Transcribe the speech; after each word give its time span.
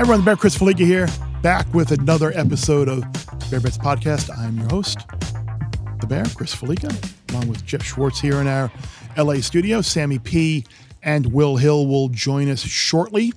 Everyone, 0.00 0.20
the 0.20 0.24
Bear 0.24 0.36
Chris 0.36 0.56
Fallica 0.56 0.78
here, 0.78 1.06
back 1.42 1.74
with 1.74 1.90
another 1.90 2.32
episode 2.34 2.88
of 2.88 3.02
Bear 3.50 3.60
Bets 3.60 3.76
Podcast. 3.76 4.34
I'm 4.34 4.56
your 4.56 4.70
host, 4.70 5.00
the 6.00 6.06
Bear, 6.06 6.24
Chris 6.34 6.54
Fallica, 6.54 6.90
along 7.28 7.48
with 7.48 7.66
Geoff 7.66 7.82
Schwartz 7.82 8.18
here 8.18 8.40
in 8.40 8.46
our 8.46 8.72
LA 9.18 9.34
studio. 9.42 9.82
Sammy 9.82 10.18
P 10.18 10.64
and 11.02 11.30
Will 11.34 11.58
Hill 11.58 11.86
will 11.86 12.08
join 12.08 12.48
us 12.48 12.62
shortly 12.62 13.34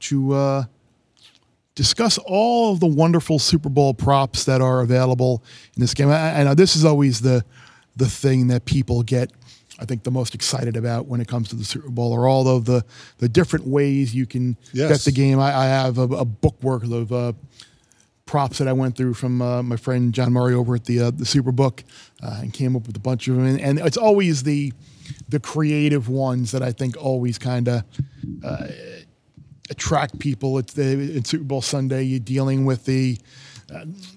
to 0.00 0.34
uh, 0.34 0.64
discuss 1.74 2.18
all 2.18 2.74
of 2.74 2.80
the 2.80 2.86
wonderful 2.86 3.38
Super 3.38 3.70
Bowl 3.70 3.94
props 3.94 4.44
that 4.44 4.60
are 4.60 4.82
available 4.82 5.42
in 5.74 5.80
this 5.80 5.94
game. 5.94 6.10
I, 6.10 6.40
I 6.40 6.44
know 6.44 6.52
this 6.52 6.76
is 6.76 6.84
always 6.84 7.22
the 7.22 7.46
the 7.96 8.10
thing 8.10 8.48
that 8.48 8.66
people 8.66 9.04
get 9.04 9.30
I 9.84 9.86
think 9.86 10.02
the 10.02 10.10
most 10.10 10.34
excited 10.34 10.76
about 10.78 11.06
when 11.08 11.20
it 11.20 11.28
comes 11.28 11.50
to 11.50 11.56
the 11.56 11.64
Super 11.64 11.90
Bowl 11.90 12.14
are 12.14 12.26
all 12.26 12.48
of 12.48 12.64
the 12.64 12.82
the 13.18 13.28
different 13.28 13.66
ways 13.66 14.14
you 14.14 14.24
can 14.24 14.56
Yes. 14.72 14.88
bet 14.90 15.00
the 15.02 15.12
game. 15.12 15.38
I, 15.38 15.54
I 15.54 15.66
have 15.66 15.98
a, 15.98 16.02
a 16.02 16.24
book 16.24 16.56
worth 16.62 16.90
of 16.90 17.12
uh, 17.12 17.32
props 18.24 18.56
that 18.58 18.66
I 18.66 18.72
went 18.72 18.96
through 18.96 19.12
from 19.12 19.42
uh, 19.42 19.62
my 19.62 19.76
friend 19.76 20.14
John 20.14 20.32
Murray 20.32 20.54
over 20.54 20.74
at 20.74 20.86
the 20.86 21.00
uh, 21.00 21.10
the 21.10 21.24
Superbook, 21.24 21.82
uh, 22.22 22.38
and 22.40 22.50
came 22.54 22.74
up 22.76 22.86
with 22.86 22.96
a 22.96 23.00
bunch 23.00 23.28
of 23.28 23.36
them. 23.36 23.44
And, 23.44 23.60
and 23.60 23.78
it's 23.80 23.98
always 23.98 24.42
the 24.44 24.72
the 25.28 25.38
creative 25.38 26.08
ones 26.08 26.50
that 26.52 26.62
I 26.62 26.72
think 26.72 26.96
always 26.96 27.36
kind 27.36 27.68
of 27.68 27.82
uh, 28.42 28.68
attract 29.70 30.18
people. 30.18 30.56
It's 30.58 30.72
the 30.72 30.92
in 31.16 31.24
Super 31.26 31.44
Bowl 31.44 31.60
Sunday. 31.60 32.04
You're 32.04 32.20
dealing 32.20 32.64
with 32.64 32.86
the 32.86 33.18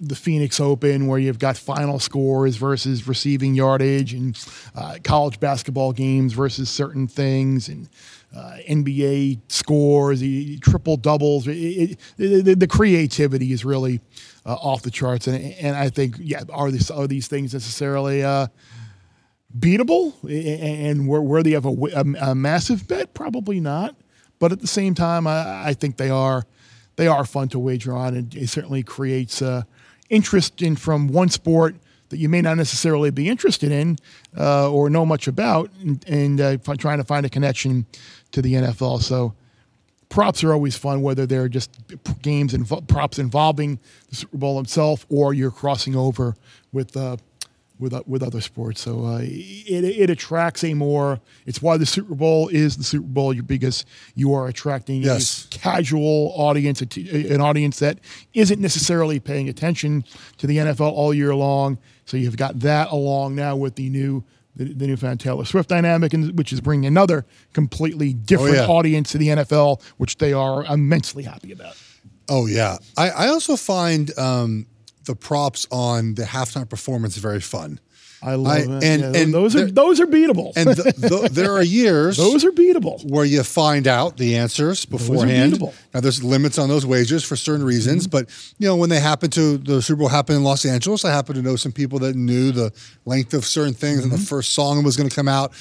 the 0.01 0.15
Phoenix 0.15 0.59
Open, 0.59 1.07
where 1.07 1.19
you've 1.19 1.39
got 1.39 1.57
final 1.57 1.99
scores 1.99 2.55
versus 2.57 3.07
receiving 3.07 3.55
yardage, 3.55 4.13
and 4.13 4.37
uh, 4.75 4.97
college 5.03 5.39
basketball 5.39 5.91
games 5.93 6.33
versus 6.33 6.69
certain 6.69 7.07
things, 7.07 7.67
and 7.69 7.89
uh, 8.35 8.57
NBA 8.69 9.39
scores, 9.47 10.21
triple 10.61 10.97
doubles. 10.97 11.47
It, 11.47 11.53
it, 11.55 11.99
the, 12.17 12.41
the- 12.41 12.55
the 12.55 12.67
creativity 12.67 13.51
is 13.51 13.63
really 13.65 14.01
uh, 14.45 14.53
off 14.53 14.81
the 14.83 14.91
charts, 14.91 15.27
and, 15.27 15.43
and 15.55 15.75
I 15.75 15.89
think, 15.89 16.15
yeah, 16.19 16.43
are 16.51 16.69
these 16.71 16.91
are 16.91 17.07
these 17.07 17.27
things 17.27 17.53
necessarily? 17.53 18.23
Uh, 18.23 18.47
beatable 19.57 20.13
and 20.23 21.07
worthy 21.07 21.53
of 21.53 21.65
a, 21.65 21.69
a, 21.69 22.31
a 22.31 22.35
massive 22.35 22.87
bet? 22.87 23.13
Probably 23.13 23.59
not. 23.59 23.95
But 24.39 24.51
at 24.51 24.59
the 24.59 24.67
same 24.67 24.93
time, 24.93 25.25
I, 25.25 25.69
I 25.69 25.73
think 25.73 25.97
they 25.97 26.09
are 26.11 26.45
they 26.97 27.07
are 27.07 27.23
fun 27.23 27.47
to 27.49 27.59
wager 27.59 27.93
on, 27.95 28.15
and 28.15 28.35
it 28.35 28.49
certainly 28.49 28.83
creates 28.83 29.41
uh, 29.41 29.63
interest 30.09 30.61
in 30.61 30.75
from 30.75 31.07
one 31.07 31.29
sport 31.29 31.75
that 32.09 32.17
you 32.17 32.29
may 32.29 32.41
not 32.41 32.57
necessarily 32.57 33.11
be 33.11 33.29
interested 33.29 33.71
in 33.71 33.97
uh, 34.37 34.69
or 34.71 34.89
know 34.89 35.05
much 35.05 35.27
about, 35.27 35.71
and, 35.81 36.03
and 36.07 36.41
uh, 36.41 36.57
trying 36.77 36.97
to 36.97 37.03
find 37.03 37.25
a 37.25 37.29
connection 37.29 37.85
to 38.31 38.41
the 38.41 38.53
NFL. 38.53 39.01
So 39.01 39.33
props 40.09 40.43
are 40.43 40.53
always 40.53 40.77
fun, 40.77 41.01
whether 41.01 41.25
they're 41.25 41.49
just 41.49 41.71
games 42.21 42.53
and 42.53 42.67
props 42.87 43.19
involving 43.19 43.79
the 44.09 44.15
Super 44.15 44.37
Bowl 44.37 44.59
itself, 44.59 45.05
or 45.09 45.33
you're 45.33 45.51
crossing 45.51 45.95
over 45.95 46.35
with 46.71 46.95
uh, 46.95 47.17
with 47.79 47.93
uh, 47.93 48.03
with 48.05 48.23
other 48.23 48.41
sports. 48.41 48.81
So 48.81 49.05
uh, 49.05 49.19
it 49.21 49.83
it 49.83 50.09
attracts 50.09 50.63
a 50.63 50.73
more. 50.73 51.19
It's 51.45 51.61
why 51.61 51.77
the 51.77 51.85
Super 51.85 52.15
Bowl 52.15 52.47
is 52.49 52.77
the 52.77 52.83
Super 52.83 53.07
Bowl 53.07 53.33
because 53.33 53.85
you 54.15 54.33
are 54.33 54.47
attracting 54.47 55.03
Yes. 55.03 55.45
a 55.45 55.49
casual 55.49 56.33
audience, 56.35 56.81
an 56.81 57.41
audience 57.41 57.79
that 57.79 57.99
isn't 58.33 58.59
necessarily 58.59 59.19
paying 59.19 59.49
attention 59.49 60.03
to 60.37 60.47
the 60.47 60.57
NFL 60.57 60.91
all 60.91 61.13
year 61.13 61.35
long. 61.35 61.77
So 62.05 62.17
you've 62.17 62.37
got 62.37 62.59
that 62.61 62.89
along 62.89 63.35
now 63.35 63.55
with 63.55 63.75
the 63.75 63.89
new. 63.89 64.23
The, 64.55 64.73
the 64.73 64.87
newfound 64.87 65.19
Taylor 65.19 65.45
Swift 65.45 65.69
dynamic, 65.69 66.15
and 66.15 66.35
which 66.35 66.51
is 66.51 66.61
bringing 66.61 66.87
another 66.87 67.27
completely 67.53 68.11
different 68.13 68.55
yeah. 68.55 68.65
audience 68.65 69.11
to 69.11 69.19
the 69.19 69.27
NFL, 69.27 69.83
which 69.97 70.17
they 70.17 70.33
are 70.33 70.65
immensely 70.65 71.21
happy 71.21 71.51
about. 71.51 71.75
Oh 72.27 72.47
yeah, 72.47 72.77
I, 72.97 73.09
I 73.11 73.27
also 73.27 73.55
find 73.55 74.17
um, 74.17 74.65
the 75.07 75.15
props 75.15 75.65
on 75.71 76.13
the 76.13 76.23
halftime 76.23 76.69
performance 76.69 77.17
very 77.17 77.41
fun. 77.41 77.79
I 78.19 78.33
love 78.33 78.51
I- 78.51 78.59
it. 78.61 78.83
and- 78.83 79.01
Yeah, 79.15 79.21
and 79.21 79.31
those 79.33 79.55
are 79.55 79.69
those 79.69 79.99
are 79.99 80.07
beatable. 80.07 80.51
And 80.55 80.75
th- 80.75 80.95
th- 80.95 81.31
there 81.39 81.51
are 81.53 81.61
years 81.63 82.17
those 82.17 82.43
are 82.45 82.51
beatable. 82.51 83.03
where 83.11 83.25
you 83.25 83.43
find 83.43 83.87
out 83.87 84.17
the 84.17 84.37
answers 84.37 84.85
beforehand. 84.85 85.59
Now 85.93 85.99
there's 85.99 86.23
limits 86.23 86.57
on 86.57 86.67
those 86.67 86.83
wagers 86.83 87.23
for 87.23 87.35
certain 87.35 87.63
reasons, 87.63 88.07
Mm-hmm. 88.07 88.17
but 88.25 88.53
you 88.57 88.67
know 88.67 88.75
when 88.75 88.89
they 88.89 88.99
happen 88.99 89.29
to 89.31 89.57
the 89.59 89.81
Super 89.83 89.99
Bowl 89.99 90.07
happened 90.09 90.37
in 90.37 90.43
Los 90.43 90.65
Angeles, 90.65 91.05
I 91.05 91.11
happen 91.11 91.35
to 91.35 91.43
know 91.43 91.55
some 91.57 91.71
people 91.71 91.99
that 91.99 92.15
knew 92.15 92.51
the 92.51 92.71
length 93.05 93.35
of 93.35 93.45
certain 93.45 93.75
things 93.75 94.03
and 94.03 94.11
the 94.11 94.17
first 94.17 94.53
song 94.53 94.83
was 94.83 94.97
going 94.97 95.09
to 95.09 95.15
come 95.15 95.27
out. 95.27 95.51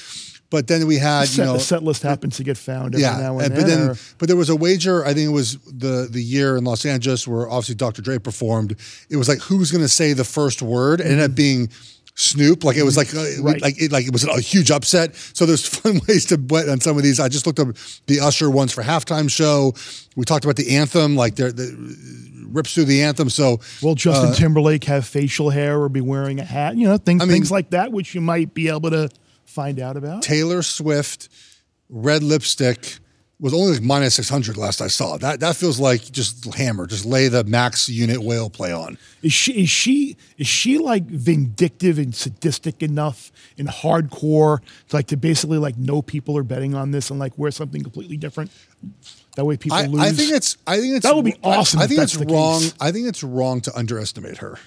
But 0.49 0.67
then 0.67 0.87
we 0.87 0.97
had 0.97 1.25
Set, 1.25 1.37
you 1.39 1.43
know 1.43 1.53
the 1.53 1.59
set 1.59 1.83
list 1.83 2.03
happens 2.03 2.37
to 2.37 2.43
get 2.45 2.57
found 2.57 2.95
every 2.95 3.01
yeah, 3.01 3.17
now 3.19 3.37
and, 3.39 3.53
but 3.53 3.65
then 3.67 3.89
or- 3.89 3.95
but 4.17 4.27
there 4.29 4.37
was 4.37 4.49
a 4.49 4.55
wager. 4.55 5.03
I 5.03 5.13
think 5.13 5.27
it 5.27 5.33
was 5.33 5.57
the 5.65 6.07
the 6.09 6.23
year 6.23 6.55
in 6.55 6.63
Los 6.63 6.85
Angeles 6.85 7.27
where 7.27 7.49
obviously 7.49 7.75
Dr. 7.75 8.01
Dre 8.01 8.17
performed. 8.17 8.75
It 9.09 9.17
was 9.17 9.27
like 9.27 9.39
who's 9.39 9.71
going 9.71 9.83
to 9.83 9.89
say 9.89 10.13
the 10.13 10.23
first 10.23 10.61
word, 10.61 11.01
and 11.01 11.09
it 11.09 11.13
ended 11.13 11.31
up 11.31 11.35
being 11.35 11.69
Snoop. 12.15 12.63
Like 12.63 12.77
it 12.77 12.83
was 12.83 12.95
like 12.95 13.09
uh, 13.13 13.17
Mm-hmm. 13.17 13.43
Right. 13.45 13.61
like 13.61 13.81
it, 13.81 13.91
like 13.91 14.05
it 14.07 14.13
was 14.13 14.23
a 14.23 14.39
huge 14.39 14.71
upset. 14.71 15.15
So 15.15 15.45
there's 15.45 15.67
fun 15.79 15.99
ways 16.07 16.25
to 16.27 16.37
bet 16.37 16.69
on 16.69 16.79
some 16.79 16.95
of 16.95 17.03
these. 17.03 17.19
I 17.19 17.27
just 17.27 17.45
looked 17.45 17.59
up 17.59 17.75
the 18.05 18.21
Usher 18.21 18.49
ones 18.49 18.71
for 18.73 18.81
halftime 18.83 19.29
show. 19.29 19.73
We 20.15 20.23
talked 20.23 20.45
about 20.45 20.55
the 20.55 20.77
anthem, 20.77 21.17
like 21.17 21.35
there 21.35 21.51
the 21.51 21.75
rips 22.49 22.73
through 22.73 22.85
the 22.85 23.01
anthem. 23.03 23.29
So 23.29 23.59
Will 23.83 23.95
Justin 23.95 24.33
Timberlake 24.33 24.85
have 24.85 25.05
facial 25.05 25.49
hair 25.49 25.77
or 25.77 25.89
be 25.89 25.99
wearing 25.99 26.39
a 26.39 26.45
hat? 26.45 26.77
You 26.77 26.87
know, 26.87 26.97
things 26.97 27.19
uh, 27.21 27.25
I 27.25 27.27
mean- 27.27 27.33
things 27.35 27.51
like 27.51 27.71
that, 27.71 27.91
which 27.91 28.15
you 28.15 28.21
might 28.21 28.53
be 28.53 28.69
able 28.69 28.89
to 28.91 29.09
find 29.47 29.79
out 29.79 29.97
about. 29.97 30.21
Taylor 30.21 30.61
Swift, 30.61 31.29
red 31.89 32.21
lipstick. 32.21 32.99
Was 33.39 33.53
only 33.53 33.73
like 33.73 33.83
minus 33.83 34.15
six 34.15 34.29
hundred 34.29 34.57
last 34.57 34.81
I 34.81 34.87
saw. 34.87 35.15
That 35.17 35.41
that 35.41 35.55
feels 35.55 35.79
like 35.79 36.11
just 36.11 36.55
hammer, 36.55 36.87
just 36.87 37.05
lay 37.05 37.27
the 37.27 37.43
max 37.43 37.87
unit 37.87 38.23
whale 38.23 38.49
play 38.49 38.73
on. 38.73 38.97
Is 39.21 39.31
she 39.31 39.61
is 39.61 39.69
she 39.69 40.17
is 40.39 40.47
she 40.47 40.79
like 40.79 41.05
vindictive 41.05 41.99
and 41.99 42.15
sadistic 42.15 42.81
enough 42.81 43.31
and 43.59 43.67
hardcore 43.67 44.61
to 44.89 44.95
like 44.95 45.05
to 45.09 45.17
basically 45.17 45.59
like 45.59 45.77
know 45.77 46.01
people 46.01 46.35
are 46.35 46.41
betting 46.41 46.73
on 46.73 46.89
this 46.89 47.11
and 47.11 47.19
like 47.19 47.37
wear 47.37 47.51
something 47.51 47.83
completely 47.83 48.17
different? 48.17 48.49
That 49.35 49.45
way 49.45 49.55
people 49.55 49.77
I, 49.77 49.85
lose. 49.85 50.01
I 50.01 50.11
think 50.13 50.31
it's 50.31 50.57
I 50.65 50.79
think 50.79 50.95
it's 50.95 51.05
That 51.05 51.15
would 51.15 51.25
be 51.25 51.35
awesome 51.43 51.79
I, 51.79 51.83
I 51.83 51.87
think 51.87 52.01
it's 52.01 52.15
wrong. 52.15 52.61
case. 52.61 52.73
I 52.81 52.91
think 52.91 53.07
it's 53.07 53.23
wrong 53.23 53.61
to 53.61 53.77
underestimate 53.77 54.37
her. 54.37 54.57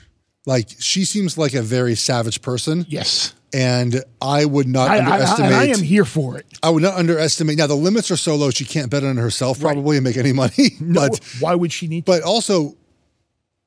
Like 0.46 0.68
she 0.78 1.04
seems 1.04 1.36
like 1.36 1.54
a 1.54 1.62
very 1.62 1.96
savage 1.96 2.40
person, 2.40 2.86
yes. 2.88 3.34
And 3.52 4.02
I 4.20 4.44
would 4.44 4.68
not 4.68 4.90
I, 4.90 4.94
I, 4.94 4.98
I, 4.98 5.00
underestimate. 5.00 5.52
I 5.52 5.64
am 5.66 5.82
here 5.82 6.04
for 6.04 6.38
it. 6.38 6.46
I 6.62 6.70
would 6.70 6.82
not 6.82 6.94
underestimate. 6.94 7.58
Now 7.58 7.66
the 7.66 7.74
limits 7.74 8.10
are 8.10 8.16
so 8.16 8.36
low 8.36 8.50
she 8.50 8.64
can't 8.64 8.90
bet 8.90 9.04
on 9.04 9.16
herself 9.16 9.60
probably 9.60 9.96
and 9.96 10.04
make 10.04 10.16
any 10.16 10.32
money. 10.32 10.50
No, 10.80 11.08
but 11.08 11.20
why 11.40 11.54
would 11.54 11.72
she 11.72 11.86
need? 11.86 12.04
but 12.04 12.22
also 12.22 12.76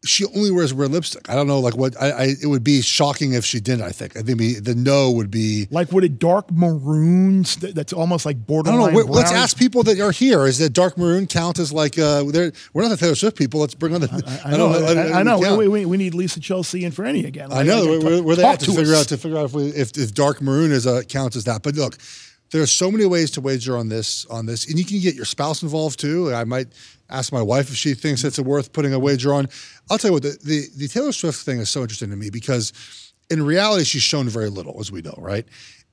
she 0.06 0.26
only 0.26 0.52
wears 0.52 0.74
red 0.74 0.92
lipstick. 0.92 1.30
I 1.30 1.36
don't 1.36 1.48
know 1.48 1.60
like 1.60 1.78
what 1.78 2.00
I, 2.02 2.10
I 2.12 2.24
it 2.42 2.48
would 2.48 2.64
be 2.64 2.82
shocking 2.82 3.34
if 3.34 3.46
she 3.46 3.60
didn't. 3.60 3.84
I 3.84 3.92
think 3.92 4.18
I 4.18 4.22
think 4.22 4.64
the 4.64 4.76
no 4.76 5.12
would 5.12 5.32
be. 5.32 5.68
like 5.72 5.92
would 5.92 6.04
a 6.04 6.10
dark 6.10 6.52
maroons 6.52 7.56
that- 7.58 7.76
that's 7.76 7.94
almost 7.94 8.26
like 8.26 8.36
I 8.36 8.40
borderline? 8.40 8.80
don't 8.80 8.94
know. 8.94 8.98
Wait, 9.00 9.08
let's 9.10 9.32
ask 9.32 9.58
people 9.58 9.84
that 9.84 10.00
are 10.00 10.12
here. 10.12 10.46
Is 10.46 10.58
that 10.60 10.72
dark 10.74 10.98
maroon 10.98 11.28
count 11.28 11.60
as 11.60 11.72
like 11.72 11.98
uh? 11.98 12.24
They're, 12.24 12.52
we're 12.74 12.84
not 12.84 12.90
the 12.90 12.98
Taylor 12.98 13.16
Swift 13.16 13.38
people. 13.38 13.60
Let's 13.60 13.76
bring 13.76 13.94
on 13.96 14.02
the. 14.02 14.42
I 14.46 14.52
know. 14.58 14.68
I, 14.74 15.18
I, 15.18 15.22
it 15.22 15.24
know. 15.24 15.58
We, 15.58 15.68
we, 15.68 15.86
we 15.86 15.98
need 15.98 16.14
Lisa 16.14 16.40
Chelsea 16.40 16.84
and 16.86 16.94
Franny 16.94 17.26
again. 17.26 17.52
I 17.52 17.64
know 17.64 17.84
Like, 17.84 18.04
where, 18.04 18.18
talk- 18.18 18.26
where 18.26 18.36
they 18.36 18.42
talk 18.44 18.54
at 18.56 18.60
to, 18.62 18.72
figure 18.74 18.96
out 18.96 19.08
to 19.10 19.18
figure 19.18 19.38
out 19.38 19.46
if, 19.46 19.54
we, 19.54 19.64
if 19.70 19.98
if 19.98 20.14
dark 20.14 20.42
maroon 20.42 20.72
is 20.72 20.86
a 20.86 21.04
counts 21.06 21.36
as 21.36 21.44
that. 21.46 21.64
But 21.64 21.76
look, 21.76 21.98
there 22.52 22.62
are 22.62 22.68
so 22.68 22.92
many 22.92 23.06
ways 23.06 23.32
to 23.32 23.42
wager 23.42 23.78
on 23.78 23.90
this 23.90 24.26
on 24.28 24.46
this, 24.46 24.68
and 24.68 24.78
you 24.78 24.86
can 24.86 25.00
get 25.00 25.16
your 25.16 25.26
spouse 25.26 25.64
involved 25.64 26.00
too. 26.00 26.34
I 26.34 26.44
might 26.44 26.68
ask 27.10 27.32
my 27.32 27.42
wife 27.42 27.70
if 27.70 27.76
she 27.76 27.94
thinks 27.94 28.24
it's 28.24 28.40
worth 28.40 28.74
putting 28.74 28.94
a 28.94 29.00
wager 29.00 29.34
on. 29.34 29.48
I'll 29.90 29.98
tell 29.98 30.10
you 30.10 30.14
what 30.14 30.24
the, 30.24 30.38
the 30.44 30.68
the 30.78 30.88
Taylor 30.88 31.12
Swift 31.12 31.40
thing 31.40 31.60
is 31.60 31.70
so 31.70 31.82
interesting 31.82 32.10
to 32.10 32.16
me 32.16 32.30
because 32.30 32.74
in 33.30 33.44
reality 33.44 33.84
she's 33.86 34.02
shown 34.04 34.30
very 34.30 34.50
little, 34.50 34.80
as 34.80 34.92
we 34.92 35.02
know, 35.02 35.16
right? 35.18 35.46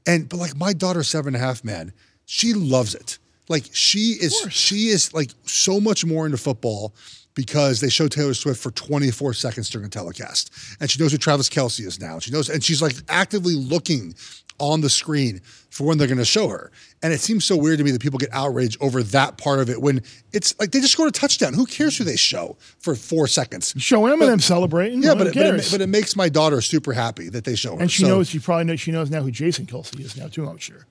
And 0.07 0.29
but 0.29 0.39
like 0.39 0.57
my 0.57 0.73
daughter, 0.73 1.03
seven 1.03 1.35
and 1.35 1.43
a 1.43 1.47
half, 1.47 1.65
man, 1.65 1.93
she 2.25 2.55
loves 2.55 2.95
it. 2.95 3.19
Like 3.49 3.65
she 3.73 4.17
is, 4.21 4.47
she 4.51 4.89
is 4.89 5.13
like 5.13 5.31
so 5.45 5.81
much 5.81 6.05
more 6.05 6.25
into 6.25 6.39
football 6.39 6.95
because 7.35 7.81
they 7.81 7.89
show 7.89 8.07
Taylor 8.07 8.35
Swift 8.35 8.61
for 8.61 8.71
24 8.71 9.35
seconds 9.35 9.69
during 9.71 9.87
a 9.87 9.91
telecast, 9.91 10.53
and 10.81 10.91
she 10.91 11.03
knows 11.03 11.13
who 11.13 11.19
Travis 11.19 11.49
Kelce 11.49 11.85
is 11.85 12.01
now. 12.01 12.19
She 12.19 12.31
knows, 12.31 12.49
and 12.49 12.63
she's 12.63 12.83
like 12.83 12.95
actively 13.09 13.55
looking 13.55 14.15
on 14.61 14.81
the 14.83 14.91
screen 14.91 15.41
for 15.71 15.87
when 15.87 15.99
they're 15.99 16.07
going 16.07 16.19
to 16.19 16.25
show 16.25 16.49
her. 16.49 16.71
And 17.03 17.13
it 17.13 17.21
seems 17.21 17.45
so 17.45 17.57
weird 17.57 17.79
to 17.79 17.85
me 17.85 17.91
that 17.93 18.01
people 18.03 18.19
get 18.19 18.29
outraged 18.33 18.77
over 18.83 19.03
that 19.03 19.39
part 19.39 19.59
of 19.61 19.71
it 19.71 19.81
when 19.81 20.03
it's 20.33 20.59
like 20.61 20.71
they 20.73 20.81
just 20.81 20.93
scored 20.93 21.09
a 21.09 21.13
touchdown. 21.13 21.55
Who 21.55 21.65
cares 21.67 21.97
who 21.97 22.05
they 22.05 22.17
show 22.17 22.57
for 22.79 22.95
four 22.95 23.27
seconds? 23.27 23.75
Show 23.79 24.03
Eminem 24.03 24.41
celebrating. 24.43 25.03
Yeah, 25.03 25.15
but 25.15 25.29
it, 25.29 25.35
but, 25.35 25.47
it, 25.55 25.69
but 25.73 25.81
it 25.81 25.89
makes 25.89 26.15
my 26.15 26.29
daughter 26.29 26.61
super 26.61 26.93
happy 26.93 27.29
that 27.31 27.45
they 27.45 27.55
show 27.57 27.75
her. 27.77 27.81
and 27.81 27.91
she 27.91 28.03
So- 28.03 28.09
knows. 28.09 28.29
She 28.29 28.39
probably 28.39 28.65
knows. 28.65 28.81
She 28.81 28.93
knows 28.93 29.11
now 29.11 29.23
who 29.23 29.31
Jason 29.31 29.67
Kelce 29.67 29.99
is 29.99 30.17
now 30.17 30.29
too. 30.29 30.47
I'm 30.47 30.59
sure. 30.59 30.87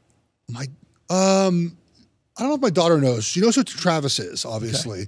my 0.49 0.65
um 1.09 1.77
I 2.37 2.41
don't 2.43 2.49
know 2.49 2.55
if 2.55 2.61
my 2.61 2.69
daughter 2.69 2.99
knows. 3.01 3.25
She 3.25 3.41
knows 3.41 3.55
who 3.55 3.63
Travis 3.65 4.17
is, 4.17 4.45
obviously. 4.45 5.07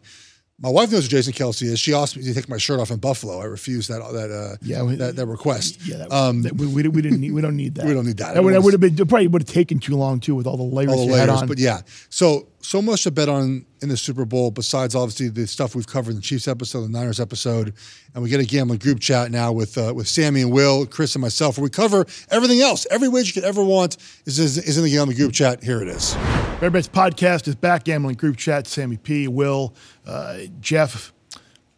My 0.61 0.69
wife 0.69 0.91
knows 0.91 1.03
who 1.03 1.09
Jason 1.09 1.33
Kelce 1.33 1.63
is. 1.63 1.79
She 1.79 1.91
asked 1.93 2.15
me 2.15 2.23
to 2.23 2.33
take 2.35 2.47
my 2.47 2.57
shirt 2.57 2.79
off 2.79 2.91
in 2.91 2.97
Buffalo. 2.97 3.39
I 3.41 3.45
refused 3.45 3.89
that 3.89 3.99
that 4.13 4.31
uh, 4.31 4.57
Yeah, 4.61 4.83
we- 4.83 4.95
that, 4.95 5.15
that 5.15 5.25
request. 5.25 5.79
Yeah, 5.85 5.97
that, 5.97 6.11
um, 6.11 6.43
that- 6.43 6.53
we, 6.55 6.67
we, 6.67 6.87
we 6.87 7.01
didn't 7.01 7.19
need. 7.19 7.31
We 7.31 7.41
don't 7.41 7.55
need 7.57 7.75
that. 7.75 7.85
We 7.87 7.93
don't 7.95 8.05
need 8.05 8.17
that. 8.17 8.35
That 8.35 8.43
would, 8.43 8.53
that 8.53 8.61
would 8.61 8.73
have 8.73 8.81
been 8.81 8.95
probably 8.95 9.27
would 9.27 9.41
have 9.41 9.49
taken 9.49 9.79
too 9.79 9.95
long 9.95 10.19
too 10.19 10.35
with 10.35 10.45
all 10.45 10.57
the 10.57 10.63
layers 10.63 10.91
all 10.91 11.07
the 11.07 11.13
layers, 11.13 11.29
on. 11.29 11.47
but 11.47 11.57
yeah. 11.57 11.81
So 12.09 12.47
so 12.61 12.81
much 12.81 13.03
to 13.03 13.11
bet 13.11 13.29
on 13.29 13.65
in 13.81 13.89
the 13.89 13.97
Super 13.97 14.25
Bowl, 14.25 14.51
besides 14.51 14.95
obviously 14.95 15.29
the 15.29 15.47
stuff 15.47 15.75
we've 15.75 15.87
covered 15.87 16.11
in 16.11 16.17
the 16.17 16.21
Chiefs 16.21 16.47
episode, 16.47 16.81
the 16.81 16.89
Niners 16.89 17.19
episode, 17.19 17.73
and 18.13 18.23
we 18.23 18.29
get 18.29 18.39
a 18.39 18.45
gambling 18.45 18.79
group 18.79 18.99
chat 18.99 19.31
now 19.31 19.51
with 19.51 19.77
uh, 19.77 19.93
with 19.95 20.07
Sammy 20.07 20.41
and 20.41 20.51
Will, 20.51 20.85
Chris 20.85 21.15
and 21.15 21.21
myself, 21.21 21.57
where 21.57 21.63
we 21.63 21.69
cover 21.69 22.05
everything 22.29 22.61
else. 22.61 22.85
Every 22.91 23.07
wager 23.07 23.27
you 23.27 23.33
could 23.33 23.43
ever 23.43 23.63
want 23.63 23.97
is, 24.25 24.39
is, 24.39 24.57
is 24.57 24.77
in 24.77 24.83
the 24.83 24.91
gambling 24.91 25.17
group 25.17 25.33
chat. 25.33 25.63
Here 25.63 25.81
it 25.81 25.87
is. 25.87 26.15
Bets 26.59 26.87
podcast 26.87 27.47
is 27.47 27.55
back. 27.55 27.83
Gambling 27.83 28.15
group 28.15 28.37
chat. 28.37 28.67
Sammy 28.67 28.97
P, 28.97 29.27
Will, 29.27 29.73
uh, 30.05 30.39
Geoff, 30.59 31.13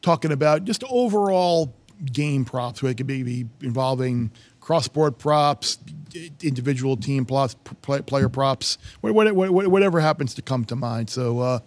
talking 0.02 0.32
about 0.32 0.66
just 0.66 0.84
overall 0.90 1.74
game 2.12 2.44
props. 2.44 2.84
Where 2.84 2.92
it 2.92 2.98
could 2.98 3.08
be, 3.08 3.24
be 3.24 3.46
involving 3.62 4.32
cross-board 4.60 5.18
props, 5.18 5.78
individual 6.42 6.98
team 6.98 7.26
props, 7.26 7.56
player 7.82 8.30
props, 8.30 8.78
whatever 9.02 10.00
happens 10.00 10.34
to 10.36 10.42
come 10.42 10.66
to 10.66 10.76
mind. 10.76 11.10
So 11.10 11.40
uh, 11.40 11.60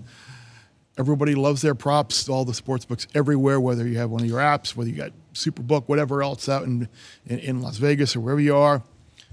everybody 0.99 1.35
loves 1.35 1.63
their 1.63 1.75
props. 1.75 2.29
All 2.29 2.45
the 2.45 2.55
sports 2.55 2.85
books 2.85 3.07
everywhere, 3.15 3.61
whether 3.61 3.87
you 3.87 3.99
have 3.99 4.11
one 4.11 4.23
of 4.23 4.29
your 4.29 4.41
apps, 4.41 4.77
whether 4.77 4.91
you 4.91 4.97
got 4.97 5.13
Superbook, 5.35 5.85
whatever 5.87 6.23
else 6.23 6.49
out 6.49 6.65
in, 6.65 6.89
in, 7.27 7.39
in 7.41 7.63
Las 7.63 7.77
Vegas 7.77 8.17
or 8.17 8.21
wherever 8.21 8.41
you 8.41 8.57
are, 8.57 8.83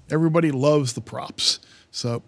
everybody 0.09 0.51
loves 0.51 0.93
the 0.93 1.01
props. 1.01 1.59
So, 1.91 2.23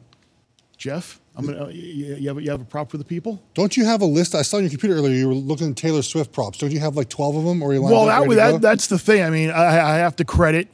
Geoff, 0.77 1.19
I'm 1.35 1.45
gonna. 1.45 1.69
You 1.71 2.29
have, 2.29 2.41
you 2.41 2.51
have 2.51 2.61
a 2.61 2.65
prop 2.65 2.89
for 2.89 2.97
the 2.97 3.03
people? 3.03 3.41
Don't 3.53 3.75
you 3.75 3.83
have 3.85 4.01
a 4.01 4.05
list? 4.05 4.35
I 4.35 4.41
saw 4.41 4.57
on 4.57 4.63
your 4.63 4.69
computer 4.69 4.95
earlier. 4.95 5.15
You 5.15 5.27
were 5.27 5.33
looking 5.33 5.71
at 5.71 5.75
Taylor 5.75 6.01
Swift 6.01 6.31
props. 6.31 6.59
Don't 6.59 6.71
you 6.71 6.79
have 6.79 6.95
like 6.95 7.09
twelve 7.09 7.35
of 7.35 7.43
them? 7.43 7.61
Or 7.61 7.73
you 7.73 7.81
well, 7.81 8.05
that, 8.05 8.29
that 8.35 8.61
that's 8.61 8.88
the 8.88 8.99
thing. 8.99 9.23
I 9.23 9.29
mean, 9.29 9.49
I, 9.49 9.95
I 9.95 9.97
have 9.97 10.15
to 10.17 10.25
credit 10.25 10.69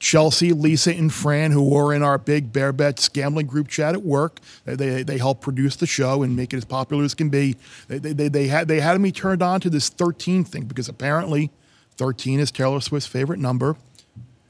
Chelsea, 0.00 0.52
Lisa, 0.52 0.92
and 0.92 1.12
Fran, 1.12 1.52
who 1.52 1.62
were 1.62 1.94
in 1.94 2.02
our 2.02 2.18
big 2.18 2.52
Bear 2.52 2.72
Bets 2.72 3.08
gambling 3.10 3.46
group 3.46 3.68
chat 3.68 3.94
at 3.94 4.02
work. 4.02 4.40
They, 4.64 5.02
they 5.02 5.18
helped 5.18 5.42
produce 5.42 5.76
the 5.76 5.86
show 5.86 6.22
and 6.22 6.34
make 6.34 6.52
it 6.52 6.56
as 6.56 6.64
popular 6.64 7.04
as 7.04 7.14
can 7.14 7.28
be. 7.28 7.56
They, 7.86 7.98
they, 7.98 8.28
they, 8.28 8.48
had, 8.48 8.66
they 8.66 8.80
had 8.80 8.98
me 9.00 9.12
turned 9.12 9.42
on 9.42 9.60
to 9.60 9.70
this 9.70 9.90
13 9.90 10.42
thing 10.44 10.64
because 10.64 10.88
apparently 10.88 11.50
13 11.96 12.40
is 12.40 12.50
Taylor 12.50 12.80
Swift's 12.80 13.06
favorite 13.06 13.38
number. 13.38 13.76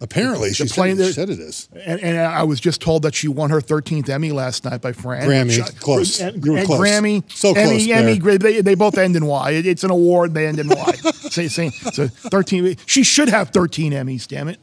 Apparently, 0.03 0.55
she 0.55 0.67
said, 0.67 0.97
she 0.97 1.13
said, 1.13 1.29
it 1.29 1.39
is. 1.39 1.69
And, 1.75 2.01
and, 2.01 2.17
I 2.17 2.43
was 2.45 2.59
just 2.59 2.81
told 2.81 3.03
that 3.03 3.15
she 3.15 3.29
won 3.29 3.51
her 3.51 3.61
13th 3.61 4.09
Emmy 4.09 4.33
last 4.33 4.65
night 4.65 4.81
by 4.81 4.93
Fran. 4.93 5.29
Grammy, 5.29 5.79
close. 5.79 6.23
And, 6.23 6.43
and 6.43 6.67
close. 6.67 6.81
Grammy, 6.81 7.31
so 7.31 7.51
Emmy, 7.51 7.85
close. 7.85 7.91
Emmy, 7.91 8.19
Emmy 8.19 8.39
they, 8.39 8.61
they 8.63 8.75
both 8.75 8.97
end 8.97 9.15
in 9.15 9.27
Y. 9.27 9.51
It, 9.51 9.67
it's 9.67 9.85
an 9.85 9.91
award. 9.91 10.33
They 10.33 10.47
end 10.47 10.59
in 10.59 10.69
Y. 10.69 10.93
so, 10.95 11.47
so 11.49 12.09
13. 12.09 12.79
She 12.87 13.03
should 13.03 13.29
have 13.29 13.51
13 13.51 13.93
Emmys. 13.93 14.27
Damn 14.27 14.49
it. 14.49 14.59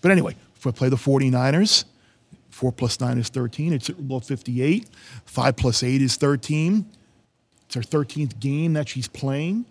But 0.00 0.10
anyway, 0.10 0.36
if 0.56 0.64
we 0.64 0.72
play 0.72 0.88
the 0.88 0.96
49ers, 0.96 1.84
4 2.50 2.72
plus 2.72 3.00
9 3.00 3.18
is 3.18 3.28
13. 3.28 3.72
It's 3.72 3.86
Super 3.86 4.02
Bowl 4.02 4.20
58. 4.20 4.88
5 5.24 5.56
plus 5.56 5.82
8 5.82 6.02
is 6.02 6.16
13. 6.16 6.84
It's 7.66 7.74
her 7.74 7.80
13th 7.80 8.38
game 8.40 8.72
that 8.74 8.88
she's 8.88 9.08
playing. 9.08 9.64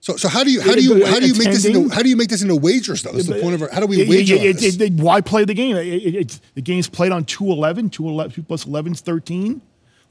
So, 0.00 0.16
so 0.16 0.28
how 0.28 0.42
do 0.42 0.50
you 0.50 0.60
how 0.60 0.74
do 0.74 0.82
you 0.82 1.06
how 1.06 1.20
do 1.20 1.28
you 1.28 1.34
make 1.34 1.48
this 1.50 1.64
into 1.64 1.88
how 1.88 2.02
do 2.02 2.08
you 2.08 2.16
make 2.16 2.28
this 2.28 2.42
into 2.42 2.56
wagers 2.56 3.04
though? 3.04 3.12
That's 3.12 3.28
the 3.28 3.40
point 3.40 3.54
of 3.54 3.62
our, 3.62 3.70
how 3.70 3.78
do 3.78 3.86
we 3.86 3.98
wager 4.08 4.34
it, 4.34 4.60
it, 4.60 4.80
it, 4.80 4.92
why 4.94 5.20
play 5.20 5.44
the 5.44 5.54
game? 5.54 5.76
the 5.76 6.60
game's 6.60 6.88
played 6.88 7.12
on 7.12 7.24
211. 7.24 7.90
2, 7.90 8.28
2 8.30 8.42
plus 8.42 8.66
11 8.66 8.92
is 8.94 9.00
13. 9.00 9.62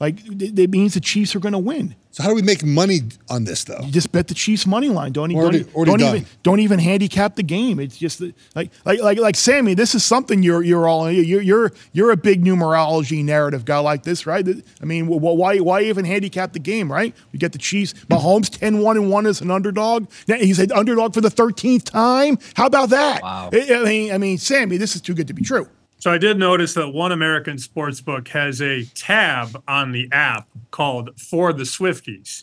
Like 0.02 0.16
it 0.26 0.68
means 0.68 0.94
the 0.94 1.00
Chiefs 1.00 1.36
are 1.36 1.38
going 1.38 1.52
to 1.52 1.60
win. 1.60 1.94
So 2.10 2.24
how 2.24 2.28
do 2.28 2.34
we 2.34 2.42
make 2.42 2.64
money 2.64 3.02
on 3.30 3.44
this 3.44 3.62
though? 3.62 3.78
You 3.84 3.92
just 3.92 4.10
bet 4.10 4.26
the 4.26 4.34
Chiefs 4.34 4.66
money 4.66 4.88
line. 4.88 5.12
Don't, 5.12 5.32
already, 5.32 5.62
don't, 5.62 5.84
don't 5.84 6.00
even 6.00 6.26
don't 6.42 6.58
even 6.58 6.80
handicap 6.80 7.36
the 7.36 7.44
game. 7.44 7.78
It's 7.78 7.96
just 7.96 8.20
like 8.56 8.72
like 8.84 9.00
like 9.00 9.18
like 9.18 9.36
Sammy. 9.36 9.74
This 9.74 9.94
is 9.94 10.04
something 10.04 10.42
you're 10.42 10.64
you're 10.64 10.88
all 10.88 11.08
you're 11.08 11.40
you're 11.40 11.70
you're 11.92 12.10
a 12.10 12.16
big 12.16 12.44
numerology 12.44 13.24
narrative 13.24 13.64
guy 13.64 13.78
like 13.78 14.02
this, 14.02 14.26
right? 14.26 14.44
I 14.80 14.84
mean, 14.84 15.06
why 15.06 15.60
why 15.60 15.82
even 15.82 16.04
handicap 16.04 16.52
the 16.52 16.58
game, 16.58 16.90
right? 16.90 17.14
We 17.32 17.38
get 17.38 17.52
the 17.52 17.58
Chiefs. 17.58 17.94
Mahomes 18.10 18.50
10-1 18.50 18.96
and 18.96 19.08
one 19.08 19.26
as 19.26 19.40
an 19.40 19.52
underdog. 19.52 20.10
Now 20.26 20.34
He's 20.34 20.58
an 20.58 20.72
underdog 20.72 21.14
for 21.14 21.20
the 21.20 21.30
thirteenth 21.30 21.84
time. 21.84 22.38
How 22.56 22.66
about 22.66 22.88
that? 22.88 23.22
Wow. 23.22 23.50
I 23.52 23.84
mean, 23.84 24.12
I 24.12 24.18
mean, 24.18 24.38
Sammy, 24.38 24.78
this 24.78 24.96
is 24.96 25.00
too 25.00 25.14
good 25.14 25.28
to 25.28 25.32
be 25.32 25.44
true. 25.44 25.68
So 26.02 26.10
I 26.10 26.18
did 26.18 26.36
notice 26.36 26.74
that 26.74 26.88
one 26.88 27.12
American 27.12 27.58
sports 27.58 28.00
book 28.00 28.26
has 28.26 28.60
a 28.60 28.86
tab 28.86 29.62
on 29.68 29.92
the 29.92 30.08
app 30.10 30.48
called 30.72 31.10
For 31.16 31.52
the 31.52 31.62
Swifties. 31.62 32.42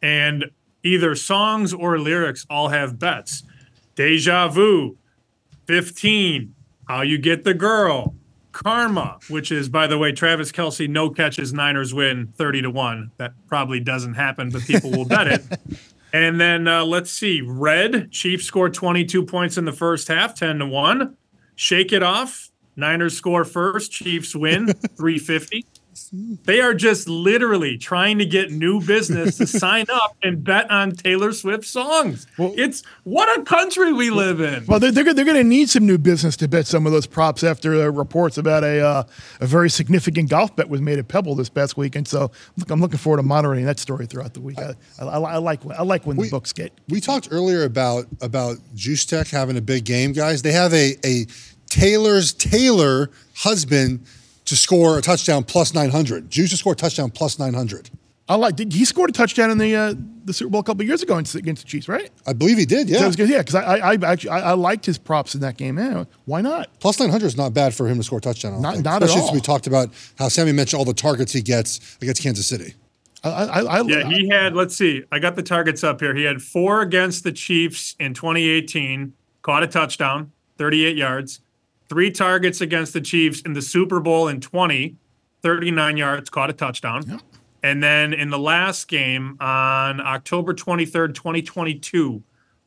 And 0.00 0.46
either 0.82 1.14
songs 1.14 1.74
or 1.74 1.98
lyrics 1.98 2.46
all 2.48 2.68
have 2.68 2.98
bets. 2.98 3.42
Deja 3.94 4.48
Vu, 4.48 4.96
15, 5.66 6.54
How 6.88 7.02
You 7.02 7.18
Get 7.18 7.44
the 7.44 7.52
Girl, 7.52 8.14
Karma, 8.52 9.18
which 9.28 9.52
is, 9.52 9.68
by 9.68 9.86
the 9.86 9.98
way, 9.98 10.10
Travis 10.10 10.50
Kelce, 10.50 10.88
no 10.88 11.10
catches 11.10 11.52
Niners 11.52 11.92
win 11.92 12.32
30 12.38 12.62
to 12.62 12.70
1. 12.70 13.10
That 13.18 13.34
probably 13.48 13.80
doesn't 13.80 14.14
happen, 14.14 14.48
but 14.48 14.62
people 14.62 14.90
will 14.90 15.04
bet 15.04 15.26
it. 15.28 15.42
And 16.14 16.40
then 16.40 16.68
uh, 16.68 16.84
let's 16.84 17.10
see, 17.10 17.40
Red, 17.40 18.12
Chiefs 18.12 18.44
score 18.44 18.70
22 18.70 19.24
points 19.24 19.58
in 19.58 19.64
the 19.64 19.72
first 19.72 20.06
half, 20.06 20.32
10 20.36 20.60
to 20.60 20.66
1. 20.66 21.16
Shake 21.56 21.92
It 21.92 22.04
Off, 22.04 22.52
Niners 22.76 23.16
score 23.16 23.44
first, 23.44 23.92
Chiefs 23.92 24.34
win 24.34 24.66
350. 24.96 25.66
They 26.44 26.60
are 26.60 26.74
just 26.74 27.08
literally 27.08 27.78
trying 27.78 28.18
to 28.18 28.26
get 28.26 28.50
new 28.50 28.80
business 28.80 29.36
to 29.38 29.46
sign 29.46 29.86
up 29.92 30.16
and 30.22 30.42
bet 30.42 30.70
on 30.70 30.92
Taylor 30.92 31.32
Swift 31.32 31.64
songs. 31.64 32.26
Well, 32.36 32.52
it's 32.56 32.82
what 33.04 33.38
a 33.38 33.42
country 33.42 33.92
we 33.92 34.10
live 34.10 34.40
in. 34.40 34.66
Well, 34.66 34.80
they're, 34.80 34.90
they're, 34.90 35.14
they're 35.14 35.24
going 35.24 35.36
to 35.36 35.44
need 35.44 35.70
some 35.70 35.86
new 35.86 35.98
business 35.98 36.36
to 36.38 36.48
bet 36.48 36.66
some 36.66 36.86
of 36.86 36.92
those 36.92 37.06
props 37.06 37.44
after 37.44 37.74
uh, 37.74 37.90
reports 37.90 38.38
about 38.38 38.64
a 38.64 38.84
uh, 38.84 39.04
a 39.40 39.46
very 39.46 39.70
significant 39.70 40.30
golf 40.30 40.54
bet 40.56 40.68
was 40.68 40.80
made 40.80 40.98
at 40.98 41.08
Pebble 41.08 41.34
this 41.36 41.48
past 41.48 41.76
weekend. 41.76 42.08
So 42.08 42.30
look, 42.56 42.70
I'm 42.70 42.80
looking 42.80 42.98
forward 42.98 43.18
to 43.18 43.22
monitoring 43.22 43.64
that 43.66 43.78
story 43.78 44.06
throughout 44.06 44.34
the 44.34 44.40
week. 44.40 44.58
I, 44.58 44.74
I, 45.00 45.04
I, 45.04 45.18
I 45.18 45.36
like 45.36 45.60
I 45.66 45.82
like 45.82 46.06
when 46.06 46.16
we, 46.16 46.26
the 46.26 46.30
books 46.30 46.52
get. 46.52 46.72
We 46.88 47.00
talked 47.00 47.28
earlier 47.30 47.62
about 47.62 48.06
about 48.20 48.56
Juszczyk 48.74 49.30
having 49.30 49.56
a 49.56 49.62
big 49.62 49.84
game, 49.84 50.12
guys. 50.12 50.42
They 50.42 50.52
have 50.52 50.72
a 50.74 50.96
a 51.04 51.26
Taylor's 51.74 52.32
Taylor 52.32 53.10
husband 53.34 54.06
to 54.44 54.54
score 54.54 54.96
a 54.96 55.02
touchdown 55.02 55.42
plus 55.42 55.74
900. 55.74 56.30
Juice 56.30 56.50
to 56.50 56.56
score 56.56 56.74
a 56.74 56.76
touchdown 56.76 57.10
plus 57.10 57.36
900. 57.36 57.90
I 58.28 58.36
like. 58.36 58.54
Did 58.54 58.72
he 58.72 58.84
scored 58.84 59.10
a 59.10 59.12
touchdown 59.12 59.50
in 59.50 59.58
the 59.58 59.74
uh, 59.74 59.94
the 60.24 60.32
Super 60.32 60.50
Bowl 60.50 60.60
a 60.60 60.64
couple 60.64 60.84
years 60.84 61.02
ago 61.02 61.18
against 61.18 61.34
the 61.34 61.68
Chiefs, 61.68 61.88
right? 61.88 62.10
I 62.26 62.32
believe 62.32 62.58
he 62.58 62.64
did. 62.64 62.88
Yeah, 62.88 63.10
so 63.10 63.24
yeah. 63.24 63.38
Because 63.38 63.56
I, 63.56 63.62
I, 63.62 63.90
I, 63.90 63.98
actually 64.06 64.30
I, 64.30 64.50
I, 64.50 64.52
liked 64.52 64.86
his 64.86 64.96
props 64.96 65.34
in 65.34 65.40
that 65.42 65.58
game. 65.58 65.76
Yeah, 65.76 66.04
why 66.24 66.40
not? 66.40 66.70
Plus 66.78 67.00
nine 67.00 67.10
hundred 67.10 67.26
is 67.26 67.36
not 67.36 67.52
bad 67.52 67.74
for 67.74 67.86
him 67.86 67.98
to 67.98 68.04
score 68.04 68.18
a 68.18 68.22
touchdown. 68.22 68.62
Not, 68.62 68.74
think. 68.74 68.84
not 68.84 69.02
Especially 69.02 69.20
at 69.20 69.22
all. 69.24 69.28
Since 69.28 69.34
we 69.34 69.44
talked 69.44 69.66
about 69.66 69.90
how 70.16 70.28
Sammy 70.28 70.52
mentioned 70.52 70.78
all 70.78 70.86
the 70.86 70.94
targets 70.94 71.32
he 71.32 71.42
gets 71.42 71.98
against 72.00 72.22
Kansas 72.22 72.46
City. 72.46 72.74
I, 73.24 73.62
I, 73.62 73.80
yeah, 73.82 74.08
he 74.08 74.28
had. 74.28 74.54
Let's 74.54 74.76
see. 74.76 75.02
I 75.10 75.18
got 75.18 75.34
the 75.34 75.42
targets 75.42 75.84
up 75.84 76.00
here. 76.00 76.14
He 76.14 76.22
had 76.22 76.40
four 76.40 76.80
against 76.80 77.24
the 77.24 77.32
Chiefs 77.32 77.94
in 77.98 78.14
2018. 78.14 79.12
Caught 79.42 79.62
a 79.64 79.66
touchdown, 79.66 80.32
38 80.56 80.96
yards 80.96 81.40
three 81.88 82.10
targets 82.10 82.60
against 82.60 82.92
the 82.92 83.00
Chiefs 83.00 83.40
in 83.42 83.52
the 83.52 83.62
Super 83.62 84.00
Bowl 84.00 84.28
in 84.28 84.40
20, 84.40 84.96
39 85.42 85.96
yards, 85.96 86.30
caught 86.30 86.50
a 86.50 86.52
touchdown. 86.52 87.04
Yep. 87.06 87.20
And 87.62 87.82
then 87.82 88.12
in 88.12 88.30
the 88.30 88.38
last 88.38 88.88
game 88.88 89.36
on 89.40 90.00
October 90.00 90.52
23rd, 90.52 91.14
2022, 91.14 92.22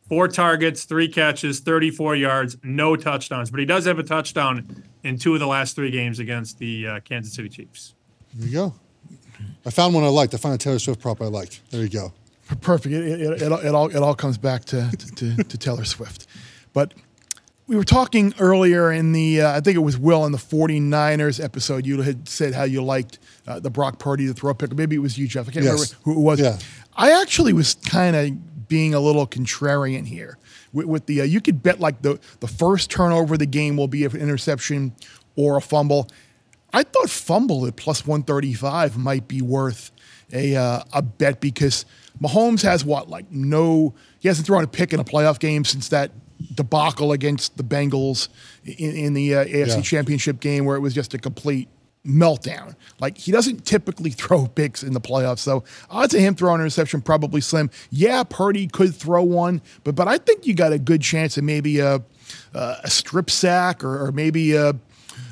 four 0.09 0.27
targets, 0.27 0.86
three 0.86 1.07
catches, 1.07 1.59
34 1.59 2.15
yards, 2.15 2.57
no 2.63 2.95
touchdowns. 2.95 3.51
But 3.51 3.59
he 3.59 3.65
does 3.65 3.86
have 3.86 4.00
a 4.00 4.03
touchdown 4.03 4.83
in 5.03 5.17
two 5.19 5.33
of 5.33 5.39
the 5.39 5.47
last 5.47 5.75
three 5.75 5.91
games 5.91 6.19
against 6.19 6.57
the 6.57 6.88
uh, 6.88 7.00
Kansas 7.01 7.33
City 7.33 7.50
Chiefs. 7.50 7.93
There 8.33 8.47
you 8.47 8.53
go. 8.53 8.74
I 9.65 9.69
found 9.69 9.93
one 9.93 10.03
I 10.03 10.07
liked. 10.07 10.33
I 10.33 10.38
found 10.38 10.55
a 10.55 10.57
Taylor 10.57 10.79
Swift 10.79 11.01
prop 11.01 11.21
I 11.21 11.25
liked. 11.25 11.62
There 11.71 11.83
you 11.83 11.89
go. 11.89 12.13
Perfect. 12.62 12.95
It, 12.95 13.21
it, 13.21 13.41
it, 13.41 13.41
it 13.41 13.75
all, 13.75 13.88
it 13.89 13.97
all 13.97 14.15
comes 14.15 14.38
back 14.38 14.65
to, 14.65 14.89
to, 14.97 15.15
to, 15.15 15.43
to 15.43 15.57
Taylor 15.57 15.83
Swift. 15.83 16.25
But 16.74 16.93
we 17.67 17.75
were 17.75 17.83
talking 17.83 18.33
earlier 18.39 18.91
in 18.91 19.12
the, 19.12 19.41
uh, 19.41 19.57
I 19.57 19.59
think 19.59 19.75
it 19.75 19.81
was 19.81 19.97
Will 19.97 20.25
in 20.25 20.31
the 20.31 20.38
49ers 20.38 21.43
episode. 21.43 21.86
You 21.86 22.01
had 22.01 22.27
said 22.27 22.53
how 22.53 22.63
you 22.63 22.81
liked 22.81 23.19
uh, 23.45 23.59
the 23.59 23.69
Brock 23.69 24.00
Purdy 24.00 24.25
to 24.27 24.33
throw 24.33 24.51
a 24.51 24.55
pick. 24.55 24.74
Maybe 24.74 24.95
it 24.95 25.00
was 25.00 25.17
you, 25.17 25.27
Geoff. 25.27 25.50
I 25.50 25.51
can't 25.51 25.65
yes. 25.65 25.74
remember 25.74 25.95
who 26.03 26.12
it 26.13 26.24
was. 26.24 26.39
Yeah. 26.39 26.57
I 26.95 27.21
actually 27.21 27.51
was 27.51 27.75
kind 27.75 28.15
of 28.15 28.67
being 28.69 28.93
a 28.93 29.00
little 29.00 29.27
contrarian 29.27 30.07
here 30.07 30.38
with, 30.71 30.86
with 30.86 31.05
the, 31.07 31.21
uh, 31.21 31.25
you 31.25 31.41
could 31.41 31.62
bet 31.62 31.79
like 31.79 32.01
the, 32.01 32.19
the 32.39 32.47
first 32.47 32.89
turnover 32.89 33.33
of 33.33 33.39
the 33.39 33.45
game 33.45 33.75
will 33.75 33.88
be 33.89 34.05
an 34.05 34.15
interception 34.15 34.93
or 35.36 35.57
a 35.57 35.62
fumble. 35.62 36.07
I 36.71 36.83
thought 36.83 37.09
fumble 37.09 37.65
at 37.67 37.75
plus 37.75 38.07
135 38.07 38.97
might 38.97 39.27
be 39.27 39.41
worth 39.41 39.91
a, 40.31 40.55
uh, 40.55 40.83
a 40.93 41.01
bet 41.01 41.41
because 41.41 41.86
Mahomes 42.21 42.62
has 42.63 42.86
what, 42.86 43.09
like 43.09 43.29
no, 43.29 43.93
he 44.19 44.29
hasn't 44.29 44.47
thrown 44.47 44.63
a 44.63 44.67
pick 44.67 44.93
in 44.93 45.01
a 45.01 45.03
playoff 45.03 45.39
game 45.39 45.65
since 45.65 45.89
that 45.89 46.12
debacle 46.53 47.12
against 47.12 47.58
the 47.58 47.63
Bengals 47.63 48.29
in, 48.63 48.96
in 48.96 49.13
the 49.13 49.36
uh, 49.36 49.46
AFC 49.46 49.75
yeah. 49.75 49.82
Championship 49.82 50.39
game 50.39 50.65
where 50.65 50.75
it 50.75 50.82
was 50.82 50.94
just 50.94 51.13
a 51.13 51.17
complete 51.17 51.67
meltdown. 52.06 52.75
Like 53.00 53.17
he 53.17 53.32
doesn't 53.32 53.65
typically 53.65 54.10
throw 54.12 54.48
picks 54.48 54.84
in 54.84 54.94
the 54.94 55.01
playoffs, 55.01 55.39
so 55.39 55.63
odds 55.89 56.13
of 56.13 56.22
him 56.22 56.36
throwing 56.36 56.56
an 56.56 56.62
interception 56.62 57.01
probably 57.01 57.41
slim. 57.41 57.70
Yeah, 57.89 58.24
Purdy 58.24 58.67
could 58.67 58.96
throw 58.96 59.24
one, 59.24 59.62
but 59.84 59.96
but 59.96 60.08
I 60.08 60.17
think 60.17 60.48
you 60.48 60.53
got 60.53 60.74
a 60.74 60.79
good 60.79 61.01
chance 61.01 61.38
of 61.38 61.44
maybe 61.44 61.79
a 61.79 62.01
a 62.53 62.89
strip 62.89 63.29
sack 63.29 63.84
or, 63.84 64.08
or 64.08 64.12
maybe 64.12 64.53
a 64.53 64.75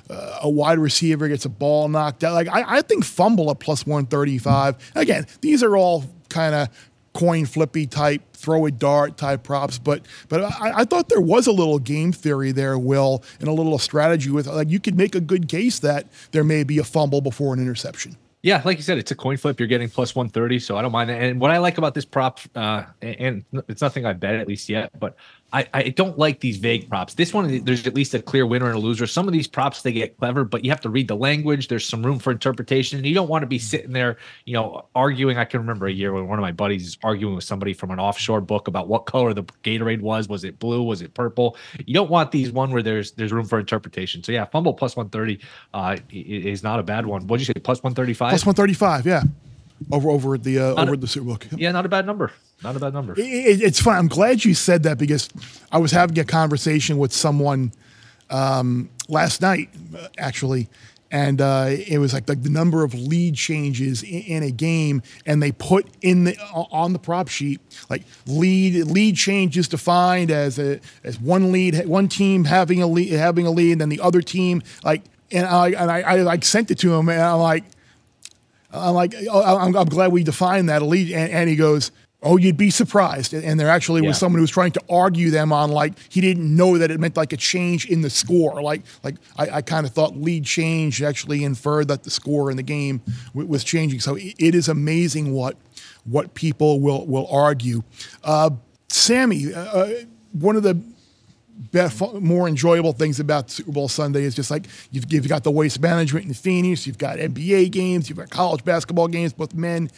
uh, 0.10 0.40
a 0.44 0.50
wide 0.50 0.78
receiver 0.78 1.28
gets 1.28 1.46
a 1.46 1.50
ball 1.50 1.88
knocked 1.90 2.24
out. 2.24 2.34
Like 2.34 2.48
I, 2.48 2.78
I 2.78 2.82
think 2.82 3.04
fumble 3.04 3.50
at 3.50 3.60
plus 3.60 3.86
135. 3.88 4.92
Again, 4.96 5.26
these 5.42 5.64
are 5.64 5.76
all 5.76 6.04
kind 6.30 6.54
of 6.54 6.70
coin 7.16 7.46
flippy 7.46 7.88
type, 7.88 8.22
throw 8.34 8.68
a 8.68 8.72
dart 8.72 9.18
type 9.18 9.42
props. 9.42 9.80
But 9.80 10.06
but 10.30 10.44
I, 10.44 10.82
I, 10.82 10.86
thought 10.86 11.10
there 11.10 11.22
was 11.22 11.48
a 11.48 11.52
little 11.52 11.80
game 11.80 12.12
theory 12.12 12.52
there, 12.52 12.78
Will, 12.78 13.24
and 13.40 13.48
a 13.48 13.52
little 13.52 13.80
strategy 13.80 14.30
with 14.30 14.46
like 14.46 14.70
you 14.70 14.80
could 14.80 14.96
make 14.96 15.16
a 15.16 15.22
good 15.22 15.50
case 15.50 15.80
that 15.80 16.08
there 16.32 16.44
may 16.44 16.64
be 16.64 16.78
a 16.78 16.84
fumble 16.84 17.22
before 17.22 17.54
an 17.54 17.60
interception. 17.60 18.18
Yeah, 18.44 18.62
like 18.64 18.78
you 18.78 18.84
said, 18.84 19.00
it's 19.00 19.10
a 19.10 19.16
coin 19.16 19.38
flip. 19.38 19.60
You're 19.60 19.68
getting 19.68 19.90
plus 19.90 20.14
130, 20.14 20.60
so 20.60 20.78
I 20.78 20.84
don't 20.84 20.92
mind 20.92 21.10
that. 21.10 21.20
And 21.20 21.42
what 21.42 21.50
I 21.50 21.58
like 21.58 21.80
about 21.80 21.96
this 21.96 22.06
prop, 22.06 22.40
uh, 22.54 22.84
and 23.02 23.44
it's 23.68 23.82
nothing 23.82 24.06
I 24.06 24.14
bet 24.14 24.36
at 24.36 24.48
least 24.48 24.70
yet, 24.70 24.92
but 25.00 25.16
I, 25.54 25.68
I 25.74 25.84
don't 25.90 26.18
like 26.18 26.42
these 26.42 26.58
vague 26.58 26.90
props. 26.90 27.14
This 27.14 27.34
one, 27.34 27.64
there's 27.64 27.88
at 27.88 27.96
least 27.96 28.14
a 28.14 28.22
clear 28.22 28.46
winner 28.46 28.66
and 28.66 28.76
a 28.76 28.80
loser. 28.80 29.08
Some 29.08 29.28
of 29.28 29.32
these 29.34 29.48
props 29.48 29.84
they 29.84 29.94
get 29.94 30.18
clever, 30.18 30.44
but 30.44 30.66
you 30.66 30.72
have 30.72 30.82
to 30.82 30.90
read 30.90 31.08
the 31.08 31.16
language. 31.16 31.70
There's 31.70 31.88
some 31.88 32.06
room 32.06 32.20
for 32.20 32.32
interpretation. 32.32 32.98
And 32.98 33.08
you 33.08 33.14
don't 33.14 33.30
want 33.30 33.44
to 33.44 33.48
be 33.48 33.60
sitting 33.60 33.94
there, 33.94 34.18
you 34.44 34.54
know, 34.54 34.88
arguing. 34.96 35.38
I 35.38 35.46
can 35.46 35.62
remember 35.62 35.88
a 35.88 35.92
year 35.94 36.12
when 36.12 36.28
one 36.28 36.38
of 36.38 36.44
my 36.44 36.52
buddies 36.52 36.86
is 36.86 36.98
arguing 37.04 37.36
with 37.36 37.46
somebody 37.46 37.74
from 37.74 37.92
an 37.92 38.00
offshore 38.00 38.42
book 38.42 38.68
about 38.68 38.90
what 38.90 39.06
color 39.06 39.34
the 39.34 39.44
Gatorade 39.64 40.02
was. 40.02 40.28
Was 40.28 40.44
it 40.44 40.60
blue? 40.60 40.84
Was 40.84 41.02
it 41.02 41.14
purple? 41.14 41.56
You 41.86 41.94
don't 41.94 42.10
want 42.10 42.32
these 42.32 42.52
one 42.52 42.72
where 42.72 42.84
there's 42.84 43.14
there's 43.14 43.32
room 43.32 43.46
for 43.46 43.60
interpretation. 43.60 44.24
So 44.24 44.34
yeah, 44.34 44.46
fumble 44.46 44.74
plus 44.74 44.98
130 44.98 45.40
uh, 45.74 45.98
is 46.12 46.64
not 46.64 46.80
a 46.80 46.84
bad 46.84 47.06
one. 47.06 47.28
What'd 47.28 47.48
you 47.48 47.54
say? 47.54 47.60
Plus 47.62 47.82
135. 47.82 48.32
Plus 48.32 48.46
135. 48.46 49.06
Yeah 49.06 49.24
over 49.92 50.10
over 50.10 50.38
the 50.38 50.60
uh, 50.60 50.82
over 50.82 50.94
a, 50.94 50.98
the 50.98 51.08
Superbook. 51.08 51.58
Yeah, 51.58 51.72
not 51.72 51.86
a 51.86 51.90
bad 51.90 52.06
number. 52.06 52.32
Not 52.64 52.76
a 52.76 52.80
bad 52.80 52.94
number. 52.94 53.14
It, 53.14 53.20
it, 53.20 53.62
it's 53.62 53.82
fun. 53.82 53.98
I'm 53.98 54.08
glad 54.08 54.46
you 54.46 54.54
said 54.54 54.84
that 54.84 54.98
because 54.98 55.30
I 55.72 55.78
was 55.78 55.92
having 55.92 56.18
a 56.20 56.24
conversation 56.24 56.98
with 56.98 57.14
someone 57.14 57.74
um, 58.30 58.90
last 59.08 59.42
night, 59.42 59.70
actually, 60.18 60.70
and 61.12 61.42
uh, 61.42 61.68
it 61.70 62.00
was 62.00 62.14
like 62.14 62.26
the, 62.26 62.36
the, 62.36 62.50
number 62.50 62.84
of 62.84 62.94
lead 62.94 63.36
changes 63.36 64.04
in, 64.04 64.22
in, 64.22 64.44
a 64.44 64.52
game, 64.52 65.02
and 65.26 65.42
they 65.42 65.52
put 65.52 65.88
in 66.02 66.24
the 66.24 66.38
on 66.54 66.94
the 66.94 67.00
prop 67.00 67.28
sheet 67.28 67.62
like 67.90 68.04
lead 68.26 68.86
lead 68.86 69.16
changes 69.16 69.68
defined 69.68 70.32
as 70.32 70.58
a 70.58 70.80
as 71.04 71.20
one 71.20 71.52
lead 71.52 71.88
one 71.88 72.08
team 72.08 72.46
having 72.46 72.82
a 72.82 72.88
lead 72.88 73.12
having 73.12 73.46
a 73.46 73.52
lead, 73.52 73.74
and 73.74 73.82
then 73.82 73.90
the 73.90 74.02
other 74.02 74.22
team 74.22 74.64
like 74.84 75.04
and 75.32 75.46
I 75.46 75.70
and 75.70 75.92
I, 75.92 76.02
I 76.02 76.16
like 76.18 76.44
sent 76.44 76.72
it 76.72 76.80
to 76.80 76.94
him, 76.94 77.10
and 77.10 77.22
I'm 77.22 77.40
like 77.40 77.66
I'm 78.76 78.96
like, 78.96 79.14
oh, 79.30 79.58
I'm, 79.58 79.76
I'm, 79.76 79.86
glad 79.86 80.12
we 80.12 80.24
defined 80.24 80.70
that 80.70 80.82
elite. 80.82 81.12
And, 81.12 81.32
and, 81.32 81.50
he 81.50 81.56
goes, 81.56 81.92
oh, 82.22 82.38
you'd 82.38 82.58
be 82.58 82.70
surprised. 82.70 83.34
And 83.34 83.60
there 83.60 83.70
actually 83.70 84.02
yeah. 84.02 84.10
was 84.10 84.18
someone 84.18 84.40
who 84.40 84.44
was 84.44 84.52
trying 84.52 84.72
to 84.74 84.82
argue 84.90 85.30
them 85.30 85.54
on 85.54 85.72
like 85.72 85.94
he 86.10 86.22
didn't 86.22 86.54
know 86.56 86.78
that 86.78 86.92
it 86.92 87.00
meant 87.00 87.16
like 87.16 87.32
a 87.32 87.38
change 87.38 87.86
in 87.86 88.02
the 88.02 88.10
score. 88.10 88.62
Like 88.62 88.82
like 89.04 89.16
I, 89.38 89.50
I 89.58 89.62
kind 89.62 89.86
of 89.86 89.94
thought 89.94 90.18
lead 90.18 90.44
change 90.44 91.02
actually 91.02 91.44
inferred 91.44 91.88
that 91.90 92.04
the 92.04 92.10
score 92.10 92.52
in 92.52 92.58
the 92.58 92.64
game 92.64 93.02
w- 93.34 93.48
was 93.48 93.64
changing. 93.64 94.00
So 94.00 94.16
it, 94.16 94.34
it 94.38 94.56
is 94.56 94.68
amazing 94.68 95.32
what 95.32 95.56
what 96.04 96.34
people 96.34 96.80
will 96.80 97.06
will 97.06 97.28
argue. 97.32 97.84
Uh, 98.24 98.50
Sammy, 98.90 99.54
uh, 99.54 99.60
uh 99.60 99.94
one 100.34 100.56
of 100.56 100.64
the 100.64 100.82
more 102.20 102.48
enjoyable 102.48 102.94
things 102.94 103.20
about 103.20 103.50
Super 103.50 103.72
Bowl 103.72 103.88
Sunday 103.88 104.24
is 104.24 104.36
just 104.36 104.52
like 104.52 104.68
you've, 104.92 105.12
you've, 105.12 105.28
got 105.28 105.44
the 105.44 105.52
waste 105.52 105.80
management 105.80 106.26
in 106.26 106.34
Phoenix, 106.34 106.86
you've 106.86 106.98
got 106.98 107.18
NBA 107.18 107.72
games, 107.72 108.10
you've 108.10 108.18
got 108.18 108.30
college 108.30 108.64
basketball 108.64 109.08
games, 109.08 109.34
both 109.34 109.54
men 109.54 109.90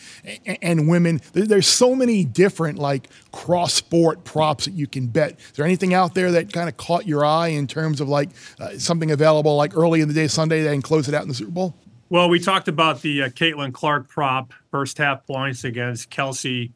and, 0.46 0.58
and 0.62 0.88
women. 0.88 1.22
There's 1.34 1.68
so 1.68 1.96
many 1.96 2.24
different 2.24 2.78
like 2.78 3.10
cross 3.32 3.74
sport 3.74 4.24
props 4.24 4.66
that 4.66 4.74
you 4.74 4.88
can 4.88 5.08
bet. 5.08 5.40
Is 5.40 5.52
there 5.56 5.66
anything 5.66 5.94
out 5.94 6.14
there 6.14 6.32
that 6.32 6.54
kind 6.54 6.70
of 6.70 6.78
caught 6.78 7.08
your 7.08 7.26
eye 7.26 7.50
in 7.50 7.68
terms 7.68 8.02
of 8.02 8.08
like 8.08 8.30
uh, 8.60 8.78
something 8.78 9.12
available 9.12 9.56
like 9.56 9.76
early 9.76 10.02
in 10.02 10.08
the 10.08 10.14
day 10.14 10.28
Sunday 10.28 10.62
that 10.64 10.72
can 10.72 10.82
close 10.82 11.08
it 11.08 11.14
out 11.14 11.24
in 11.24 11.28
the 11.28 11.36
Super 11.36 11.52
Bowl? 11.52 11.76
Well, 12.10 12.30
we 12.30 12.40
talked 12.40 12.68
about 12.68 13.02
the 13.02 13.24
uh, 13.24 13.30
Caitlin 13.30 13.74
Clark 13.74 14.08
prop, 14.08 14.54
first 14.72 14.98
half 14.98 15.28
points 15.28 15.64
against 15.66 16.10
Kelce 16.10 16.72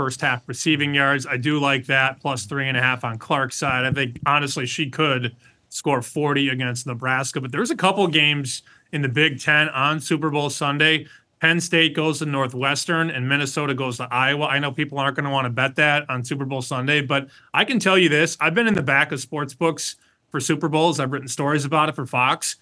first 0.00 0.22
half 0.22 0.48
receiving 0.48 0.94
yards. 0.94 1.26
I 1.26 1.36
do 1.36 1.60
like 1.60 1.84
that 1.84 2.20
plus 2.20 2.46
three 2.46 2.66
and 2.66 2.74
a 2.78 2.80
half 2.80 3.04
on 3.04 3.18
Clark's 3.18 3.56
side. 3.56 3.84
I 3.84 3.92
think 3.92 4.18
honestly 4.24 4.64
she 4.64 4.88
could 4.88 5.36
score 5.68 6.00
40 6.00 6.48
against 6.48 6.86
Nebraska, 6.86 7.38
but 7.38 7.52
there's 7.52 7.70
a 7.70 7.76
couple 7.76 8.06
games 8.06 8.62
in 8.92 9.02
the 9.02 9.10
Big 9.10 9.42
Ten 9.42 9.68
on 9.68 10.00
Super 10.00 10.30
Bowl 10.30 10.48
Sunday. 10.48 11.06
Penn 11.42 11.60
State 11.60 11.94
goes 11.94 12.20
to 12.20 12.24
Northwestern 12.24 13.10
and 13.10 13.28
Minnesota 13.28 13.74
goes 13.74 13.98
to 13.98 14.08
Iowa. 14.10 14.46
I 14.46 14.58
know 14.58 14.72
people 14.72 14.98
aren't 14.98 15.16
going 15.16 15.26
to 15.26 15.30
want 15.30 15.44
to 15.44 15.50
bet 15.50 15.76
that 15.76 16.08
on 16.08 16.24
Super 16.24 16.46
Bowl 16.46 16.62
Sunday, 16.62 17.02
but 17.02 17.28
I 17.52 17.66
can 17.66 17.78
tell 17.78 17.98
you 17.98 18.08
this 18.08 18.38
I've 18.40 18.54
been 18.54 18.66
in 18.66 18.72
the 18.72 18.82
back 18.82 19.12
of 19.12 19.20
sports 19.20 19.52
books 19.52 19.96
for 20.30 20.40
Super 20.40 20.70
Bowls, 20.70 20.98
I've 20.98 21.12
written 21.12 21.28
stories 21.28 21.66
about 21.66 21.90
it 21.90 21.94
for 21.94 22.06
Fox. 22.06 22.56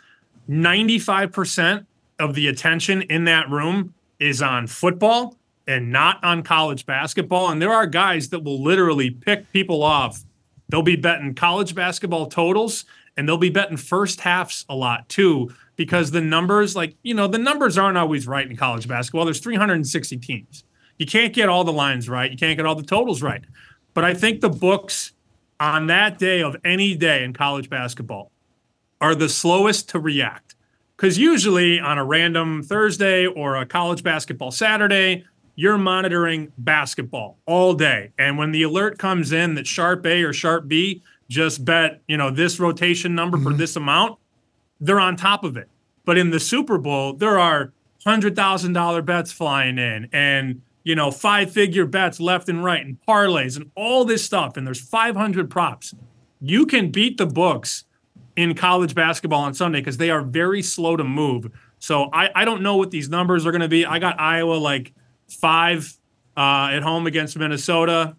95% 0.50 1.87
of 2.18 2.35
the 2.35 2.49
attention 2.49 3.02
in 3.02 3.26
that 3.26 3.49
room 3.49 3.95
is 4.18 4.42
on 4.42 4.66
football 4.66 5.38
and 5.69 5.93
not 5.93 6.23
on 6.25 6.43
college 6.43 6.87
basketball. 6.87 7.51
And 7.51 7.63
there 7.63 7.73
are 7.73 7.87
guys 7.87 8.31
that 8.31 8.43
will 8.43 8.63
literally 8.63 9.11
pick 9.11 9.53
people 9.53 9.83
off. 9.83 10.25
They'll 10.69 10.83
be 10.83 10.97
betting 10.97 11.35
college 11.35 11.75
basketball 11.75 12.27
totals 12.27 12.85
and 13.17 13.29
they'll 13.29 13.37
be 13.37 13.51
betting 13.51 13.77
first 13.77 14.21
halves 14.21 14.65
a 14.69 14.75
lot 14.75 15.09
too, 15.09 15.53
because 15.77 16.11
the 16.11 16.21
numbers, 16.21 16.75
like, 16.75 16.97
you 17.03 17.15
know, 17.15 17.27
the 17.27 17.39
numbers 17.39 17.77
aren't 17.77 17.99
always 17.99 18.27
right 18.27 18.49
in 18.49 18.57
college 18.57 18.89
basketball. 18.89 19.25
There's 19.25 19.41
360 19.41 20.17
teams. 20.19 20.65
You 20.99 21.07
can't 21.07 21.33
get 21.33 21.49
all 21.49 21.65
the 21.65 21.73
lines 21.73 22.09
right. 22.09 22.31
You 22.31 22.37
can't 22.37 22.57
get 22.57 22.67
all 22.67 22.75
the 22.75 22.83
totals 22.83 23.23
right. 23.23 23.43
But 23.95 24.05
I 24.05 24.15
think 24.15 24.41
the 24.41 24.49
books 24.49 25.13
on 25.61 25.89
that 25.89 26.19
day 26.19 26.43
of 26.43 26.57
any 26.65 26.95
day 26.95 27.25
in 27.25 27.33
college 27.33 27.69
basketball 27.69 28.33
are 29.01 29.15
the 29.15 29.29
slowest 29.29 29.89
to 29.91 30.01
react. 30.01 30.55
Because 30.97 31.19
usually 31.19 31.79
on 31.79 31.99
a 31.99 32.05
random 32.05 32.63
Thursday 32.63 33.27
or 33.27 33.57
a 33.57 33.67
college 33.67 34.03
basketball 34.03 34.51
Saturday, 34.51 35.25
you're 35.59 35.77
monitoring 35.77 36.53
basketball 36.57 37.37
all 37.45 37.75
day. 37.75 38.12
And 38.17 38.38
when 38.38 38.53
the 38.53 38.62
alert 38.62 38.97
comes 38.97 39.33
in 39.33 39.57
that 39.57 39.67
sharp 39.67 40.07
A 40.07 40.23
or 40.23 40.33
sharp 40.33 40.69
B 40.69 41.03
just 41.29 41.65
bet, 41.65 42.00
you 42.07 42.17
know, 42.17 42.31
this 42.31 42.61
rotation 42.61 43.17
number 43.17 43.37
mm-hmm. 43.37 43.49
for 43.49 43.55
this 43.55 43.75
amount, 43.75 44.21
they're 44.81 45.00
on 45.00 45.17
top 45.17 45.43
of 45.43 45.57
it. 45.57 45.69
But 46.05 46.17
in 46.17 46.31
the 46.31 46.38
Super 46.38 46.79
Bowl, 46.79 47.12
there 47.12 47.41
are 47.41 47.73
$100,000 48.07 49.05
bets 49.05 49.33
flying 49.33 49.79
in 49.79 50.09
and, 50.12 50.62
you 50.85 50.95
know, 50.95 51.11
five 51.11 51.50
figure 51.50 51.87
bets 51.87 52.21
left 52.21 52.49
and 52.49 52.62
right 52.62 52.87
and 52.87 52.97
parlays 53.09 53.57
and 53.57 53.69
all 53.75 54.05
this 54.05 54.25
stuff. 54.25 54.57
And 54.57 54.65
there's 54.65 54.81
500 54.81 55.50
props. 55.50 55.93
You 56.41 56.67
can 56.67 56.93
beat 56.93 57.19
the 57.19 57.27
books 57.27 57.83
in 58.37 58.55
college 58.55 58.95
basketball 58.95 59.43
on 59.43 59.55
Sunday 59.55 59.81
because 59.81 59.97
they 59.97 60.11
are 60.11 60.23
very 60.23 60.62
slow 60.62 60.97
to 60.97 61.03
move. 61.03 61.50
So 61.81 62.11
I, 62.12 62.31
I 62.33 62.45
don't 62.45 62.62
know 62.62 62.77
what 62.77 62.93
these 62.93 63.09
numbers 63.09 63.45
are 63.45 63.50
going 63.50 63.62
to 63.62 63.69
be. 63.69 63.85
I 63.85 63.99
got 63.99 64.21
Iowa 64.21 64.55
like 64.55 64.93
five 65.28 65.94
uh, 66.37 66.70
at 66.73 66.82
home 66.82 67.06
against 67.06 67.37
Minnesota. 67.37 68.16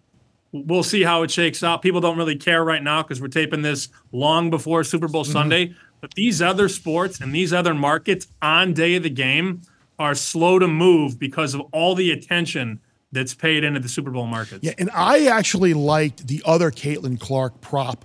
We'll 0.52 0.82
see 0.82 1.02
how 1.02 1.22
it 1.22 1.30
shakes 1.30 1.62
out. 1.62 1.80
People 1.80 2.00
don't 2.00 2.18
really 2.18 2.36
care 2.36 2.64
right 2.64 2.82
now 2.82 3.02
because 3.02 3.20
we're 3.20 3.28
taping 3.28 3.62
this 3.62 3.88
long 4.12 4.50
before 4.50 4.82
Super 4.84 5.08
Bowl 5.08 5.22
mm-hmm. 5.22 5.32
Sunday. 5.32 5.74
But 6.00 6.14
these 6.14 6.40
other 6.42 6.68
sports 6.68 7.20
and 7.20 7.34
these 7.34 7.52
other 7.52 7.74
markets 7.74 8.26
on 8.40 8.72
day 8.72 8.96
of 8.96 9.02
the 9.02 9.10
game 9.10 9.62
are 9.98 10.14
slow 10.14 10.58
to 10.58 10.66
move 10.66 11.18
because 11.18 11.54
of 11.54 11.60
all 11.72 11.94
the 11.94 12.10
attention 12.10 12.80
that's 13.12 13.34
paid 13.34 13.64
into 13.64 13.80
the 13.80 13.88
Super 13.88 14.10
Bowl 14.10 14.26
markets. 14.26 14.60
Yeah, 14.62 14.72
and 14.78 14.90
I 14.94 15.26
actually 15.26 15.74
liked 15.74 16.26
the 16.26 16.42
other 16.44 16.70
Caitlin 16.70 17.20
Clark 17.20 17.60
prop 17.60 18.04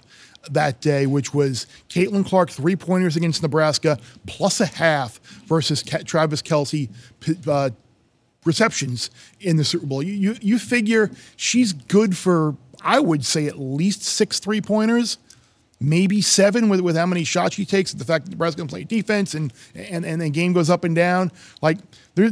that 0.52 0.82
day, 0.82 1.06
which 1.06 1.34
was 1.34 1.68
Caitlin 1.90 2.26
Clark 2.26 2.50
three 2.50 2.76
pointers 2.76 3.16
against 3.16 3.42
Nebraska 3.42 3.98
plus 4.26 4.60
a 4.60 4.66
half 4.66 5.20
versus 5.46 5.84
Travis 5.84 6.42
Kelce 6.42 6.90
uh, 7.48 7.70
receptions 8.46 9.10
in 9.40 9.58
the 9.58 9.64
Super 9.64 9.86
Bowl. 9.86 10.02
You, 10.02 10.14
you, 10.14 10.36
you 10.42 10.60
figure 10.60 11.12
she's 11.36 11.74
good 11.74 12.16
for, 12.16 12.56
I 12.82 13.00
would 13.00 13.26
say, 13.26 13.48
at 13.48 13.60
least 13.60 14.04
six 14.04 14.40
three 14.40 14.62
pointers, 14.62 15.18
maybe 15.80 16.22
seven 16.22 16.70
with, 16.70 16.80
with 16.80 16.96
how 16.96 17.06
many 17.06 17.24
shots 17.24 17.56
she 17.56 17.66
takes, 17.66 17.92
the 17.92 18.06
fact 18.06 18.26
that 18.26 18.32
Nebraska's 18.32 18.56
going 18.56 18.68
to 18.68 18.74
play 18.74 18.84
defense 18.84 19.34
and, 19.34 19.52
and, 19.74 20.06
and 20.06 20.22
the 20.22 20.30
game 20.30 20.54
goes 20.54 20.70
up 20.70 20.84
and 20.84 20.96
down. 20.96 21.32
Like, 21.62 21.80
there, 22.16 22.30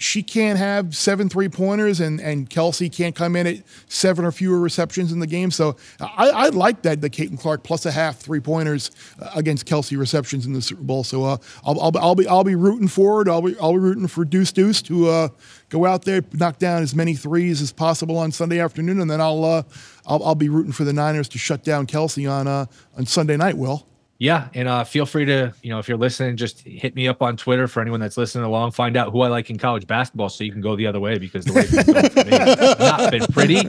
she 0.00 0.22
can't 0.22 0.58
have 0.58 0.96
seven 0.96 1.28
three 1.28 1.48
pointers 1.48 2.00
and, 2.00 2.20
and 2.20 2.48
Kelce 2.48 2.90
can't 2.90 3.14
come 3.14 3.36
in 3.36 3.46
at 3.46 3.62
seven 3.88 4.24
or 4.24 4.32
fewer 4.32 4.58
receptions 4.58 5.12
in 5.12 5.20
the 5.20 5.26
game. 5.26 5.50
So 5.50 5.76
I, 6.00 6.30
I 6.30 6.48
like 6.48 6.82
that 6.82 7.00
the 7.00 7.10
Caitlin 7.10 7.38
Clark 7.38 7.62
plus 7.62 7.84
a 7.84 7.90
half 7.90 8.18
three 8.18 8.40
pointers 8.40 8.90
uh, 9.20 9.30
against 9.34 9.66
Kelce 9.66 9.98
receptions 9.98 10.46
in 10.46 10.54
the 10.54 10.62
Super 10.62 10.82
Bowl. 10.82 11.04
So 11.04 11.24
uh, 11.24 11.36
I'll, 11.64 11.80
I'll, 11.80 11.98
I'll, 11.98 12.14
be 12.14 12.26
I'll 12.26 12.44
be 12.44 12.54
rooting 12.54 12.88
for 12.88 13.20
it. 13.22 13.28
I'll 13.28 13.42
be 13.42 13.56
I'll 13.60 13.74
be 13.74 13.78
rooting 13.78 14.06
for 14.06 14.24
Deuce 14.24 14.52
Deuce 14.52 14.80
to 14.82 15.08
uh, 15.08 15.28
go 15.68 15.84
out 15.84 16.04
there 16.04 16.22
knock 16.32 16.58
down 16.58 16.82
as 16.82 16.94
many 16.94 17.14
threes 17.14 17.60
as 17.60 17.72
possible 17.72 18.16
on 18.16 18.32
Sunday 18.32 18.58
afternoon, 18.58 19.00
and 19.00 19.10
then 19.10 19.20
I'll 19.20 19.44
uh, 19.44 19.62
I'll, 20.06 20.24
I'll 20.24 20.34
be 20.34 20.48
rooting 20.48 20.72
for 20.72 20.84
the 20.84 20.92
Niners 20.92 21.28
to 21.30 21.38
shut 21.38 21.62
down 21.62 21.86
Kelce 21.86 22.30
on 22.30 22.48
uh, 22.48 22.66
on 22.96 23.04
Sunday 23.06 23.36
night. 23.36 23.56
Will 23.56 23.86
yeah 24.20 24.48
and 24.54 24.68
uh, 24.68 24.84
feel 24.84 25.04
free 25.04 25.24
to 25.24 25.52
you 25.62 25.70
know 25.70 25.80
if 25.80 25.88
you're 25.88 25.98
listening 25.98 26.36
just 26.36 26.60
hit 26.60 26.94
me 26.94 27.08
up 27.08 27.20
on 27.22 27.36
twitter 27.36 27.66
for 27.66 27.80
anyone 27.80 27.98
that's 27.98 28.16
listening 28.16 28.44
along 28.44 28.70
find 28.70 28.96
out 28.96 29.10
who 29.10 29.22
i 29.22 29.28
like 29.28 29.50
in 29.50 29.58
college 29.58 29.86
basketball 29.88 30.28
so 30.28 30.44
you 30.44 30.52
can 30.52 30.60
go 30.60 30.76
the 30.76 30.86
other 30.86 31.00
way 31.00 31.18
because 31.18 31.44
the 31.44 31.52
way 31.52 31.64
it's 31.66 32.78
not 32.78 33.10
been 33.10 33.26
pretty 33.32 33.66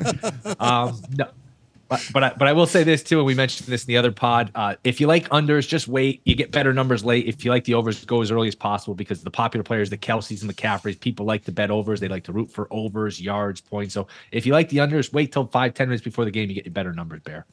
um, 0.59 1.01
no, 1.17 1.25
But 1.91 2.09
but 2.13 2.23
I, 2.23 2.33
but 2.37 2.47
I 2.47 2.53
will 2.53 2.67
say 2.67 2.85
this 2.85 3.03
too, 3.03 3.17
and 3.17 3.25
we 3.25 3.35
mentioned 3.35 3.67
this 3.67 3.83
in 3.83 3.87
the 3.87 3.97
other 3.97 4.13
pod. 4.13 4.49
Uh, 4.55 4.75
if 4.85 5.01
you 5.01 5.07
like 5.07 5.27
unders, 5.27 5.67
just 5.67 5.89
wait. 5.89 6.21
You 6.23 6.35
get 6.35 6.49
better 6.49 6.71
numbers 6.71 7.03
late. 7.03 7.27
If 7.27 7.43
you 7.43 7.51
like 7.51 7.65
the 7.65 7.73
overs, 7.73 8.05
go 8.05 8.21
as 8.21 8.31
early 8.31 8.47
as 8.47 8.55
possible 8.55 8.95
because 8.95 9.23
the 9.23 9.29
popular 9.29 9.61
players, 9.61 9.89
the 9.89 9.97
Kelces 9.97 10.41
and 10.41 10.49
McCaffreys, 10.49 10.97
people 10.97 11.25
like 11.25 11.43
to 11.43 11.51
bet 11.51 11.69
overs. 11.69 11.99
They 11.99 12.07
like 12.07 12.23
to 12.23 12.31
root 12.31 12.49
for 12.49 12.69
overs, 12.71 13.19
yards, 13.19 13.59
points. 13.59 13.93
So 13.93 14.07
if 14.31 14.45
you 14.45 14.53
like 14.53 14.69
the 14.69 14.77
unders, 14.77 15.11
wait 15.11 15.33
till 15.33 15.47
five 15.47 15.73
ten 15.73 15.89
minutes 15.89 16.01
before 16.01 16.23
the 16.23 16.31
game. 16.31 16.47
You 16.47 16.55
get 16.55 16.65
your 16.65 16.71
better 16.71 16.93
numbers, 16.93 17.23
Bear. 17.23 17.45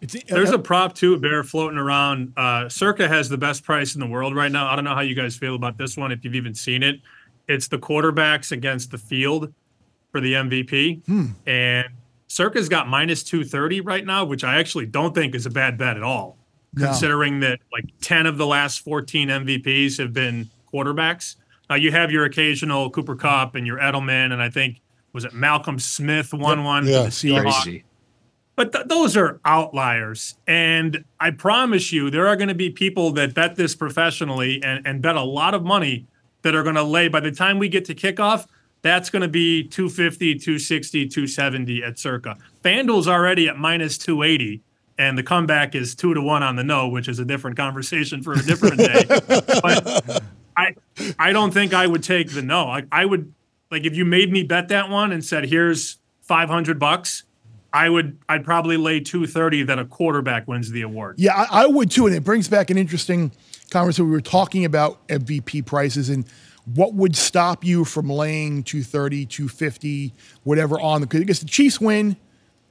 It's, 0.00 0.16
There's 0.28 0.50
a 0.50 0.58
prop 0.58 0.94
too, 0.94 1.18
Bear, 1.18 1.42
floating 1.42 1.78
around. 1.78 2.32
Uh, 2.36 2.68
Circa 2.68 3.08
has 3.08 3.28
the 3.28 3.38
best 3.38 3.64
price 3.64 3.94
in 3.94 4.00
the 4.00 4.06
world 4.06 4.34
right 4.34 4.52
now. 4.52 4.66
I 4.70 4.76
don't 4.76 4.84
know 4.84 4.94
how 4.94 5.00
you 5.00 5.14
guys 5.14 5.36
feel 5.36 5.54
about 5.54 5.78
this 5.78 5.96
one, 5.96 6.12
if 6.12 6.24
you've 6.24 6.34
even 6.34 6.54
seen 6.54 6.82
it. 6.82 7.00
It's 7.48 7.68
the 7.68 7.78
quarterbacks 7.78 8.52
against 8.52 8.90
the 8.90 8.98
field 8.98 9.52
for 10.12 10.20
the 10.20 10.34
MVP. 10.34 11.32
And 11.46 11.86
Circa's 12.28 12.68
got 12.68 12.88
minus 12.88 13.22
230 13.22 13.80
right 13.82 14.04
now, 14.04 14.24
which 14.24 14.44
I 14.44 14.58
actually 14.58 14.86
don't 14.86 15.14
think 15.14 15.34
is 15.34 15.46
a 15.46 15.50
bad 15.50 15.78
bet 15.78 15.96
at 15.96 16.02
all, 16.02 16.36
No. 16.74 16.86
considering 16.86 17.40
that 17.40 17.60
like 17.72 17.84
10 18.02 18.26
of 18.26 18.36
the 18.36 18.46
last 18.46 18.80
14 18.80 19.28
MVPs 19.28 19.96
have 19.98 20.12
been 20.12 20.50
quarterbacks. 20.72 21.36
Now 21.70 21.76
you 21.76 21.90
have 21.92 22.10
your 22.10 22.24
occasional 22.24 22.90
Cooper 22.90 23.16
Kupp 23.16 23.54
and 23.54 23.66
your 23.66 23.78
Edelman, 23.78 24.32
and 24.32 24.42
I 24.42 24.50
think, 24.50 24.80
was 25.12 25.24
it 25.24 25.32
Malcolm 25.32 25.78
Smith 25.78 26.34
won 26.34 26.64
one 26.64 26.86
Yeah. 26.86 26.98
for 26.98 27.04
the 27.04 27.10
Seahawks? 27.10 27.82
But 28.56 28.72
th- 28.72 28.86
those 28.86 29.16
are 29.16 29.38
outliers. 29.44 30.36
And 30.46 31.04
I 31.20 31.30
promise 31.30 31.92
you, 31.92 32.10
there 32.10 32.26
are 32.26 32.36
going 32.36 32.48
to 32.48 32.54
be 32.54 32.70
people 32.70 33.12
that 33.12 33.34
bet 33.34 33.56
this 33.56 33.74
professionally 33.74 34.62
and, 34.64 34.84
and 34.86 35.02
bet 35.02 35.14
a 35.14 35.22
lot 35.22 35.54
of 35.54 35.62
money 35.62 36.06
that 36.42 36.54
are 36.54 36.62
going 36.62 36.74
to 36.76 36.82
lay 36.82 37.08
by 37.08 37.20
the 37.20 37.30
time 37.30 37.58
we 37.58 37.68
get 37.68 37.84
to 37.84 37.94
kickoff. 37.94 38.46
That's 38.82 39.10
going 39.10 39.22
to 39.22 39.28
be 39.28 39.64
250, 39.64 40.36
260, 40.36 41.08
270 41.08 41.82
at 41.82 41.98
circa. 41.98 42.36
FanDuel's 42.62 43.08
already 43.08 43.48
at 43.48 43.58
minus 43.58 43.98
280, 43.98 44.62
and 44.96 45.18
the 45.18 45.22
comeback 45.22 45.74
is 45.74 45.94
two 45.94 46.14
to 46.14 46.20
one 46.20 46.42
on 46.42 46.56
the 46.56 46.64
no, 46.64 46.88
which 46.88 47.08
is 47.08 47.18
a 47.18 47.24
different 47.24 47.56
conversation 47.56 48.22
for 48.22 48.32
a 48.32 48.42
different 48.42 48.78
day. 48.78 49.04
but 49.08 50.22
I, 50.56 50.74
I 51.18 51.32
don't 51.32 51.52
think 51.52 51.74
I 51.74 51.86
would 51.86 52.02
take 52.02 52.30
the 52.30 52.42
no. 52.42 52.68
I, 52.68 52.84
I 52.92 53.04
would 53.04 53.32
like 53.70 53.84
if 53.84 53.96
you 53.96 54.04
made 54.04 54.30
me 54.30 54.44
bet 54.44 54.68
that 54.68 54.88
one 54.88 55.10
and 55.10 55.24
said, 55.24 55.46
"Here's 55.46 55.98
500 56.22 56.78
bucks." 56.78 57.24
I 57.76 57.90
would 57.90 58.16
I'd 58.26 58.42
probably 58.42 58.78
lay 58.78 59.00
230 59.00 59.64
that 59.64 59.78
a 59.78 59.84
quarterback 59.84 60.48
wins 60.48 60.70
the 60.70 60.80
award. 60.80 61.16
Yeah, 61.18 61.34
I, 61.34 61.64
I 61.64 61.66
would 61.66 61.90
too, 61.90 62.06
and 62.06 62.16
it 62.16 62.24
brings 62.24 62.48
back 62.48 62.70
an 62.70 62.78
interesting 62.78 63.32
conversation. 63.70 64.06
We 64.06 64.12
were 64.12 64.22
talking 64.22 64.64
about 64.64 65.06
MVP 65.08 65.66
prices 65.66 66.08
and 66.08 66.26
what 66.74 66.94
would 66.94 67.14
stop 67.14 67.64
you 67.64 67.84
from 67.84 68.08
laying 68.08 68.62
230, 68.62 69.26
250, 69.26 70.14
whatever 70.44 70.80
on 70.80 71.02
the 71.02 71.06
because 71.06 71.40
the 71.40 71.46
Chiefs 71.46 71.78
win, 71.78 72.16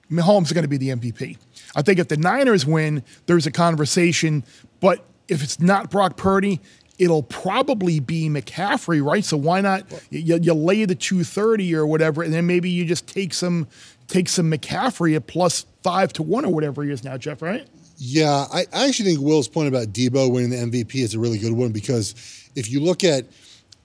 Mahomes 0.10 0.46
is 0.46 0.54
going 0.54 0.64
to 0.64 0.68
be 0.68 0.78
the 0.78 0.90
MVP. 0.90 1.38
I 1.76 1.84
think 1.84 2.00
if 2.00 2.08
the 2.08 2.18
Niners 2.18 2.66
win, 2.66 3.04
there's 3.28 3.46
a 3.46 3.52
conversation, 3.52 4.44
but 4.80 5.06
if 5.28 5.44
it's 5.44 5.60
not 5.60 5.92
Brock 5.92 6.18
Purdy, 6.18 6.62
it'll 6.98 7.24
probably 7.24 8.00
be 8.00 8.30
McCaffrey, 8.30 9.04
right? 9.04 9.24
So 9.24 9.38
why 9.38 9.62
not 9.62 9.86
you, 10.10 10.38
you 10.38 10.54
lay 10.54 10.86
the 10.86 10.96
230 10.96 11.76
or 11.76 11.86
whatever, 11.86 12.24
and 12.24 12.34
then 12.34 12.48
maybe 12.48 12.70
you 12.70 12.86
just 12.86 13.08
take 13.08 13.34
some 13.34 13.68
take 14.08 14.30
some 14.30 14.52
McCaffrey 14.52 15.16
at 15.16 15.28
plus 15.28 15.66
five 15.84 16.14
to 16.14 16.24
one 16.24 16.46
or 16.46 16.54
whatever 16.54 16.84
he 16.84 16.92
is 16.92 17.04
now, 17.04 17.18
Geoff, 17.18 17.42
right? 17.42 17.68
Yeah, 17.98 18.46
I, 18.52 18.66
I 18.74 18.88
actually 18.88 19.14
think 19.14 19.22
Will's 19.22 19.48
point 19.48 19.68
about 19.68 19.88
Deebo 19.88 20.32
winning 20.32 20.50
the 20.50 20.58
MVP 20.58 20.96
is 20.96 21.14
a 21.16 21.20
really 21.20 21.38
good 21.38 21.54
one 21.54 21.72
because 21.72 22.14
if 22.56 22.70
you 22.70 22.82
look 22.82 23.04
at 23.04 23.26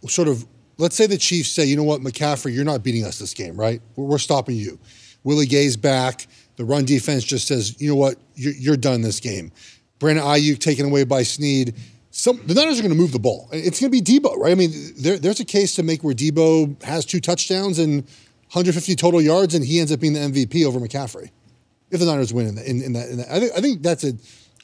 sort 0.08 0.28
of, 0.28 0.44
let's 0.78 0.96
say 0.96 1.06
the 1.06 1.16
Chiefs 1.16 1.50
say, 1.50 1.64
you 1.64 1.76
know 1.76 1.84
what, 1.84 2.00
McCaffrey, 2.00 2.52
you're 2.54 2.64
not 2.64 2.82
beating 2.82 3.04
us 3.04 3.18
this 3.18 3.34
game, 3.34 3.56
right? 3.56 3.80
We're, 3.96 4.06
we're 4.06 4.18
stopping 4.18 4.56
you. 4.56 4.78
Willie 5.22 5.46
Gay's 5.46 5.76
back. 5.76 6.26
The 6.56 6.64
run 6.64 6.84
defense 6.84 7.24
just 7.24 7.46
says, 7.46 7.80
you 7.80 7.88
know 7.88 7.96
what, 7.96 8.16
you're, 8.34 8.54
you're 8.54 8.76
done 8.76 9.00
this 9.00 9.20
game. 9.20 9.52
Brandon 9.98 10.24
Aiyuk 10.24 10.58
taken 10.58 10.86
away 10.86 11.04
by 11.04 11.22
Sneed. 11.22 11.74
Some, 12.12 12.40
the 12.44 12.54
Niners 12.54 12.78
are 12.78 12.82
going 12.82 12.92
to 12.92 12.98
move 12.98 13.12
the 13.12 13.20
ball. 13.20 13.48
It's 13.52 13.80
going 13.80 13.92
to 13.92 14.02
be 14.02 14.02
Deebo, 14.02 14.36
right? 14.36 14.50
I 14.50 14.54
mean, 14.56 14.72
there, 14.98 15.16
there's 15.16 15.38
a 15.38 15.44
case 15.44 15.76
to 15.76 15.84
make 15.84 16.02
where 16.02 16.14
Deebo 16.14 16.82
has 16.82 17.04
two 17.04 17.20
touchdowns 17.20 17.78
and 17.78 18.02
150 18.52 18.96
total 18.96 19.22
yards, 19.22 19.54
and 19.54 19.64
he 19.64 19.78
ends 19.78 19.92
up 19.92 20.00
being 20.00 20.14
the 20.14 20.20
MVP 20.20 20.66
over 20.66 20.80
McCaffrey 20.80 21.30
if 21.90 22.00
the 22.00 22.06
Niners 22.06 22.32
win 22.32 22.46
in, 22.46 22.54
the, 22.56 22.68
in, 22.68 22.82
in, 22.82 22.92
that, 22.94 23.08
in 23.08 23.18
that. 23.18 23.30
I 23.30 23.38
think 23.38 23.52
I 23.56 23.60
think 23.60 23.82
that's 23.82 24.04
a, 24.04 24.12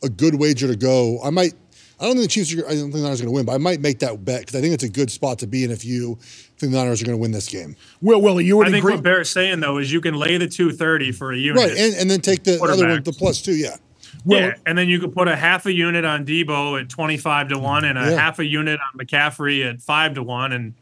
a 0.02 0.08
good 0.08 0.34
wager 0.36 0.66
to 0.66 0.76
go. 0.76 1.20
I 1.22 1.30
might. 1.30 1.54
I 1.98 2.04
don't 2.04 2.16
think 2.16 2.24
the 2.24 2.28
Chiefs. 2.28 2.52
Are, 2.54 2.66
I 2.66 2.74
don't 2.74 2.90
think 2.90 2.94
the 2.94 3.00
Niners 3.00 3.20
are 3.20 3.24
going 3.24 3.34
to 3.34 3.36
win, 3.36 3.46
but 3.46 3.52
I 3.52 3.58
might 3.58 3.80
make 3.80 4.00
that 4.00 4.24
bet 4.24 4.40
because 4.40 4.56
I 4.56 4.60
think 4.60 4.74
it's 4.74 4.84
a 4.84 4.88
good 4.88 5.10
spot 5.10 5.38
to 5.38 5.46
be 5.46 5.64
in 5.64 5.70
if 5.70 5.84
you 5.84 6.18
think 6.58 6.72
the 6.72 6.78
Niners 6.78 7.00
are 7.00 7.06
going 7.06 7.16
to 7.16 7.20
win 7.20 7.30
this 7.30 7.48
game. 7.48 7.76
Will 8.02 8.20
Willie, 8.20 8.44
you 8.44 8.56
would 8.56 8.66
I 8.66 8.70
think 8.70 8.82
agree? 8.82 8.94
what 8.94 9.04
Bear's 9.04 9.30
saying 9.30 9.60
though 9.60 9.78
is 9.78 9.92
you 9.92 10.00
can 10.00 10.14
lay 10.14 10.36
the 10.36 10.48
230 10.48 11.12
for 11.12 11.32
a 11.32 11.36
unit. 11.36 11.62
Right, 11.62 11.78
and, 11.78 11.94
and 11.94 12.10
then 12.10 12.20
take 12.20 12.44
the 12.44 12.60
other 12.62 12.86
one, 12.86 13.02
the 13.02 13.12
plus 13.12 13.40
two. 13.40 13.54
Yeah, 13.54 13.76
Will, 14.26 14.40
yeah, 14.40 14.54
and 14.66 14.76
then 14.76 14.88
you 14.88 14.98
could 15.00 15.14
put 15.14 15.28
a 15.28 15.36
half 15.36 15.64
a 15.66 15.72
unit 15.72 16.04
on 16.04 16.26
Deebo 16.26 16.80
at 16.80 16.88
25 16.90 17.48
to 17.48 17.58
1 17.58 17.84
and 17.84 17.98
a 17.98 18.10
Yeah. 18.10 18.20
half 18.20 18.38
a 18.38 18.44
unit 18.44 18.78
on 18.80 18.98
McCaffrey 18.98 19.66
at 19.68 19.80
5 19.80 20.14
to 20.14 20.22
1 20.22 20.52
and 20.52 20.74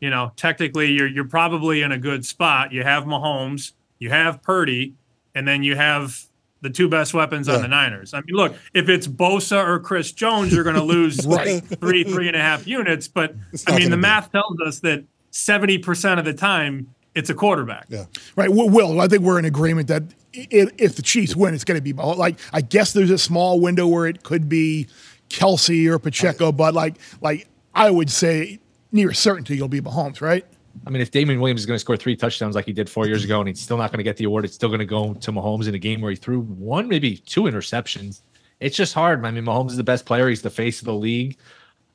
you 0.00 0.10
know, 0.10 0.30
technically 0.36 0.92
you're 0.92 1.06
you're 1.06 1.24
probably 1.28 1.80
in 1.82 1.90
a 1.90 1.98
good 1.98 2.24
spot. 2.26 2.70
You 2.72 2.82
have 2.82 3.04
Mahomes, 3.04 3.72
you 3.98 4.10
have 4.10 4.42
Purdy, 4.42 4.92
and 5.34 5.48
then 5.48 5.62
you 5.62 5.74
have 5.74 6.22
the 6.60 6.68
two 6.70 6.88
best 6.88 7.14
weapons 7.14 7.48
Yeah. 7.48 7.54
on 7.56 7.62
the 7.62 7.68
Niners. 7.68 8.12
I 8.14 8.18
mean, 8.18 8.36
look, 8.36 8.54
if 8.74 8.88
it's 8.90 9.06
Bosa 9.08 9.62
or 9.66 9.78
Chris 9.80 10.12
Jones, 10.12 10.52
you're 10.52 10.64
going 10.64 10.76
to 10.76 10.82
lose 10.82 11.26
Right. 11.26 11.62
three, 11.64 12.04
three 12.04 12.28
and 12.28 12.36
a 12.36 12.40
half 12.40 12.66
units. 12.66 13.08
But 13.08 13.34
It's 13.52 13.64
I 13.66 13.78
mean, 13.78 13.90
the 13.90 13.96
be. 13.96 14.02
math 14.02 14.30
tells 14.32 14.60
us 14.60 14.80
that 14.80 15.04
70% 15.32 16.18
of 16.18 16.24
the 16.24 16.32
time 16.34 16.88
it's 17.14 17.30
a 17.30 17.34
quarterback. 17.34 17.86
yeah. 17.88 18.04
right, 18.36 18.50
Will, 18.52 18.68
Will, 18.68 19.00
I 19.00 19.08
think 19.08 19.22
we're 19.22 19.38
in 19.38 19.44
agreement 19.46 19.88
that 19.88 20.02
if, 20.36 20.70
if 20.78 20.96
the 20.96 21.02
Chiefs 21.02 21.34
win, 21.34 21.54
it's 21.54 21.64
going 21.64 21.78
to 21.78 21.82
be 21.82 21.92
Mahomes. 21.92 22.16
like 22.16 22.38
I 22.52 22.60
guess 22.60 22.92
there's 22.92 23.10
a 23.10 23.18
small 23.18 23.60
window 23.60 23.86
where 23.86 24.06
it 24.06 24.22
could 24.22 24.48
be 24.48 24.86
Kelce 25.28 25.86
or 25.88 25.98
Pacheco, 25.98 26.52
but 26.52 26.74
like 26.74 26.96
like 27.20 27.48
I 27.74 27.90
would 27.90 28.10
say 28.10 28.60
near 28.92 29.12
certainty 29.12 29.54
it'll 29.54 29.68
be 29.68 29.80
Mahomes, 29.80 30.20
right? 30.20 30.44
I 30.86 30.90
mean, 30.90 31.00
if 31.00 31.10
Damien 31.10 31.40
Williams 31.40 31.60
is 31.60 31.66
going 31.66 31.76
to 31.76 31.80
score 31.80 31.96
three 31.96 32.16
touchdowns 32.16 32.54
like 32.54 32.66
he 32.66 32.72
did 32.72 32.90
four 32.90 33.06
years 33.06 33.24
ago, 33.24 33.40
and 33.40 33.48
he's 33.48 33.60
still 33.60 33.78
not 33.78 33.90
going 33.92 33.98
to 33.98 34.04
get 34.04 34.16
the 34.18 34.24
award, 34.24 34.44
it's 34.44 34.54
still 34.54 34.68
going 34.68 34.80
to 34.80 34.84
go 34.84 35.14
to 35.14 35.32
Mahomes 35.32 35.68
in 35.68 35.74
a 35.74 35.78
game 35.78 36.00
where 36.00 36.10
he 36.10 36.16
threw 36.16 36.40
one, 36.40 36.86
maybe 36.88 37.16
two 37.16 37.42
interceptions. 37.42 38.20
It's 38.60 38.76
just 38.76 38.94
hard. 38.94 39.24
I 39.24 39.30
mean, 39.30 39.44
Mahomes 39.44 39.70
is 39.70 39.76
the 39.76 39.84
best 39.84 40.04
player. 40.04 40.28
He's 40.28 40.42
the 40.42 40.50
face 40.50 40.80
of 40.80 40.86
the 40.86 40.94
league. 40.94 41.38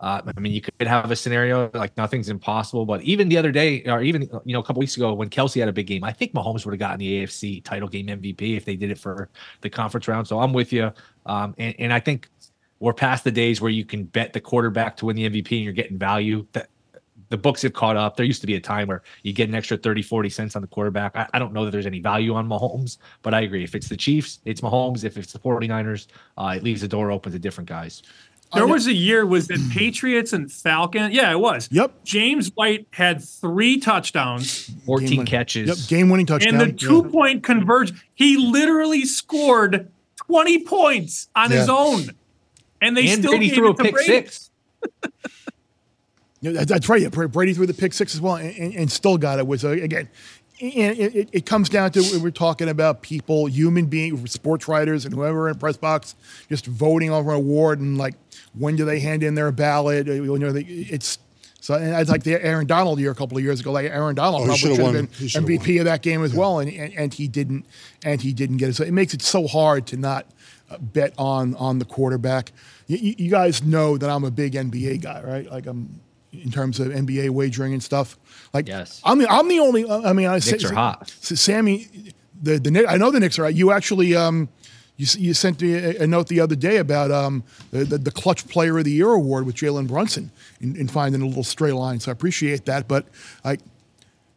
Uh, 0.01 0.19
I 0.35 0.39
mean, 0.39 0.51
you 0.51 0.61
could 0.61 0.87
have 0.87 1.11
a 1.11 1.15
scenario 1.15 1.69
like 1.75 1.95
nothing's 1.95 2.29
impossible, 2.29 2.87
but 2.87 3.01
even 3.03 3.29
the 3.29 3.37
other 3.37 3.51
day, 3.51 3.83
or 3.85 4.01
even 4.01 4.23
you 4.43 4.53
know 4.53 4.59
a 4.59 4.63
couple 4.63 4.79
weeks 4.79 4.97
ago 4.97 5.13
when 5.13 5.29
Kelce 5.29 5.59
had 5.59 5.69
a 5.69 5.73
big 5.73 5.85
game, 5.85 6.03
I 6.03 6.11
think 6.11 6.33
Mahomes 6.33 6.65
would 6.65 6.73
have 6.73 6.79
gotten 6.79 6.99
the 6.99 7.23
AFC 7.23 7.63
title 7.63 7.87
game 7.87 8.07
MVP 8.07 8.57
if 8.57 8.65
they 8.65 8.75
did 8.75 8.89
it 8.89 8.97
for 8.97 9.29
the 9.61 9.69
conference 9.69 10.07
round. 10.07 10.27
So 10.27 10.39
I'm 10.39 10.53
with 10.53 10.73
you, 10.73 10.91
um, 11.27 11.53
and, 11.59 11.75
and 11.77 11.93
I 11.93 11.99
think 11.99 12.29
we're 12.79 12.93
past 12.93 13.23
the 13.23 13.31
days 13.31 13.61
where 13.61 13.69
you 13.69 13.85
can 13.85 14.05
bet 14.05 14.33
the 14.33 14.41
quarterback 14.41 14.97
to 14.97 15.05
win 15.05 15.15
the 15.15 15.29
MVP 15.29 15.51
and 15.51 15.63
you're 15.63 15.71
getting 15.71 15.99
value. 15.99 16.47
That 16.53 16.69
the 17.29 17.37
books 17.37 17.61
have 17.61 17.73
caught 17.73 17.95
up. 17.95 18.17
There 18.17 18.25
used 18.25 18.41
to 18.41 18.47
be 18.47 18.55
a 18.55 18.59
time 18.59 18.89
where 18.89 19.03
you 19.23 19.33
get 19.33 19.47
an 19.47 19.55
extra 19.55 19.77
30, 19.77 20.01
40 20.01 20.29
cents 20.29 20.55
on 20.55 20.61
the 20.61 20.67
quarterback. 20.67 21.15
I, 21.15 21.27
I 21.33 21.39
don't 21.39 21.53
know 21.53 21.63
that 21.63 21.71
there's 21.71 21.85
any 21.85 22.01
value 22.01 22.33
on 22.33 22.47
Mahomes, 22.47 22.97
but 23.21 23.33
I 23.33 23.41
agree. 23.41 23.63
If 23.63 23.73
it's 23.73 23.87
the 23.87 23.95
Chiefs, 23.95 24.39
it's 24.43 24.61
Mahomes. 24.61 25.05
If 25.05 25.15
it's 25.15 25.31
the 25.31 25.39
49ers, 25.39 26.07
uh, 26.37 26.55
it 26.57 26.63
leaves 26.63 26.81
the 26.81 26.89
door 26.89 27.09
open 27.09 27.31
to 27.31 27.39
different 27.39 27.69
guys. 27.69 28.03
There 28.53 28.67
was 28.67 28.87
a 28.87 28.93
year 28.93 29.25
was 29.25 29.49
it 29.49 29.59
Patriots 29.71 30.33
and 30.33 30.51
Falcons? 30.51 31.13
Yeah, 31.13 31.31
it 31.31 31.39
was. 31.39 31.69
Yep. 31.71 32.03
James 32.03 32.49
White 32.55 32.87
had 32.91 33.23
three 33.23 33.79
touchdowns 33.79 34.69
14 34.85 35.07
Game-winning- 35.07 35.25
catches. 35.25 35.67
Yep, 35.69 35.87
game 35.89 36.09
winning 36.09 36.25
touchdown. 36.25 36.59
and 36.59 36.71
the 36.71 36.73
two 36.75 37.03
point 37.03 37.43
converge. 37.43 37.93
He 38.13 38.37
literally 38.37 39.05
scored 39.05 39.89
20 40.27 40.65
points 40.65 41.29
on 41.35 41.51
his 41.51 41.69
own. 41.69 42.11
And 42.81 42.97
they 42.97 43.07
and 43.09 43.19
still 43.21 43.31
Brady 43.31 43.47
gave 43.49 43.55
threw 43.57 43.67
a 43.67 43.71
it 43.71 43.77
to 43.77 43.83
pick 43.83 43.93
Brady. 43.93 44.07
six. 44.07 44.49
Yeah, 46.43 46.53
that- 46.53 46.67
that's 46.69 46.89
right. 46.89 46.99
Yeah, 47.01 47.09
Brady 47.09 47.53
threw 47.53 47.67
the 47.67 47.73
pick 47.73 47.93
six 47.93 48.15
as 48.15 48.21
well, 48.21 48.35
and, 48.37 48.55
and, 48.57 48.73
and 48.73 48.91
still 48.91 49.15
got 49.17 49.37
it. 49.37 49.45
Was 49.45 49.63
uh, 49.63 49.69
again, 49.69 50.09
and 50.09 50.09
it, 50.61 51.15
it, 51.15 51.29
it 51.31 51.45
comes 51.45 51.69
down 51.69 51.91
to 51.91 52.19
we're 52.21 52.31
talking 52.31 52.69
about 52.69 53.01
people, 53.01 53.47
human 53.47 53.85
beings, 53.87 54.31
sports 54.31 54.67
writers, 54.67 55.05
and 55.05 55.13
whoever 55.13 55.49
in 55.49 55.55
press 55.55 55.77
box, 55.77 56.15
just 56.49 56.65
voting 56.65 57.09
over 57.11 57.31
an 57.31 57.37
award 57.37 57.79
and 57.79 57.97
like 57.97 58.15
when 58.53 58.75
do 58.75 58.85
they 58.85 58.99
hand 58.99 59.23
in 59.23 59.35
their 59.35 59.51
ballot? 59.51 60.07
uh, 60.07 60.13
You 60.13 60.37
know, 60.37 60.51
they, 60.51 60.61
it's 60.61 61.17
so 61.59 61.75
and 61.75 61.93
it's 61.95 62.09
like 62.09 62.23
the 62.23 62.43
Aaron 62.43 62.65
Donald 62.67 62.99
year 62.99 63.11
a 63.11 63.15
couple 63.15 63.37
of 63.37 63.43
years 63.43 63.59
ago. 63.59 63.71
Like 63.71 63.85
Aaron 63.85 64.15
Donald 64.15 64.41
Oh, 64.43 64.45
probably 64.45 64.57
should 64.59 64.71
have 64.71 64.79
won. 64.81 64.93
been 64.93 65.07
MVP 65.07 65.79
of 65.79 65.85
that 65.85 66.01
game 66.01 66.23
as 66.23 66.33
well, 66.33 66.59
and, 66.59 66.71
and 66.71 66.93
and 66.95 67.13
he 67.13 67.27
didn't, 67.27 67.65
and 68.03 68.19
he 68.21 68.33
didn't 68.33 68.57
get 68.57 68.69
it. 68.69 68.75
So 68.75 68.83
it 68.83 68.91
makes 68.93 69.13
it 69.13 69.21
so 69.21 69.47
hard 69.47 69.85
to 69.87 69.97
not 69.97 70.25
uh, 70.71 70.77
bet 70.79 71.13
on 71.19 71.55
on 71.55 71.77
the 71.79 71.85
quarterback. 71.85 72.51
You 72.87 73.13
you 73.17 73.29
guys 73.29 73.61
know 73.63 73.97
that 73.97 74.09
I'm 74.09 74.23
a 74.23 74.31
big 74.31 74.53
NBA 74.53 75.01
guy, 75.01 75.21
right? 75.23 75.49
Like 75.51 75.67
I'm 75.67 76.01
in 76.33 76.51
terms 76.51 76.79
of 76.79 76.87
NBA 76.89 77.29
wagering 77.29 77.73
and 77.73 77.83
stuff. 77.83 78.17
Like 78.53 78.67
Yes. 78.67 79.01
I'm 79.03 79.19
the 79.19 79.29
I'm 79.29 79.47
the 79.47 79.59
only. 79.59 79.89
I 79.89 80.13
mean, 80.13 80.27
I 80.27 80.39
Knicks 80.39 80.63
are 80.65 80.73
hot. 80.73 81.09
Sammy, 81.09 81.87
the 82.41 82.59
the 82.59 82.85
I 82.87 82.97
know 82.97 83.11
the 83.11 83.19
Knicks 83.19 83.37
are. 83.39 83.43
hot. 83.43 83.55
You 83.55 83.71
actually 83.71 84.15
um. 84.15 84.49
You, 84.97 85.07
you 85.17 85.33
sent 85.33 85.59
me 85.63 85.73
a, 85.73 86.03
a 86.03 86.07
note 86.07 86.27
the 86.27 86.39
other 86.41 86.55
day 86.55 86.77
about 86.77 87.09
um, 87.09 87.43
the, 87.71 87.85
the, 87.85 87.97
the 87.97 88.11
Clutch 88.11 88.47
Player 88.47 88.77
of 88.77 88.83
the 88.83 88.91
Year 88.91 89.09
award 89.09 89.47
with 89.47 89.55
Jalen 89.55 89.87
Brunson 89.87 90.29
in, 90.59 90.75
in 90.75 90.87
finding 90.87 91.23
a 91.23 91.25
little 91.25 91.45
stray 91.45 91.71
line. 91.71 91.99
So 91.99 92.11
I 92.11 92.13
appreciate 92.13 92.65
that. 92.65 92.87
But 92.87 93.07
like, 93.43 93.61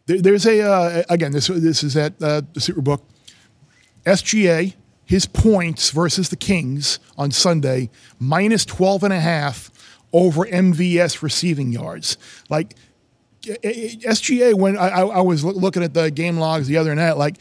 there, 0.06 0.22
there's 0.22 0.46
a 0.46 0.62
uh, 0.62 1.02
again 1.10 1.32
this 1.32 1.48
this 1.48 1.82
is 1.82 1.98
at 1.98 2.12
uh, 2.22 2.42
the 2.54 2.60
Superbook. 2.60 3.02
SGA, 4.06 4.74
his 5.04 5.26
points 5.26 5.90
versus 5.90 6.30
the 6.30 6.36
Kings 6.36 6.98
on 7.18 7.30
Sunday, 7.30 7.90
minus 8.18 8.64
12 8.64 9.04
and 9.04 9.12
a 9.12 9.20
half 9.20 9.70
over 10.14 10.46
MVS 10.46 11.20
receiving 11.20 11.72
yards. 11.72 12.16
Like 12.48 12.74
SGA, 13.42 14.54
when 14.54 14.78
I, 14.78 15.00
I 15.00 15.20
was 15.20 15.44
looking 15.44 15.82
at 15.82 15.92
the 15.92 16.10
game 16.10 16.38
logs 16.38 16.66
the 16.66 16.78
other 16.78 16.94
night, 16.94 17.18
like 17.18 17.36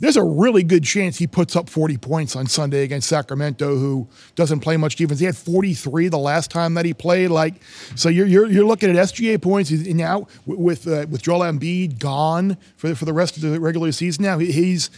there's 0.00 0.16
a 0.16 0.22
really 0.22 0.62
good 0.62 0.84
chance 0.84 1.18
he 1.18 1.26
puts 1.26 1.56
up 1.56 1.68
40 1.68 1.98
points 1.98 2.36
on 2.36 2.46
Sunday 2.46 2.84
against 2.84 3.08
Sacramento, 3.08 3.76
who 3.76 4.08
doesn't 4.36 4.60
play 4.60 4.76
much 4.76 4.94
defense. 4.94 5.18
He 5.18 5.26
had 5.26 5.36
43 5.36 6.06
the 6.08 6.16
last 6.16 6.52
time 6.52 6.74
that 6.74 6.84
he 6.84 6.94
played. 6.94 7.30
Like, 7.30 7.60
so 7.96 8.08
you're 8.08 8.26
you're, 8.26 8.48
you're 8.48 8.64
looking 8.64 8.90
at 8.90 8.96
SGA 8.96 9.42
points 9.42 9.68
He's 9.68 9.92
now 9.92 10.28
with 10.46 10.86
uh, 10.86 11.06
with 11.10 11.22
Joel 11.22 11.40
Embiid 11.40 11.98
gone 11.98 12.56
for 12.76 12.94
for 12.94 13.06
the 13.06 13.12
rest 13.12 13.36
of 13.36 13.42
the 13.42 13.58
regular 13.60 13.90
season. 13.90 14.24
Now 14.24 14.38
he's 14.38 14.88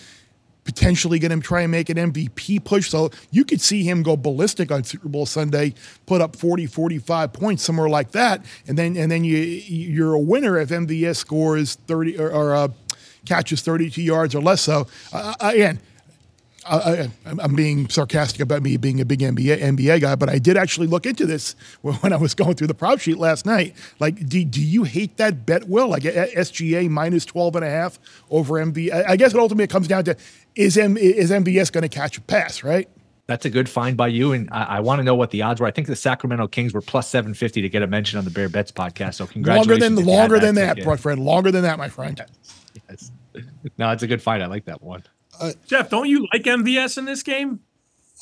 potentially 0.70 1.18
going 1.18 1.32
to 1.32 1.44
try 1.44 1.62
and 1.62 1.72
make 1.72 1.88
an 1.90 1.96
MVP 1.96 2.64
push. 2.64 2.88
So 2.90 3.10
you 3.32 3.44
could 3.44 3.60
see 3.60 3.82
him 3.82 4.04
go 4.04 4.16
ballistic 4.16 4.70
on 4.70 4.84
Super 4.84 5.08
Bowl 5.08 5.26
Sunday, 5.26 5.74
put 6.06 6.20
up 6.20 6.36
40, 6.36 6.66
45 6.66 7.32
points, 7.32 7.64
somewhere 7.64 7.88
like 7.88 8.12
that. 8.12 8.44
And 8.68 8.78
then 8.78 8.96
and 8.96 9.10
then 9.10 9.24
you 9.24 9.36
you're 9.36 10.14
a 10.14 10.20
winner 10.20 10.58
if 10.58 10.68
MVS 10.68 11.16
scores 11.16 11.74
30 11.74 12.18
or, 12.18 12.30
or 12.30 12.54
uh, 12.54 12.68
catches 13.26 13.62
32 13.62 14.00
yards 14.00 14.34
or 14.34 14.40
less. 14.40 14.62
So 14.62 14.86
uh, 15.12 15.34
again, 15.40 15.80
I, 16.66 17.10
am 17.24 17.54
being 17.54 17.88
sarcastic 17.88 18.40
about 18.40 18.62
me 18.62 18.76
being 18.76 19.00
a 19.00 19.04
big 19.04 19.20
NBA, 19.20 19.60
NBA 19.60 20.00
guy, 20.00 20.14
but 20.14 20.28
I 20.28 20.38
did 20.38 20.56
actually 20.56 20.86
look 20.86 21.06
into 21.06 21.26
this 21.26 21.54
when 21.80 22.12
I 22.12 22.16
was 22.16 22.34
going 22.34 22.54
through 22.54 22.66
the 22.66 22.74
prop 22.74 23.00
sheet 23.00 23.18
last 23.18 23.46
night. 23.46 23.74
Like, 23.98 24.28
do, 24.28 24.44
do 24.44 24.62
you 24.62 24.84
hate 24.84 25.16
that 25.16 25.46
bet, 25.46 25.68
Will? 25.68 25.88
Like 25.88 26.02
SGA 26.02 26.88
minus 26.88 27.24
12 27.24 27.56
and 27.56 27.64
a 27.64 27.70
half 27.70 27.98
over 28.30 28.54
MB? 28.54 29.06
I 29.08 29.16
guess 29.16 29.32
it 29.32 29.40
ultimately 29.40 29.68
comes 29.68 29.88
down 29.88 30.04
to 30.04 30.16
is, 30.54 30.76
M, 30.76 30.96
is 30.96 31.30
MVS 31.30 31.72
going 31.72 31.82
to 31.82 31.88
catch 31.88 32.18
a 32.18 32.20
pass, 32.20 32.62
right? 32.62 32.88
That's 33.26 33.44
a 33.44 33.50
good 33.50 33.68
find 33.68 33.96
by 33.96 34.08
you, 34.08 34.32
and 34.32 34.48
I, 34.50 34.64
I 34.64 34.80
want 34.80 34.98
to 34.98 35.04
know 35.04 35.14
what 35.14 35.30
the 35.30 35.42
odds 35.42 35.60
were. 35.60 35.66
I 35.68 35.70
think 35.70 35.86
the 35.86 35.94
Sacramento 35.94 36.48
Kings 36.48 36.74
were 36.74 36.80
plus 36.80 37.08
seven 37.08 37.32
fifty 37.32 37.62
to 37.62 37.68
get 37.68 37.80
a 37.80 37.86
mention 37.86 38.18
on 38.18 38.24
the 38.24 38.30
Bear 38.32 38.48
Bets 38.48 38.72
podcast. 38.72 39.14
So 39.14 39.26
congratulations! 39.28 39.68
Longer 39.68 40.00
than 40.02 40.04
longer 40.04 40.38
than 40.40 40.54
that, 40.56 40.84
my 40.84 40.96
friend. 40.96 41.24
Longer 41.24 41.52
than 41.52 41.62
that, 41.62 41.78
my 41.78 41.88
friend. 41.88 42.20
Yes. 42.88 43.12
No, 43.78 43.90
it's 43.92 44.02
a 44.02 44.08
good 44.08 44.20
find. 44.20 44.42
I 44.42 44.46
like 44.46 44.64
that 44.64 44.82
one. 44.82 45.04
Uh, 45.40 45.52
Geoff, 45.66 45.88
don't 45.88 46.08
you 46.08 46.28
like 46.32 46.42
MVS 46.42 46.98
in 46.98 47.06
this 47.06 47.22
game? 47.22 47.60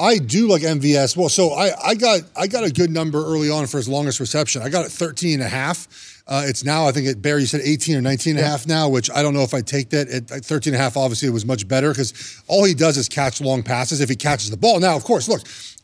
I 0.00 0.18
do 0.18 0.46
like 0.46 0.62
MVS. 0.62 1.16
Well, 1.16 1.28
so 1.28 1.50
I, 1.50 1.72
I 1.84 1.94
got 1.96 2.20
I 2.36 2.46
got 2.46 2.62
a 2.62 2.70
good 2.70 2.90
number 2.90 3.18
early 3.18 3.50
on 3.50 3.66
for 3.66 3.78
his 3.78 3.88
longest 3.88 4.20
reception. 4.20 4.62
I 4.62 4.68
got 4.68 4.86
it 4.86 4.92
13 4.92 5.34
and 5.34 5.42
a 5.42 5.48
half. 5.48 6.22
Uh, 6.28 6.44
it's 6.46 6.62
now, 6.62 6.86
I 6.86 6.92
think, 6.92 7.06
it, 7.06 7.22
Barry, 7.22 7.40
you 7.40 7.46
said 7.46 7.62
18 7.64 7.96
or 7.96 8.00
19 8.02 8.36
and 8.36 8.44
a 8.44 8.46
half 8.46 8.66
now, 8.66 8.88
which 8.88 9.10
I 9.10 9.22
don't 9.22 9.32
know 9.34 9.42
if 9.42 9.54
I 9.54 9.62
take 9.62 9.90
that. 9.90 10.08
At 10.08 10.44
13 10.44 10.74
and 10.74 10.80
a 10.80 10.84
half, 10.84 10.96
obviously, 10.96 11.26
it 11.26 11.32
was 11.32 11.46
much 11.46 11.66
better 11.66 11.90
because 11.90 12.42
all 12.46 12.64
he 12.64 12.74
does 12.74 12.96
is 12.96 13.08
catch 13.08 13.40
long 13.40 13.62
passes 13.62 14.00
if 14.00 14.08
he 14.08 14.14
catches 14.14 14.50
the 14.50 14.56
ball. 14.56 14.78
Now, 14.78 14.94
of 14.94 15.04
course, 15.04 15.26
look, 15.28 15.40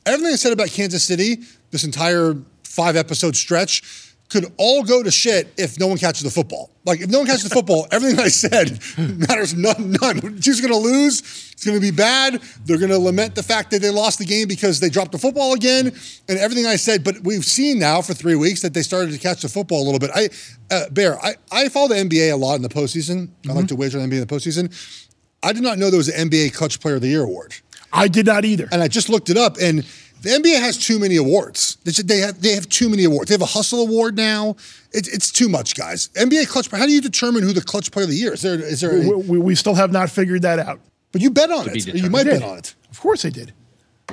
everything 0.06 0.32
I 0.32 0.36
said 0.36 0.52
about 0.52 0.68
Kansas 0.68 1.02
City, 1.02 1.38
this 1.70 1.82
entire 1.82 2.36
five 2.62 2.94
episode 2.94 3.34
stretch, 3.34 3.82
could 4.30 4.52
all 4.56 4.82
go 4.82 5.02
to 5.02 5.10
shit 5.10 5.52
if 5.56 5.78
no 5.78 5.86
one 5.86 5.98
catches 5.98 6.22
the 6.22 6.30
football. 6.30 6.70
Like 6.84 7.00
if 7.00 7.08
no 7.08 7.18
one 7.18 7.26
catches 7.26 7.44
the 7.44 7.50
football, 7.50 7.86
everything 7.92 8.18
I 8.18 8.28
said 8.28 8.80
matters 8.98 9.54
none. 9.54 9.96
None. 10.00 10.40
She's 10.40 10.60
going 10.60 10.72
to 10.72 10.78
lose. 10.78 11.20
It's 11.52 11.64
going 11.64 11.76
to 11.76 11.80
be 11.80 11.90
bad. 11.90 12.42
They're 12.64 12.78
going 12.78 12.90
to 12.90 12.98
lament 12.98 13.34
the 13.34 13.42
fact 13.42 13.70
that 13.70 13.80
they 13.80 13.90
lost 13.90 14.18
the 14.18 14.24
game 14.24 14.48
because 14.48 14.80
they 14.80 14.88
dropped 14.88 15.12
the 15.12 15.18
football 15.18 15.54
again, 15.54 15.86
and 16.28 16.38
everything 16.38 16.66
I 16.66 16.76
said. 16.76 17.04
But 17.04 17.20
we've 17.22 17.44
seen 17.44 17.78
now 17.78 18.02
for 18.02 18.12
three 18.12 18.34
weeks 18.34 18.60
that 18.62 18.74
they 18.74 18.82
started 18.82 19.12
to 19.12 19.18
catch 19.18 19.42
the 19.42 19.48
football 19.48 19.82
a 19.82 19.84
little 19.84 20.00
bit. 20.00 20.10
I, 20.14 20.28
uh, 20.74 20.90
Bear, 20.90 21.18
I, 21.24 21.34
I 21.52 21.68
follow 21.68 21.88
the 21.88 21.94
NBA 21.94 22.32
a 22.32 22.36
lot 22.36 22.56
in 22.56 22.62
the 22.62 22.68
postseason. 22.68 23.28
Mm-hmm. 23.28 23.50
I 23.50 23.54
like 23.54 23.68
to 23.68 23.76
wager 23.76 24.00
on 24.00 24.08
the 24.08 24.16
NBA 24.16 24.22
in 24.22 24.26
the 24.26 24.34
postseason. 24.34 25.00
I 25.42 25.52
did 25.52 25.62
not 25.62 25.78
know 25.78 25.90
there 25.90 25.98
was 25.98 26.08
an 26.08 26.28
NBA 26.28 26.54
Clutch 26.54 26.80
Player 26.80 26.96
of 26.96 27.02
the 27.02 27.08
Year 27.08 27.22
award. 27.22 27.54
I 27.92 28.08
did 28.08 28.26
not 28.26 28.44
either. 28.44 28.68
And 28.72 28.82
I 28.82 28.88
just 28.88 29.08
looked 29.08 29.30
it 29.30 29.36
up, 29.36 29.56
and 29.60 29.86
the 30.24 30.30
NBA 30.30 30.58
has 30.58 30.78
too 30.78 30.98
many 30.98 31.16
awards. 31.16 31.76
They 31.84 32.18
have 32.20 32.40
they 32.40 32.54
have 32.54 32.66
too 32.68 32.88
many 32.88 33.04
awards. 33.04 33.28
They 33.28 33.34
have 33.34 33.42
a 33.42 33.46
hustle 33.46 33.80
award 33.80 34.16
now. 34.16 34.56
It, 34.90 35.06
it's 35.12 35.30
too 35.30 35.50
much, 35.50 35.74
guys. 35.76 36.08
NBA 36.14 36.48
clutch. 36.48 36.70
How 36.70 36.86
do 36.86 36.92
you 36.92 37.02
determine 37.02 37.42
who 37.42 37.52
the 37.52 37.60
clutch 37.60 37.92
player 37.92 38.04
of 38.04 38.10
the 38.10 38.16
year 38.16 38.32
is? 38.32 38.40
There 38.40 38.54
is 38.54 38.80
there? 38.80 38.98
We, 39.00 39.14
we, 39.14 39.38
we 39.38 39.54
still 39.54 39.74
have 39.74 39.92
not 39.92 40.08
figured 40.08 40.40
that 40.42 40.58
out. 40.58 40.80
But 41.12 41.20
you 41.20 41.30
bet 41.30 41.50
on 41.50 41.68
it. 41.68 41.86
You 41.86 42.08
might 42.08 42.24
bet 42.24 42.42
on 42.42 42.58
it. 42.58 42.74
Of 42.90 43.00
course, 43.00 43.26
I 43.26 43.28
did. 43.28 43.52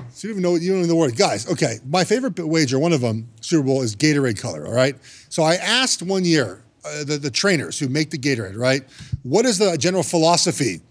So 0.09 0.27
you 0.27 0.33
don't 0.33 0.39
even 0.39 0.41
know 0.43 0.55
you 0.55 0.71
don't 0.73 0.81
know 0.81 0.87
the 0.87 0.95
word, 0.95 1.15
guys. 1.15 1.49
Okay, 1.49 1.77
my 1.87 2.03
favorite 2.03 2.37
wager, 2.39 2.77
one 2.77 2.91
of 2.91 2.99
them, 2.99 3.29
Super 3.39 3.63
Bowl, 3.63 3.81
is 3.81 3.95
Gatorade 3.95 4.39
color. 4.39 4.67
All 4.67 4.73
right. 4.73 4.95
So 5.29 5.43
I 5.43 5.55
asked 5.55 6.03
one 6.03 6.25
year 6.25 6.61
uh, 6.83 7.05
the 7.05 7.17
the 7.17 7.31
trainers 7.31 7.79
who 7.79 7.87
make 7.87 8.09
the 8.09 8.17
Gatorade, 8.17 8.57
right? 8.57 8.81
What 9.23 9.45
is 9.45 9.59
the 9.59 9.77
general 9.77 10.03
philosophy 10.03 10.81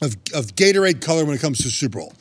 of 0.00 0.16
of 0.32 0.54
Gatorade 0.54 1.00
color 1.00 1.24
when 1.24 1.34
it 1.34 1.40
comes 1.40 1.58
to 1.58 1.70
Super 1.70 1.98
Bowl? 1.98 2.12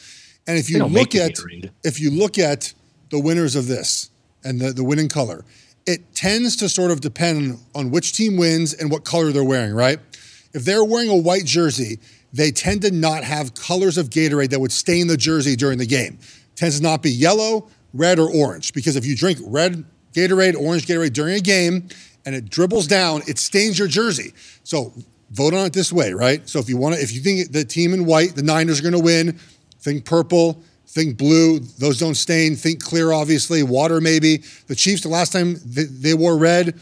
And 0.47 0.57
if 0.57 0.69
you 0.69 0.85
look 0.85 1.15
at 1.15 1.39
if 1.83 1.99
you 1.99 2.11
look 2.11 2.37
at 2.37 2.73
the 3.09 3.19
winners 3.19 3.55
of 3.55 3.67
this 3.67 4.09
and 4.43 4.59
the, 4.59 4.71
the 4.71 4.83
winning 4.83 5.09
color, 5.09 5.45
it 5.85 6.13
tends 6.15 6.55
to 6.57 6.69
sort 6.69 6.91
of 6.91 7.01
depend 7.01 7.59
on 7.75 7.91
which 7.91 8.13
team 8.13 8.37
wins 8.37 8.73
and 8.73 8.91
what 8.91 9.03
color 9.03 9.31
they're 9.31 9.43
wearing, 9.43 9.73
right? 9.73 9.99
If 10.53 10.65
they're 10.65 10.83
wearing 10.83 11.09
a 11.09 11.15
white 11.15 11.45
jersey, 11.45 11.99
they 12.31 12.51
tend 12.51 12.81
to 12.81 12.91
not 12.91 13.23
have 13.23 13.53
colors 13.53 13.97
of 13.97 14.09
Gatorade 14.09 14.49
that 14.49 14.59
would 14.59 14.71
stain 14.71 15.07
the 15.07 15.17
jersey 15.17 15.55
during 15.55 15.77
the 15.77 15.85
game. 15.85 16.17
It 16.21 16.55
tends 16.55 16.77
to 16.77 16.83
not 16.83 17.01
be 17.01 17.11
yellow, 17.11 17.67
red, 17.93 18.19
or 18.19 18.33
orange. 18.33 18.73
Because 18.73 18.95
if 18.95 19.05
you 19.05 19.15
drink 19.15 19.39
red 19.45 19.85
Gatorade, 20.13 20.55
orange 20.55 20.85
Gatorade 20.85 21.13
during 21.13 21.35
a 21.35 21.39
game 21.39 21.87
and 22.25 22.35
it 22.35 22.49
dribbles 22.49 22.87
down, 22.87 23.21
it 23.27 23.37
stains 23.37 23.77
your 23.77 23.87
jersey. 23.87 24.33
So 24.63 24.93
vote 25.31 25.53
on 25.53 25.65
it 25.65 25.73
this 25.73 25.91
way, 25.91 26.13
right? 26.13 26.47
So 26.47 26.59
if 26.59 26.69
you 26.69 26.77
want 26.77 26.95
to, 26.95 27.01
if 27.01 27.11
you 27.11 27.21
think 27.21 27.51
the 27.51 27.65
team 27.65 27.93
in 27.93 28.05
white, 28.05 28.35
the 28.35 28.43
Niners 28.43 28.79
are 28.79 28.83
going 28.83 28.93
to 28.93 28.99
win, 28.99 29.39
Think 29.83 30.05
purple, 30.05 30.63
think 30.87 31.17
blue. 31.17 31.59
Those 31.59 31.99
don't 31.99 32.15
stain. 32.15 32.55
Think 32.55 32.81
clear, 32.81 33.11
obviously. 33.11 33.63
Water, 33.63 33.99
maybe. 33.99 34.37
The 34.67 34.75
Chiefs, 34.75 35.01
the 35.01 35.09
last 35.09 35.33
time 35.33 35.57
they, 35.65 36.13
wore 36.13 36.37
red, 36.37 36.79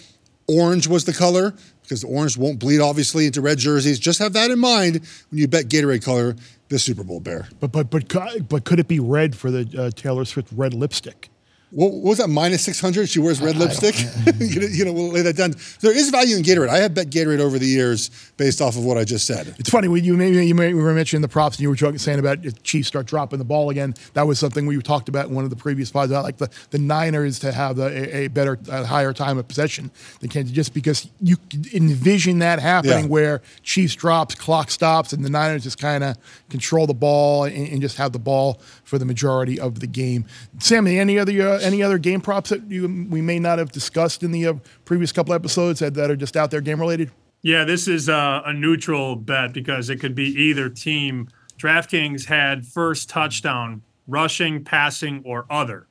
orange 0.47 0.87
was 0.87 1.05
the 1.05 1.13
color 1.13 1.55
because 1.81 2.01
the 2.01 2.07
orange 2.07 2.37
won't 2.37 2.59
bleed, 2.59 2.79
obviously, 2.79 3.25
into 3.25 3.41
red 3.41 3.57
jerseys. 3.57 3.97
Just 3.97 4.19
have 4.19 4.33
that 4.33 4.51
in 4.51 4.59
mind 4.59 5.01
when 5.31 5.39
you 5.39 5.47
bet 5.47 5.65
Gatorade 5.65 6.05
color 6.05 6.35
this 6.69 6.83
Super 6.83 7.03
Bowl 7.03 7.19
bear. 7.19 7.49
But 7.59 7.71
but 7.71 7.89
but 7.89 8.47
but 8.47 8.65
could 8.65 8.79
it 8.79 8.87
be 8.87 8.99
red 8.99 9.35
for 9.35 9.49
the 9.49 9.67
uh, 9.77 9.89
Taylor 9.89 10.23
Swift 10.23 10.49
red 10.51 10.75
lipstick? 10.75 11.30
What, 11.71 11.93
was 11.93 12.17
that 12.17 12.27
minus 12.27 12.63
600 12.63 13.07
she 13.07 13.19
wears 13.19 13.41
red 13.41 13.55
lipstick? 13.55 13.95
you 14.39 14.85
know 14.85 14.93
we'll 14.93 15.09
lay 15.09 15.21
that 15.21 15.37
down. 15.37 15.55
There 15.79 15.95
is 15.95 16.09
value 16.09 16.35
in 16.35 16.43
gatorade. 16.43 16.69
I 16.69 16.77
have 16.77 16.93
bet 16.93 17.09
gatorade 17.09 17.39
over 17.39 17.57
the 17.57 17.65
years 17.65 18.09
based 18.37 18.61
off 18.61 18.75
of 18.75 18.83
what 18.83 18.97
i 18.97 19.03
just 19.03 19.25
said. 19.25 19.55
It's 19.57 19.69
funny 19.69 19.87
when 19.87 20.03
you 20.03 20.17
maybe 20.17 20.45
you 20.45 20.55
were 20.55 20.93
mentioning 20.93 21.21
the 21.21 21.27
props 21.27 21.57
and 21.57 21.63
you 21.63 21.69
were 21.69 21.75
talking, 21.75 21.97
saying 21.97 22.19
about 22.19 22.45
if 22.45 22.61
chiefs 22.63 22.87
start 22.87 23.05
dropping 23.05 23.39
the 23.39 23.45
ball 23.45 23.69
again 23.69 23.95
that 24.13 24.27
was 24.27 24.39
something 24.39 24.65
we 24.65 24.81
talked 24.81 25.09
about 25.09 25.27
in 25.27 25.35
one 25.35 25.43
of 25.43 25.49
the 25.49 25.55
previous 25.55 25.91
pods 25.91 26.11
I 26.11 26.19
like 26.19 26.37
the, 26.37 26.49
the 26.71 26.77
niners 26.77 27.39
to 27.39 27.51
have 27.51 27.79
a, 27.79 28.15
a, 28.15 28.27
better 28.27 28.59
a 28.69 28.85
higher 28.85 29.13
time 29.13 29.37
of 29.37 29.47
possession 29.47 29.91
than 30.19 30.29
kansas 30.29 30.53
just 30.53 30.73
because 30.73 31.09
you 31.21 31.37
envision 31.73 32.39
that 32.39 32.59
happening 32.59 33.05
yeah. 33.05 33.09
where 33.09 33.41
chiefs 33.63 33.95
drops 33.95 34.35
clock 34.35 34.69
stops 34.69 35.13
and 35.13 35.23
the 35.23 35.29
niners 35.29 35.63
just 35.63 35.79
kind 35.79 36.03
of 36.03 36.17
control 36.49 36.87
the 36.87 36.93
ball 36.93 37.45
and, 37.45 37.67
and, 37.69 37.81
just 37.81 37.97
have 37.97 38.11
the 38.11 38.19
ball 38.19 38.59
for 38.91 38.99
the 38.99 39.05
majority 39.05 39.57
of 39.57 39.79
the 39.79 39.87
game 39.87 40.25
sammy 40.59 40.99
any 40.99 41.17
other 41.17 41.31
uh, 41.41 41.59
any 41.59 41.81
other 41.81 41.97
game 41.97 42.19
props 42.19 42.49
that 42.49 42.61
you 42.69 43.07
we 43.09 43.21
may 43.21 43.39
not 43.39 43.57
have 43.57 43.71
discussed 43.71 44.21
in 44.21 44.31
the 44.31 44.45
uh, 44.45 44.53
previous 44.83 45.13
couple 45.13 45.33
episodes 45.33 45.79
that, 45.79 45.93
that 45.93 46.11
are 46.11 46.15
just 46.17 46.35
out 46.35 46.51
there 46.51 46.59
game 46.59 46.79
related? 46.79 47.09
Yeah, 47.41 47.63
this 47.63 47.87
is 47.87 48.09
uh, 48.09 48.41
a 48.45 48.53
neutral 48.53 49.15
bet 49.15 49.53
because 49.53 49.89
it 49.89 49.99
could 49.99 50.13
be 50.13 50.25
either 50.25 50.69
team. 50.69 51.29
DraftKings 51.57 52.25
had 52.25 52.67
first 52.67 53.09
touchdown, 53.09 53.81
rushing, 54.07 54.63
passing, 54.63 55.21
or 55.25 55.45
other, 55.49 55.87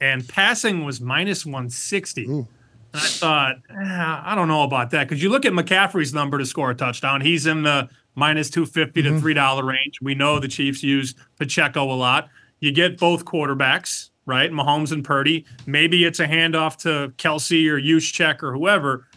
and 0.00 0.26
passing 0.26 0.84
was 0.84 1.00
minus 1.00 1.44
160. 1.44 2.26
Ooh. 2.26 2.48
And 2.92 3.02
I 3.02 3.06
thought, 3.06 3.56
eh, 3.68 4.20
I 4.24 4.34
don't 4.34 4.48
know 4.48 4.64
about 4.64 4.90
that 4.90 5.08
because 5.08 5.22
you 5.22 5.28
look 5.28 5.44
at 5.44 5.52
McCaffrey's 5.52 6.14
number 6.14 6.38
to 6.38 6.46
score 6.46 6.70
a 6.70 6.74
touchdown. 6.74 7.20
He's 7.20 7.46
in 7.46 7.62
the 7.62 7.88
minus 8.14 8.50
250 8.50 9.02
mm-hmm. 9.02 9.18
to 9.18 9.34
$3 9.34 9.62
range. 9.62 9.98
We 10.02 10.14
know 10.14 10.38
the 10.38 10.48
Chiefs 10.48 10.82
use 10.82 11.14
Pacheco 11.38 11.84
a 11.84 11.94
lot. 11.94 12.28
You 12.60 12.72
get 12.72 12.98
both 12.98 13.24
quarterbacks 13.24 14.10
right? 14.30 14.52
Mahomes 14.52 14.92
and 14.92 15.04
Purdy. 15.04 15.44
Maybe 15.66 16.04
it's 16.04 16.20
a 16.20 16.26
handoff 16.26 16.76
to 16.82 17.12
Kelsey 17.16 17.68
or 17.68 17.80
Juszczyk 17.80 18.42
or 18.42 18.52
whoever. 18.52 19.08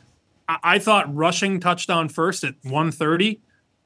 I-, 0.49 0.59
I 0.63 0.79
thought 0.79 1.13
rushing 1.13 1.59
touchdown 1.59 2.09
first 2.09 2.43
at 2.43 2.55
130 2.63 3.39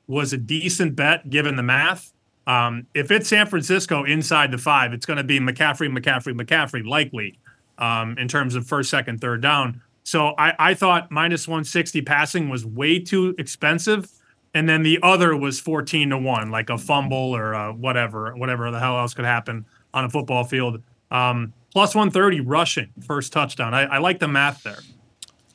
was 0.07 0.31
a 0.31 0.37
decent 0.37 0.95
bet 0.95 1.29
given 1.29 1.57
the 1.57 1.63
math. 1.63 2.13
Um, 2.47 2.87
if 2.93 3.11
it's 3.11 3.27
San 3.27 3.45
Francisco 3.45 4.05
inside 4.05 4.51
the 4.51 4.57
five, 4.57 4.93
it's 4.93 5.05
going 5.05 5.17
to 5.17 5.23
be 5.23 5.37
McCaffrey, 5.39 5.93
McCaffrey, 5.93 6.33
McCaffrey, 6.39 6.87
likely 6.87 7.37
um, 7.77 8.17
in 8.17 8.29
terms 8.29 8.55
of 8.55 8.65
first, 8.65 8.89
second, 8.89 9.19
third 9.19 9.41
down. 9.41 9.81
So 10.03 10.33
I, 10.37 10.53
I 10.57 10.73
thought 10.73 11.11
minus 11.11 11.45
160 11.45 12.03
passing 12.03 12.47
was 12.47 12.65
way 12.65 12.99
too 12.99 13.35
expensive. 13.37 14.09
And 14.57 14.67
then 14.67 14.81
the 14.81 14.97
other 15.03 15.37
was 15.37 15.59
14 15.59 16.09
to 16.09 16.17
1, 16.17 16.49
like 16.49 16.71
a 16.71 16.79
fumble 16.79 17.35
or 17.35 17.53
a 17.53 17.71
whatever, 17.71 18.35
whatever 18.35 18.71
the 18.71 18.79
hell 18.79 18.97
else 18.97 19.13
could 19.13 19.23
happen 19.23 19.67
on 19.93 20.03
a 20.03 20.09
football 20.09 20.43
field. 20.43 20.81
Um, 21.11 21.53
plus 21.73 21.93
130 21.93 22.39
rushing, 22.41 22.89
first 23.05 23.31
touchdown. 23.31 23.75
I, 23.75 23.83
I 23.83 23.97
like 23.99 24.17
the 24.17 24.27
math 24.27 24.63
there. 24.63 24.79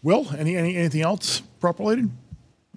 Will, 0.04 0.28
any, 0.38 0.56
any 0.56 0.76
anything 0.76 1.00
else 1.00 1.42
prop 1.58 1.80
related? 1.80 2.10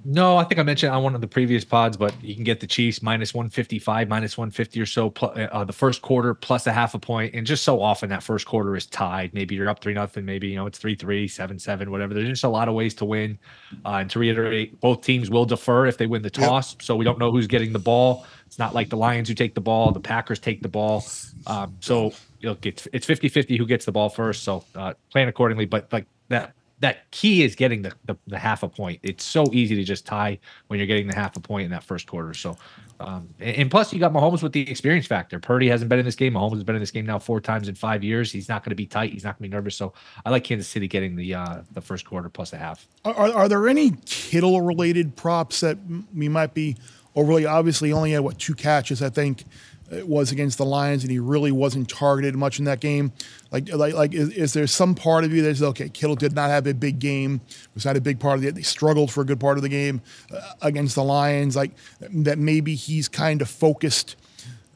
No, 0.07 0.37
I 0.37 0.43
think 0.43 0.59
I 0.59 0.63
mentioned 0.63 0.93
on 0.93 1.01
one 1.01 1.15
of 1.15 1.21
the 1.21 1.27
previous 1.27 1.65
pods, 1.65 1.97
but 1.97 2.13
you 2.23 2.35
can 2.35 2.43
get 2.43 2.59
the 2.59 2.67
Chiefs 2.67 3.01
minus 3.01 3.33
155, 3.33 4.07
minus 4.07 4.37
150 4.37 4.79
or 4.79 4.85
so, 4.85 5.09
uh, 5.09 5.63
the 5.63 5.73
first 5.73 6.03
quarter 6.03 6.35
plus 6.35 6.67
a 6.67 6.71
half 6.71 6.93
a 6.93 6.99
point. 6.99 7.33
And 7.33 7.45
just 7.45 7.63
so 7.63 7.81
often 7.81 8.09
that 8.09 8.21
first 8.21 8.45
quarter 8.45 8.75
is 8.75 8.85
tied. 8.85 9.33
Maybe 9.33 9.55
you're 9.55 9.67
up 9.67 9.81
3 9.81 9.95
nothing. 9.95 10.23
Maybe, 10.23 10.49
you 10.49 10.57
know, 10.57 10.67
it's 10.67 10.77
3 10.77 10.93
3, 10.93 11.27
7 11.27 11.57
7, 11.57 11.89
whatever. 11.89 12.13
There's 12.13 12.29
just 12.29 12.43
a 12.43 12.49
lot 12.49 12.67
of 12.67 12.75
ways 12.75 12.93
to 12.95 13.05
win. 13.05 13.39
Uh, 13.83 13.93
and 13.93 14.09
to 14.11 14.19
reiterate, 14.19 14.79
both 14.79 15.01
teams 15.01 15.31
will 15.31 15.45
defer 15.45 15.87
if 15.87 15.97
they 15.97 16.05
win 16.05 16.21
the 16.21 16.29
toss. 16.29 16.73
Yep. 16.73 16.81
So 16.83 16.95
we 16.95 17.03
don't 17.03 17.17
know 17.17 17.31
who's 17.31 17.47
getting 17.47 17.73
the 17.73 17.79
ball. 17.79 18.27
It's 18.45 18.59
not 18.59 18.75
like 18.75 18.89
the 18.89 18.97
Lions 18.97 19.27
who 19.27 19.33
take 19.33 19.55
the 19.55 19.61
ball, 19.61 19.91
the 19.91 19.99
Packers 19.99 20.37
take 20.37 20.61
the 20.61 20.69
ball. 20.69 21.03
Um, 21.47 21.75
so, 21.79 22.13
look, 22.43 22.63
it's, 22.67 22.87
it's 22.93 23.07
50 23.07 23.27
50 23.27 23.57
who 23.57 23.65
gets 23.65 23.85
the 23.85 23.91
ball 23.91 24.09
first. 24.09 24.43
So 24.43 24.63
uh, 24.75 24.93
plan 25.09 25.29
accordingly. 25.29 25.65
But 25.65 25.91
like 25.91 26.05
that 26.27 26.53
that 26.79 27.09
key 27.11 27.43
is 27.43 27.55
getting 27.55 27.81
the, 27.81 27.93
the, 28.05 28.15
the, 28.27 28.37
half 28.37 28.63
a 28.63 28.67
point. 28.67 28.99
It's 29.01 29.23
so 29.23 29.45
easy 29.53 29.75
to 29.75 29.83
just 29.83 30.05
tie 30.05 30.37
when 30.67 30.77
you're 30.77 30.87
getting 30.87 31.07
the 31.07 31.15
half 31.15 31.35
a 31.37 31.39
point 31.39 31.65
in 31.65 31.71
that 31.71 31.83
first 31.83 32.05
quarter. 32.05 32.33
So, 32.33 32.57
um, 32.99 33.29
and, 33.39 33.55
and, 33.55 33.71
plus 33.71 33.93
you 33.93 33.99
got 33.99 34.11
Mahomes 34.11 34.43
with 34.43 34.51
the 34.51 34.69
experience 34.69 35.07
factor. 35.07 35.39
Purdy 35.39 35.69
hasn't 35.69 35.89
been 35.89 35.99
in 35.99 36.05
this 36.05 36.15
game. 36.15 36.33
Mahomes 36.33 36.55
has 36.55 36.63
been 36.63 36.75
in 36.75 36.81
this 36.81 36.91
game 36.91 37.05
now 37.05 37.17
four 37.17 37.39
times 37.39 37.69
in 37.69 37.75
five 37.75 38.03
years. 38.03 38.31
He's 38.31 38.49
not 38.49 38.63
going 38.63 38.71
to 38.71 38.75
be 38.75 38.85
tight. 38.85 39.13
He's 39.13 39.23
not 39.23 39.39
going 39.39 39.49
to 39.49 39.49
be 39.49 39.55
nervous. 39.55 39.75
So 39.75 39.93
I 40.25 40.29
like 40.29 40.43
Kansas 40.43 40.67
City 40.67 40.87
getting 40.87 41.15
the 41.15 41.33
uh, 41.35 41.61
the 41.71 41.81
first 41.81 42.05
quarter 42.05 42.29
plus 42.29 42.51
a 42.51 42.57
half. 42.57 42.87
Are, 43.05 43.13
are 43.15 43.49
there 43.49 43.67
any 43.67 43.91
Kittle 44.05 44.61
related 44.61 45.15
props 45.15 45.61
that 45.61 45.77
we 46.13 46.27
might 46.27 46.53
be 46.53 46.75
overly? 47.15 47.45
Obviously, 47.45 47.93
only 47.93 48.11
had 48.11 48.21
what 48.21 48.37
two 48.37 48.53
catches, 48.53 49.01
I 49.01 49.09
think 49.09 49.45
it 49.91 50.07
was 50.07 50.31
against 50.31 50.57
the 50.57 50.65
Lions, 50.65 51.03
and 51.03 51.11
he 51.11 51.19
really 51.19 51.51
wasn't 51.51 51.89
targeted 51.89 52.35
much 52.35 52.59
in 52.59 52.65
that 52.65 52.79
game. 52.79 53.11
Like, 53.51 53.71
like, 53.71 53.93
like 53.93 54.13
is, 54.13 54.29
is 54.29 54.53
there 54.53 54.65
some 54.67 54.95
part 54.95 55.23
of 55.23 55.33
you 55.33 55.41
that 55.43 55.55
says, 55.55 55.63
okay, 55.63 55.89
Kittle 55.89 56.15
did 56.15 56.33
not 56.33 56.49
have 56.49 56.65
a 56.67 56.73
big 56.73 56.99
game, 56.99 57.41
was 57.73 57.85
not 57.85 57.95
a 57.95 58.01
big 58.01 58.19
part 58.19 58.39
of 58.39 58.45
it. 58.45 58.55
They 58.55 58.63
struggled 58.63 59.11
for 59.11 59.21
a 59.21 59.25
good 59.25 59.39
part 59.39 59.57
of 59.57 59.63
the 59.63 59.69
game 59.69 60.01
uh, 60.33 60.41
against 60.61 60.95
the 60.95 61.03
Lions. 61.03 61.55
Like 61.55 61.71
that, 61.99 62.39
maybe 62.39 62.75
he's 62.75 63.07
kind 63.07 63.41
of 63.41 63.49
focused 63.49 64.15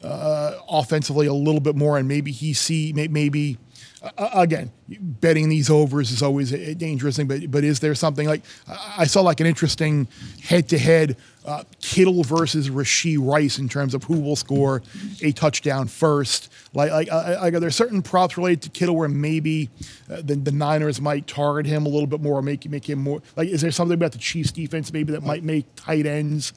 uh, 0.02 0.58
offensively 0.68 1.26
a 1.26 1.34
little 1.34 1.60
bit 1.60 1.76
more, 1.76 1.98
and 1.98 2.06
maybe 2.06 2.32
he 2.32 2.52
see 2.52 2.92
maybe. 2.94 3.58
Uh, 4.02 4.30
again, 4.32 4.72
betting 4.88 5.50
these 5.50 5.68
overs 5.68 6.10
is 6.10 6.22
always 6.22 6.52
a 6.52 6.74
dangerous 6.74 7.16
thing, 7.16 7.26
but 7.26 7.50
but 7.50 7.64
is 7.64 7.80
there 7.80 7.94
something 7.94 8.26
like 8.26 8.42
I 8.66 9.04
saw 9.04 9.20
like 9.20 9.40
an 9.40 9.46
interesting 9.46 10.08
head-to-head 10.42 11.16
uh, 11.44 11.64
Kittle 11.80 12.22
versus 12.22 12.70
Rashee 12.70 13.18
Rice 13.20 13.58
in 13.58 13.68
terms 13.68 13.94
of 13.94 14.04
who 14.04 14.20
will 14.20 14.36
score 14.36 14.82
a 15.22 15.32
touchdown 15.32 15.88
first. 15.88 16.50
Like, 16.74 16.90
like, 16.90 17.08
uh, 17.10 17.38
like 17.40 17.54
are 17.54 17.60
there 17.60 17.70
certain 17.70 18.02
props 18.02 18.36
related 18.36 18.62
to 18.62 18.70
Kittle 18.70 18.96
where 18.96 19.08
maybe 19.08 19.70
uh, 20.10 20.22
the, 20.22 20.36
the 20.36 20.52
Niners 20.52 21.00
might 21.00 21.26
target 21.26 21.66
him 21.66 21.86
a 21.86 21.88
little 21.88 22.06
bit 22.06 22.20
more, 22.20 22.40
make 22.42 22.68
make 22.70 22.88
him 22.88 23.00
more 23.00 23.22
like? 23.36 23.48
Is 23.48 23.60
there 23.60 23.70
something 23.70 23.94
about 23.94 24.12
the 24.12 24.18
Chiefs 24.18 24.50
defense 24.50 24.92
maybe 24.92 25.12
that 25.12 25.22
might 25.22 25.42
make 25.42 25.66
tight 25.76 26.06
ends? 26.06 26.52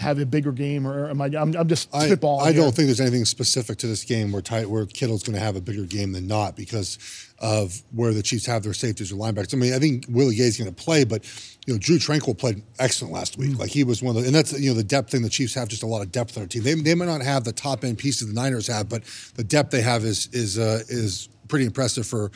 Have 0.00 0.18
a 0.18 0.24
bigger 0.24 0.50
game, 0.50 0.86
or 0.86 1.10
am 1.10 1.20
I? 1.20 1.26
I'm, 1.26 1.54
I'm 1.54 1.68
just 1.68 1.90
spitballing. 1.92 2.42
I, 2.42 2.48
I 2.48 2.52
don't 2.52 2.74
think 2.74 2.86
there's 2.86 3.00
anything 3.00 3.26
specific 3.26 3.78
to 3.78 3.86
this 3.86 4.02
game 4.02 4.32
where 4.32 4.40
tight, 4.40 4.68
where 4.68 4.86
Kittle's 4.86 5.22
going 5.22 5.34
to 5.34 5.44
have 5.44 5.56
a 5.56 5.60
bigger 5.60 5.84
game 5.84 6.12
than 6.12 6.26
not 6.26 6.56
because 6.56 6.98
of 7.38 7.82
where 7.92 8.14
the 8.14 8.22
Chiefs 8.22 8.46
have 8.46 8.62
their 8.62 8.72
safeties 8.72 9.12
or 9.12 9.16
linebackers. 9.16 9.54
I 9.54 9.58
mean, 9.58 9.74
I 9.74 9.78
think 9.78 10.06
Willie 10.08 10.36
Gay's 10.36 10.56
going 10.56 10.72
to 10.72 10.84
play, 10.84 11.04
but 11.04 11.24
you 11.66 11.74
know, 11.74 11.78
Drue 11.78 11.98
Tranquill 11.98 12.36
played 12.36 12.62
excellent 12.78 13.12
last 13.12 13.36
week. 13.36 13.50
Mm-hmm. 13.50 13.60
Like 13.60 13.70
he 13.70 13.84
was 13.84 14.02
one 14.02 14.16
of 14.16 14.22
the, 14.22 14.26
and 14.26 14.34
that's 14.34 14.58
you 14.58 14.70
know 14.70 14.76
the 14.76 14.84
depth 14.84 15.10
thing. 15.10 15.20
The 15.22 15.28
Chiefs 15.28 15.54
have 15.54 15.68
just 15.68 15.82
a 15.82 15.86
lot 15.86 16.00
of 16.00 16.10
depth 16.10 16.36
on 16.36 16.42
their 16.42 16.48
team. 16.48 16.62
They, 16.62 16.74
they 16.74 16.94
might 16.94 17.06
not 17.06 17.22
have 17.22 17.44
the 17.44 17.52
top 17.52 17.84
end 17.84 17.98
pieces 17.98 18.26
the 18.26 18.34
Niners 18.34 18.66
have, 18.68 18.88
but 18.88 19.02
the 19.34 19.44
depth 19.44 19.70
they 19.70 19.82
have 19.82 20.04
is 20.04 20.28
is 20.32 20.58
uh, 20.58 20.82
is 20.88 21.28
pretty 21.48 21.66
impressive 21.66 22.06
for 22.06 22.30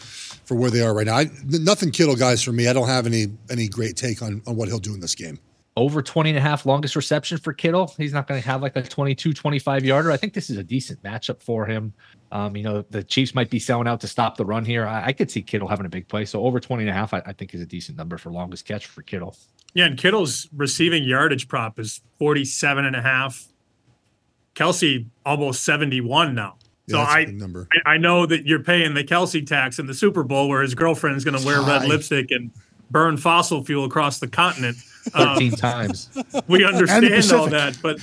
for 0.45 0.55
where 0.55 0.71
they 0.71 0.83
are 0.83 0.93
right 0.93 1.07
now. 1.07 1.17
I, 1.17 1.31
nothing 1.49 1.93
Kittle 1.93 2.17
guys 2.17 2.43
for 2.43 2.53
me. 2.53 2.69
I 2.69 2.75
don't 2.75 2.89
have 2.89 3.07
any 3.07 3.29
any 3.51 3.69
great 3.69 3.97
take 3.97 4.21
on 4.21 4.43
on 4.47 4.55
what 4.55 4.69
he'll 4.69 4.79
do 4.79 4.93
in 4.93 5.01
this 5.01 5.15
game 5.15 5.39
over 5.77 6.03
20 6.03 6.31
and 6.31 6.39
a 6.39 6.41
half 6.41 6.67
longest 6.67 6.95
reception 6.95 7.37
for 7.37 7.53
Kittle. 7.53 7.93
He's 7.99 8.13
not 8.13 8.29
going 8.29 8.41
to 8.41 8.47
have 8.47 8.63
like 8.63 8.77
a 8.77 8.83
22, 8.83 9.33
25 9.33 9.85
yarder. 9.85 10.13
I 10.13 10.17
think 10.17 10.33
this 10.33 10.49
is 10.49 10.57
a 10.57 10.63
decent 10.63 11.03
matchup 11.03 11.43
for 11.43 11.67
him. 11.67 11.93
Um, 12.31 12.57
you 12.57 12.63
know, 12.63 12.85
the 12.91 13.03
Chiefs 13.03 13.35
might 13.35 13.51
be 13.51 13.59
selling 13.59 13.89
out 13.89 14.01
to 14.03 14.09
stop 14.09 14.37
the 14.37 14.45
run 14.45 14.65
here. 14.65 14.87
I, 14.87 15.07
I 15.07 15.13
could 15.13 15.31
see 15.31 15.43
Kittle 15.43 15.67
having 15.67 15.87
a 15.87 15.89
big 15.89 16.07
play. 16.07 16.25
So 16.27 16.45
over 16.45 16.61
20 16.61 16.85
and 16.85 16.91
a 16.91 16.93
half, 16.93 17.13
I, 17.13 17.23
I, 17.27 17.33
think 17.33 17.55
is 17.55 17.61
a 17.61 17.67
decent 17.67 17.99
number 17.99 18.19
for 18.19 18.31
longest 18.31 18.67
catch 18.67 18.87
for 18.87 19.03
Kittle. 19.03 19.37
Yeah. 19.75 19.87
And 19.87 19.99
Kittle's 19.99 20.49
receiving 20.55 21.03
yardage 21.03 21.49
prop 21.49 21.81
is 21.81 22.01
47 22.19 22.85
and 22.85 22.95
a 22.95 23.03
half. 23.03 23.45
Kelce 24.55 25.07
almost 25.27 25.65
71 25.65 26.37
now. 26.37 26.57
So 26.89 26.99
yeah, 26.99 27.05
I, 27.05 27.25
number. 27.25 27.69
I 27.87 27.97
know 27.97 28.27
that 28.27 28.47
you're 28.47 28.63
paying 28.63 28.95
the 28.95 29.03
Kelce 29.03 29.45
tax 29.45 29.79
in 29.79 29.87
the 29.87 29.95
Super 29.95 30.23
Bowl 30.23 30.49
where 30.49 30.63
his 30.63 30.75
girlfriend's 30.75 31.25
going 31.25 31.39
to 31.39 31.45
wear 31.45 31.63
red 31.63 31.89
lipstick 31.89 32.31
and 32.31 32.53
burn 32.91 33.17
fossil 33.17 33.65
fuel 33.65 33.85
across 33.87 34.21
the 34.21 34.29
continent. 34.29 34.77
13 35.11 35.53
um, 35.53 35.57
times. 35.57 36.11
We 36.49 36.65
understand 36.65 37.33
all 37.33 37.49
that, 37.49 37.79
but 37.83 37.99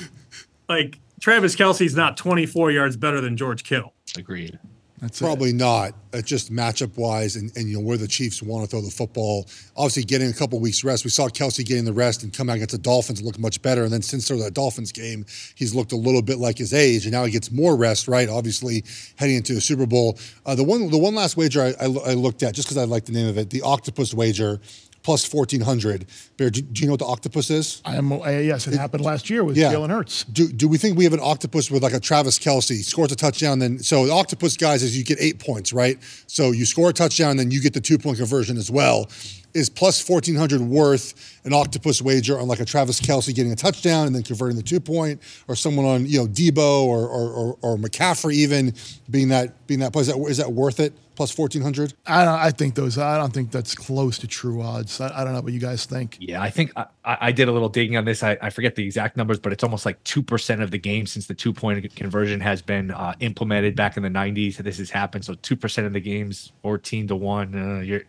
like 0.69 0.99
Travis 1.19 1.55
Kelce's 1.55 1.95
not 1.95 2.17
24 2.17 2.71
yards 2.71 2.97
better 2.97 3.21
than 3.21 3.37
George 3.37 3.63
Kittle. 3.63 3.93
Agreed. 4.17 4.59
That's 5.01 5.19
Probably 5.19 5.49
it. 5.49 5.55
not. 5.55 5.93
It's 6.13 6.27
just 6.27 6.53
matchup 6.53 6.95
wise, 6.95 7.35
and, 7.35 7.51
and 7.57 7.67
you 7.67 7.79
know 7.79 7.83
where 7.83 7.97
the 7.97 8.07
Chiefs 8.07 8.43
want 8.43 8.63
to 8.63 8.69
throw 8.69 8.81
the 8.81 8.91
football. 8.91 9.47
Obviously, 9.75 10.03
getting 10.03 10.29
a 10.29 10.33
couple 10.33 10.59
weeks 10.59 10.83
rest. 10.83 11.03
We 11.03 11.09
saw 11.09 11.27
Kelce 11.27 11.65
getting 11.65 11.85
the 11.85 11.93
rest 11.93 12.21
and 12.21 12.31
come 12.31 12.51
out 12.51 12.57
against 12.57 12.73
the 12.73 12.77
Dolphins 12.77 13.19
and 13.19 13.25
look 13.25 13.39
much 13.39 13.63
better. 13.63 13.83
And 13.83 13.91
then 13.91 14.03
since 14.03 14.27
there 14.27 14.37
that 14.37 14.53
Dolphins 14.53 14.91
game, 14.91 15.25
he's 15.55 15.73
looked 15.73 15.91
a 15.91 15.95
little 15.95 16.21
bit 16.21 16.37
like 16.37 16.59
his 16.59 16.71
age, 16.71 17.05
and 17.05 17.13
now 17.13 17.25
he 17.25 17.31
gets 17.31 17.51
more 17.51 17.75
rest. 17.75 18.07
Right, 18.07 18.29
obviously 18.29 18.83
heading 19.15 19.37
into 19.37 19.55
the 19.55 19.61
Super 19.61 19.87
Bowl. 19.87 20.19
Uh, 20.45 20.53
the 20.53 20.63
one, 20.63 20.87
the 20.91 20.99
one 20.99 21.15
last 21.15 21.35
wager 21.35 21.63
I, 21.63 21.69
I, 21.83 21.85
I 21.85 22.13
looked 22.13 22.43
at, 22.43 22.53
just 22.53 22.67
because 22.67 22.77
I 22.77 22.83
like 22.83 23.05
the 23.05 23.13
name 23.13 23.27
of 23.27 23.39
it, 23.39 23.49
the 23.49 23.63
Octopus 23.63 24.13
wager 24.13 24.61
plus 25.03 25.31
1400. 25.31 26.05
Bear, 26.37 26.49
do, 26.49 26.61
do, 26.61 26.81
you 26.81 26.87
know 26.87 26.93
what 26.93 26.99
the 26.99 27.05
octopus 27.05 27.49
is? 27.49 27.81
I 27.85 27.95
am, 27.95 28.11
uh, 28.11 28.27
yes, 28.29 28.67
it, 28.67 28.73
it, 28.73 28.77
happened 28.77 29.03
last 29.03 29.29
year 29.29 29.43
with 29.43 29.57
yeah. 29.57 29.73
Jalen 29.73 29.89
Hurts. 29.89 30.23
Do, 30.25 30.47
do 30.47 30.67
we 30.67 30.77
think 30.77 30.97
we 30.97 31.03
have 31.03 31.13
an 31.13 31.19
octopus 31.21 31.71
with 31.71 31.83
like 31.83 31.93
a 31.93 31.99
Travis 31.99 32.37
Kelce 32.37 32.83
scores 32.83 33.11
a 33.11 33.15
touchdown, 33.15 33.59
then 33.59 33.79
so 33.79 34.05
the 34.05 34.13
octopus 34.13 34.57
guys 34.57 34.83
is 34.83 34.97
you 34.97 35.03
get 35.03 35.17
eight 35.19 35.39
points, 35.39 35.73
right? 35.73 35.97
So 36.27 36.51
you 36.51 36.65
score 36.65 36.89
a 36.89 36.93
touchdown, 36.93 37.37
then 37.37 37.51
you 37.51 37.61
get 37.61 37.73
the 37.73 37.81
two 37.81 37.97
point 37.97 38.17
conversion 38.17 38.57
as 38.57 38.69
well 38.69 39.09
is 39.53 39.69
plus 39.69 40.07
1400 40.07 40.61
worth 40.61 41.39
an 41.45 41.53
octopus 41.53 42.01
wager 42.01 42.39
on 42.39 42.47
like 42.47 42.59
a 42.59 42.65
Travis 42.65 42.99
Kelce 43.01 43.33
getting 43.33 43.51
a 43.51 43.55
touchdown 43.55 44.07
and 44.07 44.15
then 44.15 44.23
converting 44.23 44.57
the 44.57 44.63
two 44.63 44.79
point, 44.79 45.21
or 45.47 45.55
someone 45.55 45.85
on 45.85 46.05
you 46.05 46.19
know 46.19 46.27
Deebo 46.27 46.83
or 46.83 47.07
or, 47.07 47.31
or, 47.31 47.57
or 47.61 47.77
McCaffrey 47.77 48.33
even 48.33 48.73
being 49.09 49.29
that 49.29 49.67
being 49.67 49.79
that 49.79 49.93
play? 49.93 50.01
Is 50.01 50.07
that, 50.07 50.17
is 50.17 50.37
that 50.37 50.51
worth 50.51 50.79
it? 50.79 50.93
Plus 51.15 51.37
1400? 51.37 51.93
I 52.07 52.25
don't. 52.25 52.33
I 52.33 52.51
think 52.51 52.73
those. 52.73 52.97
I 52.97 53.17
don't 53.17 53.33
think 53.33 53.51
that's 53.51 53.75
close 53.75 54.17
to 54.19 54.27
true 54.27 54.61
odds. 54.61 54.99
I, 55.01 55.21
I 55.21 55.23
don't 55.23 55.33
know 55.33 55.41
what 55.41 55.53
you 55.53 55.59
guys 55.59 55.85
think. 55.85 56.17
Yeah, 56.19 56.41
I 56.41 56.49
think 56.49 56.71
I, 56.75 56.85
I 57.03 57.31
did 57.31 57.47
a 57.47 57.51
little 57.51 57.69
digging 57.69 57.97
on 57.97 58.05
this. 58.05 58.23
I, 58.23 58.37
I 58.41 58.49
forget 58.49 58.75
the 58.75 58.83
exact 58.83 59.17
numbers, 59.17 59.37
but 59.37 59.51
it's 59.51 59.63
almost 59.63 59.85
like 59.85 60.01
two 60.03 60.23
percent 60.23 60.61
of 60.61 60.71
the 60.71 60.79
game 60.79 61.05
since 61.05 61.27
the 61.27 61.35
two 61.35 61.53
point 61.53 61.93
conversion 61.95 62.39
has 62.39 62.61
been 62.61 62.91
uh, 62.91 63.13
implemented 63.19 63.75
back 63.75 63.97
in 63.97 64.03
the 64.03 64.09
90s. 64.09 64.57
This 64.57 64.77
has 64.77 64.89
happened. 64.89 65.25
So 65.25 65.35
two 65.35 65.55
percent 65.55 65.85
of 65.85 65.93
the 65.93 65.99
games, 65.99 66.53
14 66.63 67.09
to 67.09 67.15
one. 67.15 67.55
Uh, 67.55 67.81
you're 67.81 68.01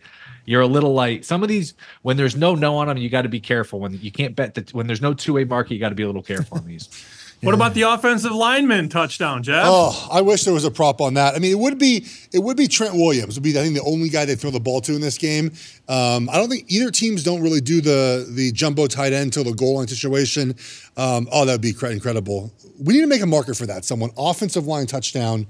you're 0.45 0.61
a 0.61 0.67
little 0.67 0.93
light. 0.93 1.25
Some 1.25 1.43
of 1.43 1.49
these, 1.49 1.73
when 2.01 2.17
there's 2.17 2.35
no 2.35 2.55
no 2.55 2.77
on 2.77 2.87
them, 2.87 2.97
you 2.97 3.09
got 3.09 3.23
to 3.23 3.29
be 3.29 3.39
careful. 3.39 3.79
When 3.79 3.93
you 4.01 4.11
can't 4.11 4.35
bet 4.35 4.55
that 4.55 4.73
when 4.73 4.87
there's 4.87 5.01
no 5.01 5.13
two 5.13 5.33
way 5.33 5.43
market, 5.43 5.73
you 5.73 5.79
got 5.79 5.89
to 5.89 5.95
be 5.95 6.03
a 6.03 6.07
little 6.07 6.23
careful 6.23 6.57
on 6.57 6.65
these. 6.65 6.89
What 7.43 7.53
about 7.53 7.73
the 7.73 7.81
offensive 7.81 8.31
lineman 8.31 8.87
touchdown, 8.87 9.43
Geoff? 9.43 9.65
Oh, 9.67 10.09
I 10.09 10.21
wish 10.21 10.45
there 10.45 10.53
was 10.53 10.63
a 10.63 10.71
prop 10.71 11.01
on 11.01 11.15
that. 11.15 11.35
I 11.35 11.39
mean, 11.39 11.51
it 11.51 11.59
would 11.59 11.77
be 11.77 12.05
it 12.31 12.39
would 12.39 12.55
be 12.55 12.69
Trent 12.69 12.93
Williams 12.93 13.35
would 13.35 13.43
be 13.43 13.49
I 13.49 13.63
think 13.63 13.75
the 13.75 13.83
only 13.83 14.07
guy 14.07 14.23
they 14.23 14.35
throw 14.35 14.49
the 14.49 14.61
ball 14.61 14.79
to 14.79 14.95
in 14.95 15.01
this 15.01 15.17
game. 15.17 15.51
Um, 15.89 16.29
I 16.29 16.37
don't 16.37 16.47
think 16.47 16.71
either 16.71 16.89
teams 16.89 17.21
don't 17.21 17.41
really 17.41 17.59
do 17.59 17.81
the 17.81 18.25
the 18.29 18.53
jumbo 18.53 18.87
tight 18.87 19.11
end 19.11 19.33
till 19.33 19.43
the 19.43 19.51
goal 19.51 19.75
line 19.75 19.89
situation. 19.89 20.55
Um, 20.95 21.27
oh, 21.33 21.43
that 21.43 21.51
would 21.51 21.61
be 21.61 21.75
incredible. 21.91 22.53
We 22.81 22.93
need 22.93 23.01
to 23.01 23.07
make 23.07 23.21
a 23.21 23.27
marker 23.27 23.53
for 23.53 23.65
that. 23.65 23.83
Someone 23.83 24.11
offensive 24.15 24.65
line 24.65 24.87
touchdown 24.87 25.45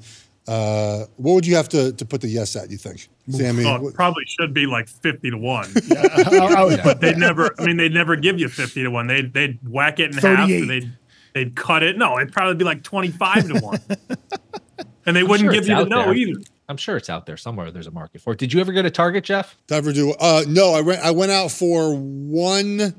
uh, 0.47 1.05
what 1.17 1.33
would 1.33 1.47
you 1.47 1.55
have 1.55 1.69
to, 1.69 1.93
to 1.93 2.05
put 2.05 2.21
the 2.21 2.27
yes 2.27 2.55
at? 2.55 2.69
You 2.69 2.77
think, 2.77 3.07
Sammy? 3.29 3.65
Oh, 3.65 3.91
probably 3.93 4.25
should 4.25 4.53
be 4.53 4.65
like 4.65 4.87
fifty 4.87 5.31
to 5.31 5.37
one. 5.37 5.69
yeah. 5.87 6.81
but 6.83 6.99
they 7.01 7.13
never. 7.15 7.55
I 7.57 7.65
mean, 7.65 7.77
they'd 7.77 7.93
never 7.93 8.15
give 8.15 8.39
you 8.39 8.49
fifty 8.49 8.83
to 8.83 8.89
one. 8.89 9.07
They 9.07 9.21
they'd 9.21 9.59
whack 9.67 9.99
it 9.99 10.11
in 10.11 10.17
half. 10.17 10.47
They'd 10.47 10.91
they'd 11.33 11.55
cut 11.55 11.83
it. 11.83 11.97
No, 11.97 12.17
it'd 12.17 12.33
probably 12.33 12.55
be 12.55 12.65
like 12.65 12.83
twenty 12.83 13.09
five 13.09 13.47
to 13.47 13.59
one. 13.59 13.79
and 15.05 15.15
they 15.15 15.21
I'm 15.21 15.27
wouldn't 15.27 15.47
sure 15.47 15.53
give 15.53 15.67
you 15.67 15.75
the 15.75 15.85
no 15.85 16.03
there. 16.05 16.13
either. 16.13 16.41
I'm 16.67 16.77
sure 16.77 16.97
it's 16.97 17.09
out 17.09 17.25
there 17.25 17.37
somewhere. 17.37 17.71
There's 17.71 17.87
a 17.87 17.91
market 17.91 18.21
for 18.21 18.33
it. 18.33 18.39
Did 18.39 18.53
you 18.53 18.59
ever 18.59 18.71
go 18.71 18.81
to 18.81 18.89
Target, 18.91 19.25
Geoff? 19.25 19.57
Did 19.67 19.75
I 19.75 19.77
ever 19.77 19.93
do? 19.93 20.11
Uh, 20.13 20.43
no, 20.47 20.73
I 20.73 20.81
went. 20.81 21.01
I 21.01 21.11
went 21.11 21.31
out 21.31 21.51
for 21.51 21.95
one 21.95 22.93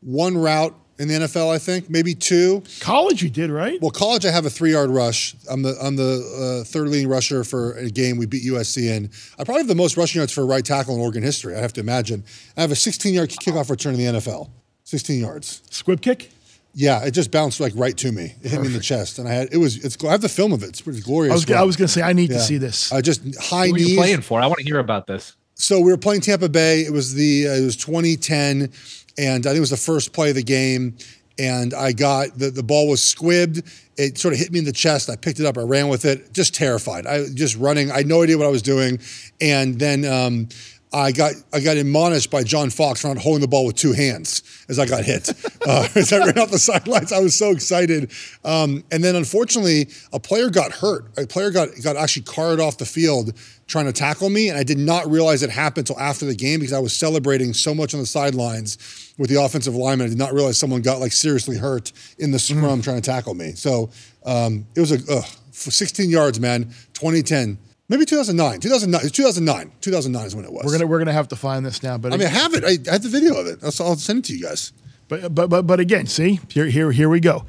one 0.00 0.36
route 0.36 0.76
in 0.98 1.08
the 1.08 1.14
NFL, 1.14 1.52
I 1.52 1.58
think 1.58 1.90
maybe 1.90 2.14
two. 2.14 2.62
College, 2.80 3.22
you 3.22 3.30
did 3.30 3.50
right. 3.50 3.80
Well, 3.80 3.90
college, 3.90 4.24
I 4.24 4.30
have 4.30 4.46
a 4.46 4.50
three-yard 4.50 4.90
rush. 4.90 5.34
I'm 5.50 5.62
the 5.62 5.76
I'm 5.82 5.96
the 5.96 6.62
uh, 6.62 6.64
third 6.64 6.88
leading 6.88 7.08
rusher 7.08 7.44
for 7.44 7.72
a 7.74 7.90
game 7.90 8.16
we 8.16 8.26
beat 8.26 8.44
USC 8.44 8.88
in. 8.88 9.10
I 9.38 9.44
probably 9.44 9.62
have 9.62 9.68
the 9.68 9.74
most 9.74 9.96
rushing 9.96 10.20
yards 10.20 10.32
for 10.32 10.42
a 10.42 10.46
right 10.46 10.64
tackle 10.64 10.94
in 10.94 11.00
Oregon 11.00 11.22
history. 11.22 11.56
I 11.56 11.60
have 11.60 11.72
to 11.74 11.80
imagine. 11.80 12.24
I 12.56 12.60
have 12.60 12.70
a 12.70 12.74
16-yard 12.74 13.30
kickoff 13.30 13.70
return 13.70 13.94
in 13.94 14.00
the 14.00 14.20
NFL. 14.20 14.50
16 14.84 15.20
yards. 15.20 15.62
Squib 15.70 16.00
kick. 16.00 16.30
Yeah, 16.74 17.04
it 17.04 17.12
just 17.12 17.30
bounced 17.30 17.60
like 17.60 17.72
right 17.76 17.96
to 17.98 18.10
me. 18.10 18.24
It 18.24 18.28
Perfect. 18.30 18.50
hit 18.50 18.60
me 18.60 18.66
in 18.66 18.72
the 18.72 18.80
chest, 18.80 19.18
and 19.20 19.28
I 19.28 19.32
had 19.32 19.48
it 19.52 19.58
was. 19.58 19.84
It's. 19.84 20.02
I 20.04 20.10
have 20.10 20.22
the 20.22 20.28
film 20.28 20.52
of 20.52 20.64
it. 20.64 20.70
It's 20.70 20.80
pretty 20.80 21.00
glorious. 21.00 21.32
I 21.32 21.34
was, 21.34 21.50
I 21.50 21.62
was 21.62 21.76
going 21.76 21.86
to 21.86 21.92
say 21.92 22.02
I 22.02 22.12
need 22.12 22.30
yeah. 22.30 22.38
to 22.38 22.42
see 22.42 22.58
this. 22.58 22.92
I 22.92 23.00
just 23.00 23.22
high 23.40 23.68
Who 23.68 23.74
knees. 23.74 23.86
Are 23.86 23.90
you 23.90 23.96
playing 23.96 24.20
for? 24.22 24.40
I 24.40 24.46
want 24.46 24.58
to 24.58 24.64
hear 24.64 24.80
about 24.80 25.06
this. 25.06 25.36
So 25.54 25.80
we 25.80 25.92
were 25.92 25.96
playing 25.96 26.22
Tampa 26.22 26.48
Bay. 26.48 26.80
It 26.80 26.92
was 26.92 27.14
the 27.14 27.48
uh, 27.48 27.52
it 27.52 27.64
was 27.64 27.76
2010, 27.76 28.72
and 29.18 29.46
I 29.46 29.50
think 29.50 29.58
it 29.58 29.60
was 29.60 29.70
the 29.70 29.76
first 29.76 30.12
play 30.12 30.30
of 30.30 30.36
the 30.36 30.42
game. 30.42 30.96
And 31.36 31.74
I 31.74 31.90
got 31.92 32.38
the 32.38 32.50
the 32.50 32.62
ball 32.62 32.88
was 32.88 33.00
squibbed. 33.00 33.68
It 33.96 34.18
sort 34.18 34.34
of 34.34 34.40
hit 34.40 34.52
me 34.52 34.60
in 34.60 34.64
the 34.64 34.72
chest. 34.72 35.10
I 35.10 35.16
picked 35.16 35.40
it 35.40 35.46
up. 35.46 35.58
I 35.58 35.62
ran 35.62 35.88
with 35.88 36.04
it, 36.04 36.32
just 36.32 36.54
terrified. 36.54 37.06
I 37.06 37.26
just 37.34 37.56
running. 37.56 37.90
I 37.90 37.98
had 37.98 38.06
no 38.06 38.22
idea 38.22 38.38
what 38.38 38.46
I 38.46 38.50
was 38.50 38.62
doing. 38.62 39.00
And 39.40 39.78
then 39.78 40.04
um, 40.04 40.48
I 40.94 41.10
got 41.10 41.32
I 41.52 41.58
got 41.58 41.76
admonished 41.76 42.30
by 42.30 42.44
John 42.44 42.70
Fox 42.70 43.00
for 43.00 43.08
not 43.08 43.18
holding 43.18 43.40
the 43.40 43.48
ball 43.48 43.66
with 43.66 43.74
two 43.74 43.92
hands 43.92 44.42
as 44.68 44.78
I 44.78 44.86
got 44.86 45.04
hit. 45.04 45.28
uh, 45.66 45.88
as 45.96 46.12
I 46.12 46.18
ran 46.18 46.38
off 46.38 46.52
the 46.52 46.58
sidelines, 46.58 47.12
I 47.12 47.18
was 47.18 47.36
so 47.36 47.50
excited. 47.50 48.12
Um, 48.44 48.84
and 48.92 49.02
then 49.02 49.16
unfortunately, 49.16 49.88
a 50.12 50.20
player 50.20 50.50
got 50.50 50.70
hurt. 50.70 51.06
A 51.18 51.26
player 51.26 51.50
got 51.50 51.70
got 51.82 51.96
actually 51.96 52.22
carted 52.22 52.60
off 52.60 52.78
the 52.78 52.86
field 52.86 53.32
trying 53.66 53.86
to 53.86 53.92
tackle 53.92 54.30
me, 54.30 54.48
and 54.48 54.56
I 54.56 54.62
did 54.62 54.78
not 54.78 55.10
realize 55.10 55.42
it 55.42 55.50
happened 55.50 55.90
until 55.90 56.00
after 56.00 56.26
the 56.26 56.34
game 56.34 56.60
because 56.60 56.72
I 56.72 56.78
was 56.78 56.94
celebrating 56.94 57.54
so 57.54 57.74
much 57.74 57.92
on 57.92 57.98
the 57.98 58.06
sidelines 58.06 59.12
with 59.18 59.30
the 59.30 59.42
offensive 59.42 59.74
lineman. 59.74 60.06
I 60.06 60.10
did 60.10 60.18
not 60.18 60.32
realize 60.32 60.58
someone 60.58 60.80
got 60.80 61.00
like 61.00 61.12
seriously 61.12 61.56
hurt 61.56 61.90
in 62.18 62.30
the 62.30 62.38
scrum 62.38 62.82
trying 62.82 63.00
to 63.00 63.10
tackle 63.10 63.34
me. 63.34 63.52
So 63.52 63.90
um, 64.24 64.64
it 64.76 64.80
was 64.80 64.92
a 64.92 65.12
ugh, 65.12 65.24
16 65.50 66.08
yards, 66.08 66.38
man. 66.38 66.66
2010. 66.92 67.58
Maybe 67.94 68.06
2009. 68.06 68.58
2009. 68.58 69.10
2009. 69.10 69.72
2009 69.80 70.26
is 70.26 70.34
when 70.34 70.44
it 70.44 70.52
was. 70.52 70.64
We're 70.64 70.72
gonna 70.72 70.86
we're 70.88 70.98
gonna 70.98 71.12
have 71.12 71.28
to 71.28 71.36
find 71.36 71.64
this 71.64 71.80
now. 71.82 71.96
But 71.96 72.12
I 72.12 72.16
mean, 72.16 72.26
I 72.26 72.30
have 72.30 72.52
it. 72.54 72.64
I, 72.64 72.90
I 72.90 72.94
have 72.94 73.02
the 73.04 73.08
video 73.08 73.36
of 73.36 73.46
it. 73.46 73.60
I'll, 73.62 73.86
I'll 73.86 73.94
send 73.96 74.18
it 74.18 74.24
to 74.26 74.36
you 74.36 74.42
guys. 74.42 74.72
But 75.06 75.32
but 75.32 75.48
but 75.48 75.62
but 75.62 75.78
again, 75.78 76.06
see 76.08 76.40
here 76.48 76.66
here 76.66 76.90
here 76.90 77.08
we 77.08 77.20
go. 77.20 77.44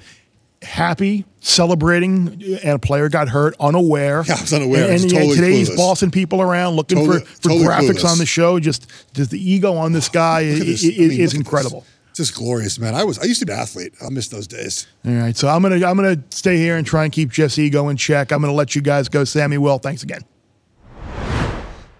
Happy, 0.61 1.25
celebrating, 1.39 2.27
uh, 2.43 2.57
and 2.63 2.73
a 2.73 2.79
player 2.79 3.09
got 3.09 3.27
hurt, 3.29 3.55
unaware. 3.59 4.23
Yeah, 4.27 4.35
I 4.37 4.41
was 4.41 4.53
unaware. 4.53 4.91
And, 4.91 5.01
and 5.01 5.11
totally 5.11 5.35
today's 5.35 5.69
clueless. 5.71 5.77
bossing 5.77 6.11
people 6.11 6.41
around, 6.43 6.75
looking 6.75 6.97
Totally- 6.99 7.19
for, 7.21 7.25
for 7.25 7.41
totally 7.49 7.65
graphics 7.65 8.01
clueless. 8.01 8.11
on 8.11 8.17
the 8.19 8.25
show. 8.25 8.59
Just, 8.59 8.87
just 9.13 9.31
the 9.31 9.51
ego 9.51 9.73
on 9.75 9.91
this 9.93 10.09
guy 10.23 10.41
is, 10.41 10.59
this. 10.59 10.83
is, 10.83 10.97
I 10.97 11.01
mean, 11.07 11.19
is 11.21 11.33
incredible. 11.33 11.85
Just 12.13 12.35
glorious, 12.35 12.79
man. 12.79 12.95
I 12.95 13.03
was. 13.03 13.19
I 13.19 13.23
used 13.25 13.41
to 13.41 13.45
be 13.45 13.51
an 13.53 13.59
athlete. 13.59 13.93
I 14.03 14.09
miss 14.09 14.27
those 14.29 14.47
days. 14.47 14.87
All 15.05 15.11
right, 15.11 15.35
so 15.35 15.47
I'm 15.49 15.61
gonna 15.61 15.75
I'm 15.85 15.97
gonna 15.97 16.23
stay 16.29 16.57
here 16.57 16.77
and 16.77 16.87
try 16.87 17.03
and 17.03 17.11
keep 17.11 17.29
Geoff's 17.29 17.59
ego 17.59 17.89
in 17.89 17.97
check. 17.97 18.31
I'm 18.31 18.41
gonna 18.41 18.53
let 18.53 18.75
you 18.75 18.81
guys 18.81 19.09
go. 19.09 19.23
Sammy, 19.25 19.57
Will, 19.57 19.77
thanks 19.79 20.01
again. 20.03 20.21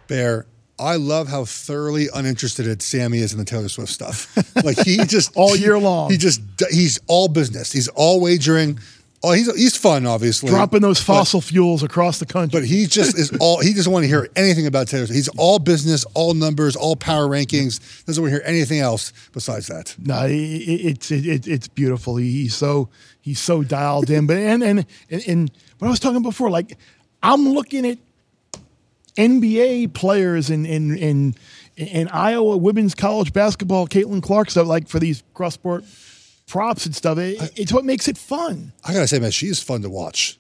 Bear. 0.08 0.46
I 0.78 0.98
love 0.98 1.30
how 1.30 1.46
thoroughly 1.46 2.08
uninterested 2.14 2.82
Sammy 2.82 3.20
is 3.20 3.32
in 3.32 3.40
the 3.40 3.46
Taylor 3.46 3.70
Swift 3.70 3.92
stuff. 3.92 4.36
Like 4.64 4.78
he 4.80 4.98
just 4.98 5.32
All 5.36 5.56
year 5.56 5.78
long. 5.78 6.10
He 6.10 6.18
just 6.18 6.42
he's 6.72 6.98
all 7.08 7.28
business. 7.28 7.72
He's 7.72 7.88
all 7.90 8.20
wagering. 8.22 8.80
Oh, 9.22 9.32
he's 9.32 9.54
he's 9.56 9.76
fun, 9.76 10.06
obviously. 10.06 10.50
Dropping 10.50 10.82
those 10.82 11.00
but- 11.00 11.06
fossil 11.14 11.42
fuels 11.42 11.84
across 11.84 12.20
the 12.20 12.26
country. 12.26 12.60
But 12.60 12.68
he 12.68 12.86
just 12.86 13.18
is 13.18 13.36
all. 13.40 13.60
He 13.60 13.74
doesn't 13.74 13.92
want 13.92 14.04
to 14.04 14.08
hear 14.08 14.30
anything 14.36 14.66
about 14.66 14.88
Taylor. 14.88 15.06
Swift. 15.06 15.16
He's 15.16 15.28
all 15.30 15.60
business, 15.60 16.06
all 16.14 16.34
numbers, 16.34 16.76
all 16.76 16.96
power 16.96 17.28
rankings. 17.28 18.06
Doesn't 18.06 18.22
want 18.24 18.34
to 18.34 18.38
hear 18.40 18.48
anything 18.48 18.80
else 18.80 19.14
besides 19.34 19.68
that. 19.68 19.96
No, 20.00 20.26
it, 20.26 20.32
it, 20.32 20.86
it's 20.86 21.12
it, 21.12 21.48
it's 21.48 21.68
beautiful. 21.68 22.16
He's 22.16 22.56
so 22.56 22.90
he's 23.22 23.40
so 23.40 23.62
dialed 23.64 24.10
in. 24.10 24.26
But 24.26 24.38
and 24.38 24.64
and 24.64 24.86
and, 25.10 25.28
and 25.28 25.52
what 25.80 25.88
I 25.88 25.92
was 25.92 26.00
talking 26.00 26.22
before, 26.22 26.50
like 26.50 26.78
I'm 27.22 27.50
looking 27.50 27.86
at 27.86 27.98
NBA 29.18 29.94
players 29.94 30.50
in 30.50 30.66
in 30.66 30.98
in 30.98 31.36
in 31.78 32.08
Iowa 32.10 32.58
women's 32.58 32.96
college 32.96 33.34
basketball, 33.34 33.88
Caitlin 33.88 34.22
Clark 34.24 34.50
stuff, 34.50 34.68
like 34.68 34.88
for 34.88 35.00
these 35.00 35.24
cross 35.34 35.54
sport 35.54 35.84
props 36.48 36.86
and 36.86 36.96
stuff. 36.96 37.18
It, 37.18 37.52
it's 37.56 37.74
what 37.74 37.86
makes 37.86 38.08
it 38.08 38.18
fun. 38.18 38.72
I 38.84 38.94
gotta 38.94 39.08
say, 39.08 39.20
man, 39.20 39.32
she 39.32 39.48
is 39.48 39.62
fun 39.62 39.82
to 39.82 39.90
watch. 39.90 40.38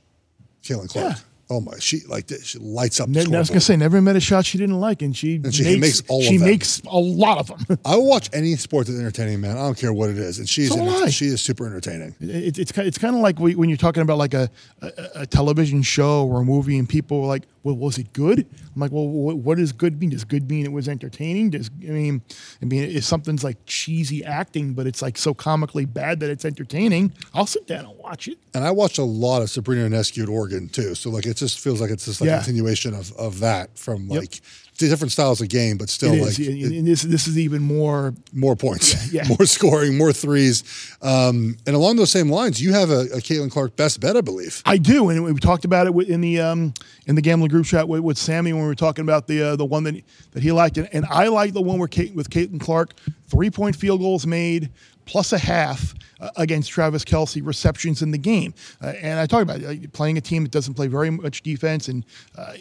Caitlin 0.64 0.90
Clark. 0.90 1.14
Yeah. 1.14 1.20
Oh 1.48 1.62
my, 1.62 1.78
she 1.78 2.00
like. 2.10 2.28
She 2.42 2.58
lights 2.58 3.00
up. 3.00 3.08
The 3.12 3.24
Ne- 3.24 3.36
I 3.36 3.40
was 3.40 3.50
gonna 3.50 3.62
say, 3.62 3.76
never 3.78 4.02
met 4.02 4.16
a 4.16 4.20
shot 4.20 4.46
she 4.48 4.58
didn't 4.58 4.80
like, 4.80 5.04
and 5.04 5.16
she 5.16 5.36
And 5.36 5.54
she 5.54 5.78
makes 5.78 6.02
all 6.08 6.24
she 6.24 6.38
them. 6.38 6.48
makes 6.48 6.82
a 6.88 6.98
lot 6.98 7.38
of 7.38 7.68
them. 7.68 7.78
I 7.86 7.96
will 7.98 8.08
watch 8.08 8.32
any 8.34 8.56
sport 8.56 8.88
that's 8.88 8.98
entertaining, 8.98 9.42
man. 9.42 9.52
I 9.56 9.62
don't 9.62 9.78
care 9.78 9.94
what 9.94 10.10
it 10.10 10.18
is, 10.18 10.40
and 10.40 10.50
she's 10.50 10.70
So 10.74 11.08
she 11.10 11.26
is 11.26 11.42
super 11.42 11.68
entertaining. 11.68 12.16
It, 12.20 12.58
it's 12.58 12.72
kind 12.72 12.88
it's 12.88 12.98
kind 12.98 13.16
of 13.16 13.22
like 13.22 13.38
when 13.40 13.70
you're 13.70 13.78
talking 13.78 14.02
about 14.02 14.18
like 14.18 14.34
a, 14.34 14.50
a, 14.82 14.92
a 15.16 15.26
television 15.28 15.84
show 15.84 16.26
or 16.26 16.42
a 16.42 16.44
movie, 16.44 16.80
and 16.80 16.90
people 16.90 17.22
are 17.22 17.28
like, 17.28 17.44
"Well, 17.66 17.76
was 17.76 17.98
it 17.98 18.14
good?" 18.14 18.40
I'm 18.74 18.80
like, 18.80 18.92
"Well, 18.94 19.08
what, 19.08 19.58
does 19.58 19.74
good 19.74 20.00
mean? 20.00 20.12
Does 20.12 20.24
good 20.24 20.50
mean 20.50 20.64
it 20.66 20.72
was 20.72 20.88
entertaining? 20.88 21.50
Does 21.50 21.70
I 21.84 21.92
mean, 21.92 22.22
I 22.62 22.66
mean, 22.66 22.84
if 22.84 23.04
something's 23.04 23.44
like 23.44 23.58
cheesy 23.66 24.24
acting, 24.24 24.74
but 24.74 24.88
it's 24.88 25.02
like 25.02 25.18
so 25.18 25.34
comically 25.34 25.84
bad 25.86 26.20
that 26.22 26.30
it's 26.30 26.46
entertaining, 26.46 27.12
I'll 27.34 27.46
sit 27.48 27.68
down 27.68 27.86
and 27.86 27.98
watch 27.98 28.28
it." 28.30 28.38
And 28.54 28.64
I 28.64 28.72
watched 28.72 29.00
a 29.00 29.04
lot 29.04 29.42
of 29.42 29.50
Sabrina 29.50 29.84
and 29.86 29.94
at 30.24 30.30
Oregon 30.30 30.70
too, 30.70 30.96
so 30.96 31.10
like 31.10 31.26
it 31.26 31.36
just 31.38 31.60
feels 31.60 31.82
like 31.82 31.92
it's 31.92 32.06
just 32.06 32.22
like 32.22 32.28
Yeah. 32.30 32.40
a 32.42 32.44
continuation 32.46 32.94
of 32.94 33.12
of 33.14 33.40
that 33.40 33.78
from 33.78 34.08
like 34.08 34.32
the 34.32 34.65
different 34.78 35.12
styles 35.12 35.42
of 35.42 35.50
game, 35.50 35.78
but 35.78 35.90
still 35.90 36.12
like 36.16 36.38
is, 36.40 36.48
and- 36.48 36.88
this 36.88 37.02
this 37.02 37.28
is 37.28 37.38
even 37.40 37.62
more. 37.62 38.14
more 38.34 38.56
points, 38.56 38.94
Yeah, 39.14 39.24
yeah. 39.24 39.36
more 39.38 39.46
scoring, 39.46 39.98
more 39.98 40.12
threes. 40.14 40.64
Um, 41.02 41.58
and 41.66 41.76
along 41.76 41.96
those 41.98 42.12
same 42.12 42.30
lines, 42.30 42.62
you 42.62 42.74
have 42.74 42.90
a, 42.90 43.02
a 43.14 43.18
Caitlin 43.18 43.50
Clark 43.52 43.76
best 43.76 44.00
bet, 44.00 44.16
I 44.18 44.22
believe. 44.22 44.62
I 44.66 44.78
do, 44.78 45.10
and 45.10 45.24
we 45.24 45.34
talked 45.36 45.66
about 45.66 45.88
it 45.88 45.96
in 46.10 46.22
the 46.22 46.40
um, 46.40 46.74
in 47.08 47.16
the 47.16 47.22
gambling 47.22 47.50
group 47.50 47.66
chat 47.66 47.88
with, 47.88 48.02
with 48.02 48.18
Sammy 48.18 48.54
when 48.54 48.62
we 48.64 48.68
were 48.68 48.76
talking 48.76 49.04
about 49.04 49.28
the 49.28 49.42
uh, 49.42 49.56
the 49.56 49.66
one 49.66 49.84
that 49.86 49.96
that 50.32 50.44
he 50.44 50.52
liked, 50.52 50.78
and, 50.78 50.90
and 50.94 51.06
I 51.10 51.28
like 51.28 51.54
the 51.54 51.62
one 51.62 51.80
where 51.80 51.88
Kate 51.88 52.14
with 52.14 52.30
Caitlin 52.30 52.60
Clark, 52.60 52.94
three 53.30 53.50
point 53.50 53.76
field 53.76 54.00
goals 54.02 54.26
made 54.28 54.70
plus 55.06 55.32
a 55.34 55.38
half 55.38 55.94
uh, 56.20 56.32
against 56.36 56.72
Travis 56.72 57.06
Kelce, 57.06 57.46
receptions 57.46 58.02
in 58.02 58.10
the 58.12 58.18
game, 58.18 58.54
uh, 58.82 58.88
and 59.02 59.20
I 59.20 59.28
talked 59.28 59.44
about 59.44 59.60
it, 59.62 59.68
like, 59.68 59.94
playing 59.94 60.18
a 60.18 60.22
team 60.22 60.44
that 60.44 60.52
doesn't 60.52 60.74
play 60.74 60.88
very 60.88 61.12
much 61.12 61.44
defense, 61.44 61.88
and 61.88 62.04
uh, 62.38 62.54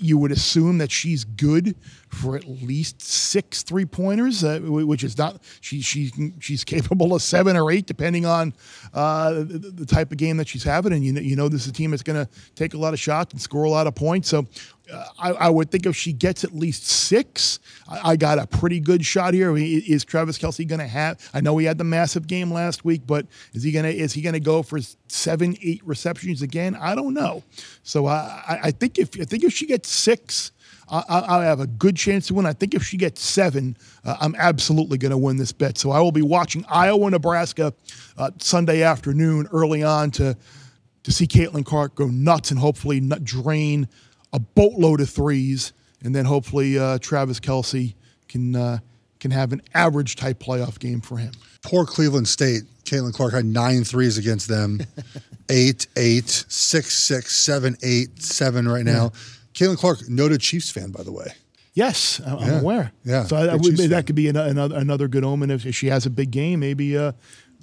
you 0.00 0.18
would 0.18 0.32
assume 0.32 0.78
that 0.78 0.90
she's 0.90 1.24
good 1.24 1.76
for 2.08 2.36
at 2.36 2.46
least 2.46 3.00
six 3.02 3.62
three 3.62 3.84
pointers, 3.84 4.42
uh, 4.42 4.58
which 4.60 5.04
is 5.04 5.16
not 5.16 5.42
she 5.60 5.80
she 5.80 6.10
she's 6.40 6.64
capable 6.64 7.14
of 7.14 7.22
seven 7.22 7.56
or 7.56 7.70
eight 7.70 7.86
depending 7.86 8.26
on 8.26 8.52
uh, 8.94 9.32
the, 9.32 9.72
the 9.74 9.86
type 9.86 10.10
of 10.10 10.18
game 10.18 10.36
that 10.38 10.48
she's 10.48 10.64
having, 10.64 10.92
and 10.92 11.04
you 11.04 11.12
know 11.12 11.20
you 11.20 11.36
know 11.36 11.48
this 11.48 11.62
is 11.62 11.68
a 11.68 11.72
team 11.72 11.90
that's 11.90 12.02
going 12.02 12.24
to 12.24 12.30
take 12.54 12.74
a 12.74 12.78
lot 12.78 12.92
of 12.92 13.00
shots 13.00 13.32
and 13.32 13.40
score 13.40 13.64
a 13.64 13.70
lot 13.70 13.86
of 13.86 13.94
points. 13.94 14.28
So 14.28 14.46
I, 15.18 15.30
I 15.32 15.48
would 15.48 15.70
think 15.70 15.86
if 15.86 15.96
she 15.96 16.12
gets 16.12 16.44
at 16.44 16.54
least 16.54 16.86
six, 16.86 17.60
I, 17.88 18.10
I 18.12 18.16
got 18.16 18.38
a 18.38 18.46
pretty 18.46 18.80
good 18.80 19.04
shot 19.04 19.34
here. 19.34 19.50
I 19.50 19.54
mean, 19.54 19.82
is 19.86 20.04
Travis 20.04 20.38
Kelce 20.38 20.66
going 20.66 20.80
to 20.80 20.86
have? 20.86 21.30
I 21.34 21.40
know 21.40 21.56
he 21.58 21.66
had 21.66 21.78
the 21.78 21.84
massive 21.84 22.26
game 22.26 22.52
last 22.52 22.84
week, 22.84 23.02
but 23.06 23.26
is 23.52 23.62
he 23.62 23.72
going 23.72 23.84
to 23.84 23.94
is 23.94 24.12
he 24.12 24.22
going 24.22 24.34
to 24.34 24.40
go 24.40 24.62
for 24.62 24.80
seven 25.08 25.56
eight 25.62 25.82
receptions 25.84 26.42
again? 26.42 26.76
I 26.76 26.94
don't 26.94 27.14
know. 27.14 27.42
So 27.82 28.06
I 28.06 28.60
I, 28.62 28.70
think 28.70 28.98
if 28.98 29.10
I 29.20 29.24
think 29.24 29.44
if 29.44 29.52
she 29.52 29.66
gets 29.66 29.88
six. 29.88 30.52
I 30.92 31.44
have 31.44 31.60
a 31.60 31.68
good 31.68 31.94
chance 31.94 32.26
to 32.26 32.34
win. 32.34 32.46
I 32.46 32.52
think 32.52 32.74
if 32.74 32.82
she 32.82 32.96
gets 32.96 33.22
seven, 33.22 33.76
uh, 34.04 34.16
I'm 34.20 34.34
absolutely 34.34 34.98
going 34.98 35.12
to 35.12 35.18
win 35.18 35.36
this 35.36 35.52
bet. 35.52 35.78
So 35.78 35.92
I 35.92 36.00
will 36.00 36.10
be 36.10 36.20
watching 36.20 36.64
Iowa, 36.68 37.10
Nebraska 37.10 37.72
uh, 38.18 38.32
Sunday 38.40 38.82
afternoon 38.82 39.46
early 39.52 39.84
on 39.84 40.10
to 40.12 40.36
to 41.04 41.12
see 41.12 41.26
Caitlin 41.26 41.64
Clark 41.64 41.94
go 41.94 42.06
nuts 42.08 42.50
and 42.50 42.58
hopefully 42.58 43.00
drain 43.22 43.88
a 44.32 44.38
boatload 44.38 45.00
of 45.00 45.10
threes, 45.10 45.72
and 46.02 46.14
then 46.14 46.24
hopefully 46.24 46.78
uh, 46.78 46.98
Travis 46.98 47.40
Kelce 47.40 47.94
can 48.28 48.54
uh, 48.56 48.78
can 49.18 49.30
have 49.30 49.52
an 49.52 49.60
average 49.74 50.16
type 50.16 50.38
playoff 50.40 50.78
game 50.78 51.00
for 51.00 51.18
him. 51.18 51.32
Poor 51.62 51.84
Cleveland 51.84 52.28
State. 52.28 52.62
Caitlin 52.84 53.12
Clark 53.12 53.32
had 53.34 53.44
nine 53.44 53.84
threes 53.84 54.18
against 54.18 54.48
them. 54.48 54.80
eight, 55.50 55.86
eight, 55.96 56.28
six, 56.48 56.96
six, 56.96 57.36
seven, 57.36 57.76
eight, 57.82 58.20
seven 58.22 58.66
right 58.66 58.84
now. 58.84 59.10
Caitlin 59.54 59.76
Clark, 59.76 60.08
noted 60.08 60.40
Chiefs 60.40 60.70
fan, 60.70 60.90
by 60.90 61.02
the 61.02 61.12
way. 61.12 61.26
Yes, 61.74 62.20
I'm 62.26 62.38
Yeah. 62.38 62.60
aware. 62.60 62.92
Yeah, 63.04 63.24
so 63.24 63.36
I, 63.36 63.46
I 63.46 63.56
would, 63.56 63.76
that 63.76 64.06
could 64.06 64.16
be 64.16 64.26
another 64.28 64.74
another 64.76 65.06
good 65.06 65.22
omen 65.24 65.50
if 65.50 65.62
she 65.74 65.86
has 65.88 66.04
a 66.06 66.10
big 66.10 66.30
game. 66.32 66.60
Maybe 66.60 66.96
uh, 66.96 67.12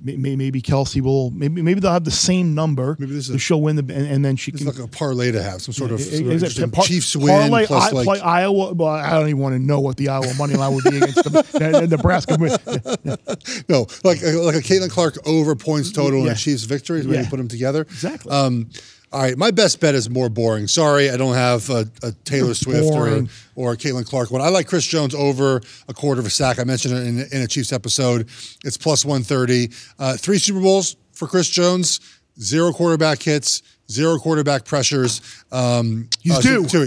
maybe 0.04 0.62
Kelce 0.62 1.02
will. 1.02 1.32
Maybe 1.32 1.62
maybe 1.62 1.80
they'll 1.80 1.92
have 1.92 2.04
the 2.04 2.12
same 2.12 2.54
number. 2.56 2.96
Maybe 3.00 3.14
this 3.14 3.30
is 3.30 3.42
she'll 3.42 3.62
win 3.62 3.76
the 3.76 3.82
and, 3.94 4.08
and 4.08 4.26
then 4.26 4.36
she 4.36 4.52
can. 4.52 4.68
It's 4.68 4.78
like 4.78 4.86
a 4.86 4.90
parlay 4.90 5.32
to 5.32 5.42
have, 5.42 5.62
some 5.62 5.74
sort 5.74 5.92
of, 5.92 6.00
Is 6.00 6.40
sort 6.54 6.58
of 6.60 6.72
par- 6.72 6.86
Chiefs 6.86 7.16
win 7.16 7.28
parlay, 7.50 7.66
plus 7.66 7.92
I, 7.92 7.96
like 7.96 8.06
play 8.06 8.20
Iowa. 8.20 8.74
Well, 8.74 8.88
I 8.90 9.10
don't 9.12 9.28
even 9.30 9.42
want 9.42 9.56
to 9.56 9.60
know 9.60 9.80
what 9.80 9.98
the 9.98 10.10
Iowa 10.10 10.34
money 10.38 10.56
line 10.56 10.74
would 10.76 10.84
be 10.84 10.98
against 10.98 11.24
them. 11.24 11.34
the, 11.52 11.88
the 11.88 11.98
Nebraska. 11.98 12.38
win. 12.40 12.52
no, 13.70 13.82
like 14.04 14.22
like 14.22 14.56
a 14.56 14.62
Caitlin 14.62 14.90
Clark 14.90 15.18
over 15.28 15.56
points 15.56 15.92
total 15.92 16.24
Yeah. 16.24 16.32
and 16.32 16.40
Chiefs 16.40 16.64
victories. 16.64 17.06
Maybe 17.06 17.24
Yeah. 17.24 17.30
put 17.30 17.38
them 17.38 17.48
together. 17.48 17.82
Exactly. 17.82 18.32
Um, 18.32 18.70
all 19.12 19.22
right, 19.22 19.38
my 19.38 19.52
best 19.52 19.80
bet 19.80 19.96
is 19.96 20.10
more 20.10 20.28
boring. 20.28 20.68
Sorry, 20.68 21.10
I 21.10 21.16
don't 21.16 21.36
have 21.36 21.70
a, 21.70 21.90
a 22.04 22.12
Taylor 22.26 22.54
Swift 22.54 22.84
or 22.84 23.06
boring. 23.06 23.30
or 23.56 23.72
a 23.72 23.78
Caitlin 23.78 24.06
Clark 24.06 24.32
one. 24.32 24.42
I 24.42 24.50
like 24.50 24.68
Chris 24.68 24.86
Jones 24.86 25.16
over 25.16 25.62
a 25.88 25.94
quarter 25.94 26.20
of 26.20 26.28
a 26.28 26.30
sack. 26.30 26.60
I 26.60 26.66
mentioned 26.66 26.94
it 26.94 27.08
in, 27.08 27.20
in 27.32 27.42
a 27.42 27.48
Chiefs 27.48 27.72
episode. 27.72 28.28
It's 28.66 28.76
plus 28.76 29.06
one 29.06 29.24
thirty. 29.24 29.70
Uh, 29.98 30.18
three 30.18 30.40
Super 30.40 30.60
Bowls 30.60 30.98
for 31.14 31.28
Chris 31.28 31.50
Jones. 31.50 32.02
Zero 32.40 32.74
quarterback 32.74 33.22
hits. 33.22 33.64
Zero 33.90 34.18
quarterback 34.18 34.66
pressures. 34.66 35.22
Um, 35.54 36.10
He's 36.22 36.38
uh, 36.38 36.42
due. 36.42 36.68
Zero, 36.68 36.86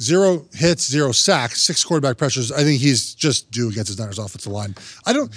zero 0.00 0.46
hits, 0.52 0.88
zero 0.90 1.12
sacks, 1.12 1.62
six 1.62 1.84
quarterback 1.84 2.18
pressures. 2.18 2.50
I 2.50 2.64
think 2.64 2.80
he's 2.80 3.14
just 3.14 3.52
due 3.52 3.70
against 3.70 3.88
his 3.88 3.98
Niners 3.98 4.18
offensive 4.18 4.50
line. 4.50 4.74
I 5.06 5.12
don't 5.12 5.32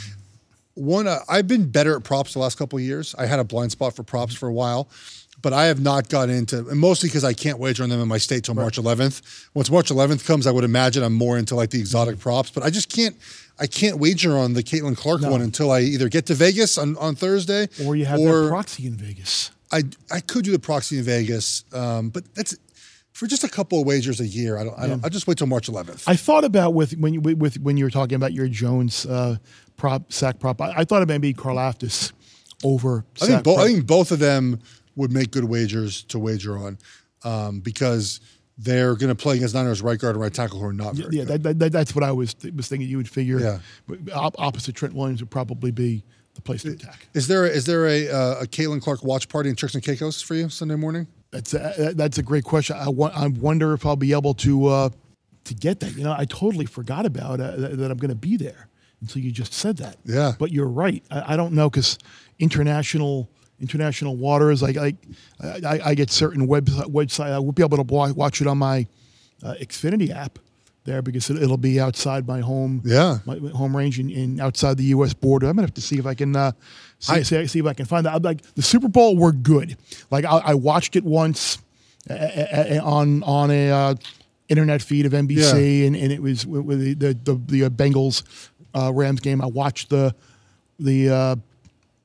one 0.76 1.08
uh, 1.08 1.20
i've 1.30 1.48
been 1.48 1.70
better 1.70 1.96
at 1.96 2.04
props 2.04 2.34
the 2.34 2.40
last 2.40 2.58
couple 2.58 2.78
of 2.80 2.84
years 2.84 3.14
i 3.20 3.28
had 3.28 3.40
a 3.40 3.44
blind 3.44 3.72
spot 3.72 3.96
for 3.96 4.02
props 4.02 4.34
for 4.34 4.50
a 4.50 4.52
while 4.54 4.90
but 5.44 5.52
I 5.54 5.66
have 5.66 5.82
not 5.82 6.10
got 6.10 6.30
into, 6.30 6.68
and 6.70 6.80
mostly 6.80 7.10
because 7.10 7.24
I 7.26 7.34
can't 7.34 7.60
wager 7.60 7.84
on 7.84 7.90
them 7.90 8.02
in 8.02 8.08
my 8.08 8.18
state 8.18 8.46
till 8.46 8.56
March 8.56 8.80
11th. 8.80 9.22
Once 9.54 9.70
March 9.70 9.90
11th 9.90 10.26
comes, 10.26 10.48
I 10.48 10.52
would 10.52 10.64
imagine 10.64 11.04
I'm 11.04 11.14
more 11.14 11.38
into 11.38 11.54
like 11.54 11.70
the 11.70 11.80
exotic 11.80 12.18
props, 12.18 12.50
but 12.50 12.64
I 12.64 12.72
just 12.72 12.90
can't. 12.92 13.16
I 13.60 13.68
can't 13.68 14.00
wager 14.00 14.36
on 14.36 14.54
the 14.54 14.64
Caitlin 14.64 14.98
Clark 14.98 15.22
No. 15.22 15.30
one 15.30 15.42
until 15.42 15.70
I 15.70 15.82
either 15.82 16.10
get 16.10 16.26
to 16.28 16.34
Vegas 16.34 16.80
on, 16.80 16.98
on 16.98 17.14
Thursday, 17.14 17.68
Or 17.86 17.96
you 17.96 18.06
have 18.06 18.20
that 18.20 18.48
proxy 18.50 18.88
in 18.88 18.96
Vegas. 18.96 19.52
I 19.72 19.84
I 20.10 20.22
could 20.22 20.44
do 20.46 20.52
the 20.52 20.60
proxy 20.60 20.98
in 20.98 21.04
Vegas, 21.04 21.66
um, 21.74 22.10
but 22.10 22.24
that's 22.34 22.56
for 23.12 23.28
just 23.28 23.44
a 23.44 23.50
couple 23.50 23.80
of 23.82 23.86
wagers 23.86 24.20
a 24.22 24.26
year. 24.26 24.58
I 24.58 24.64
don't. 24.64 24.80
I 24.80 24.88
don't. 24.88 25.06
I 25.06 25.10
just 25.10 25.28
wait 25.28 25.38
till 25.38 25.48
March 25.48 25.70
11th. 25.70 26.06
I 26.08 26.16
thought 26.16 26.46
about 26.46 26.74
with 26.74 26.98
when 26.98 27.14
you 27.14 27.22
with 27.22 27.60
when 27.60 27.76
you 27.78 27.84
were 27.84 27.92
talking 27.92 28.16
about 28.16 28.34
your 28.34 28.48
Jones 28.48 29.06
uh, 29.06 29.36
prop 29.78 30.12
sack 30.14 30.40
prop. 30.40 30.62
I, 30.62 30.72
I 30.78 30.84
thought 30.86 31.02
about 31.04 31.14
maybe 31.22 31.34
Karlaftis 31.34 32.12
over. 32.64 33.06
I 33.16 33.20
sack 33.20 33.28
think 33.30 33.44
both. 33.44 33.60
I 33.60 33.66
think 33.68 33.86
both 33.86 34.12
of 34.12 34.20
them 34.20 34.60
would 34.96 35.12
make 35.12 35.32
good 35.32 35.44
wagers 35.46 36.04
to 36.06 36.20
wager 36.20 36.58
on, 36.58 36.78
um, 37.24 37.60
because 37.60 38.20
they're 38.58 38.96
going 38.96 39.10
to 39.10 39.16
play 39.16 39.36
against 39.38 39.56
Niners 39.56 39.82
right 39.82 39.98
guard 40.00 40.16
and 40.16 40.22
right 40.22 40.34
tackle 40.34 40.60
who 40.60 40.66
are 40.66 40.74
not 40.74 40.96
very 40.96 41.18
yeah, 41.18 41.24
good. 41.26 41.44
that, 41.44 41.60
that, 41.60 41.72
that's 41.72 41.96
what 41.96 42.04
I 42.04 42.12
was 42.12 42.36
was 42.56 42.68
thinking. 42.68 42.88
You 42.88 42.98
would 42.98 43.10
figure 43.10 43.40
Yeah. 43.40 43.60
op- 44.14 44.40
opposite 44.40 44.76
Trent 44.76 44.94
Williams 44.94 45.22
would 45.22 45.32
probably 45.32 45.72
be 45.72 46.04
the 46.36 46.42
place 46.42 46.62
to 46.64 46.72
attack. 46.72 47.08
Is 47.14 47.28
there 47.28 47.46
is 47.46 47.66
there 47.66 47.88
a 47.88 48.10
uh, 48.10 48.42
a 48.42 48.46
Caitlin 48.46 48.82
Clark 48.82 49.04
watch 49.04 49.28
party 49.30 49.50
in 49.50 49.56
Turks 49.56 49.74
and 49.76 49.84
Caicos 49.84 50.22
for 50.22 50.36
you 50.36 50.50
Sunday 50.50 50.76
morning? 50.76 51.08
That's 51.32 51.54
a, 51.56 51.94
that's 51.96 52.20
a 52.20 52.24
great 52.24 52.44
question. 52.44 52.76
I, 52.80 52.90
wa- 52.90 53.12
I 53.16 53.26
wonder 53.28 53.74
if 53.74 53.88
I'll 53.88 53.96
be 53.96 54.14
able 54.14 54.36
to 54.36 54.68
uh, 54.68 54.90
to 55.46 55.54
get 55.56 55.80
that. 55.80 55.96
You 55.96 56.04
know, 56.04 56.16
I 56.16 56.26
totally 56.26 56.68
forgot 56.68 57.08
about 57.08 57.40
uh, 57.40 57.56
that, 57.56 57.78
that 57.78 57.90
I'm 57.92 57.98
going 57.98 58.10
to 58.10 58.16
be 58.16 58.38
there 58.38 58.68
until 59.02 59.24
you 59.24 59.32
just 59.32 59.52
said 59.54 59.78
that. 59.78 59.98
Yeah. 60.06 60.34
But 60.38 60.52
you're 60.52 60.68
right. 60.68 61.04
I, 61.10 61.34
I 61.34 61.36
don't 61.36 61.54
know 61.54 61.72
because 61.72 61.98
international 62.38 63.30
international 63.60 64.16
waters. 64.18 64.62
Like 64.62 64.78
I, 64.78 64.94
I, 65.42 65.80
I 65.86 65.96
get 65.96 66.12
certain 66.12 66.48
website 66.48 66.92
website. 66.92 67.32
I 67.32 67.40
won't 67.40 67.56
be 67.56 67.64
able 67.64 67.78
to 67.84 68.14
watch 68.14 68.42
it 68.42 68.48
on 68.48 68.58
my 68.58 68.88
uh, 69.44 69.56
Xfinity 69.62 70.10
app 70.10 70.40
there 70.86 71.02
because 71.02 71.30
it, 71.30 71.42
it'll 71.42 71.58
be 71.58 71.80
outside 71.80 72.28
my 72.28 72.42
home. 72.42 72.82
Yeah. 72.84 73.20
My 73.26 73.38
home 73.50 73.76
range 73.76 74.00
in, 74.00 74.10
in 74.10 74.40
outside 74.42 74.78
the 74.78 74.84
U.S. 74.86 75.14
border. 75.14 75.48
I'm 75.48 75.56
gonna 75.56 75.64
have 75.68 75.74
to 75.76 75.82
see 75.82 75.98
if 75.98 76.06
I 76.06 76.14
can 76.14 76.36
uh, 76.36 76.52
see, 77.00 77.14
I- 77.14 77.22
see, 77.24 77.48
see 77.48 77.60
if 77.60 77.66
I 77.66 77.74
can 77.74 77.86
find 77.86 78.06
that. 78.06 78.14
I'm 78.16 78.22
like 78.22 78.42
the 78.56 78.62
Super 78.62 78.88
Bowl 78.90 79.16
were 79.16 79.32
good. 79.32 79.78
Like 80.12 80.26
I, 80.26 80.38
I 80.38 80.54
watched 80.56 80.96
it 80.96 81.04
once 81.04 81.58
uh, 82.10 82.14
uh, 82.14 82.80
on 82.84 83.24
on 83.24 83.50
a 83.52 83.70
uh, 83.72 83.96
internet 84.50 84.82
feed 84.82 85.06
of 85.06 85.14
NBC, 85.14 85.88
and, 85.88 85.96
and 85.96 86.12
it 86.12 86.22
was 86.22 86.46
with 86.46 86.64
with 86.66 86.80
the 86.82 86.94
the, 86.96 87.14
the, 87.14 87.42
the 87.48 87.64
uh, 87.66 87.70
Bengals 87.70 88.24
uh, 88.76 88.92
Rams 88.94 89.22
game. 89.22 89.42
I 89.42 89.46
watched 89.46 89.90
the 89.90 90.14
the 90.80 91.10
uh, 91.10 91.36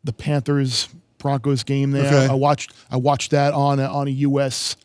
the 0.04 0.12
Panthers 0.12 0.88
Broncos 1.18 1.64
game 1.64 1.90
there. 1.90 2.06
Okay. 2.06 2.32
I 2.32 2.34
watched 2.34 2.72
I 2.90 2.96
watched 2.96 3.32
that 3.32 3.54
on 3.54 3.80
a, 3.80 3.84
on 3.84 4.08
a 4.08 4.10
U.S. 4.10 4.76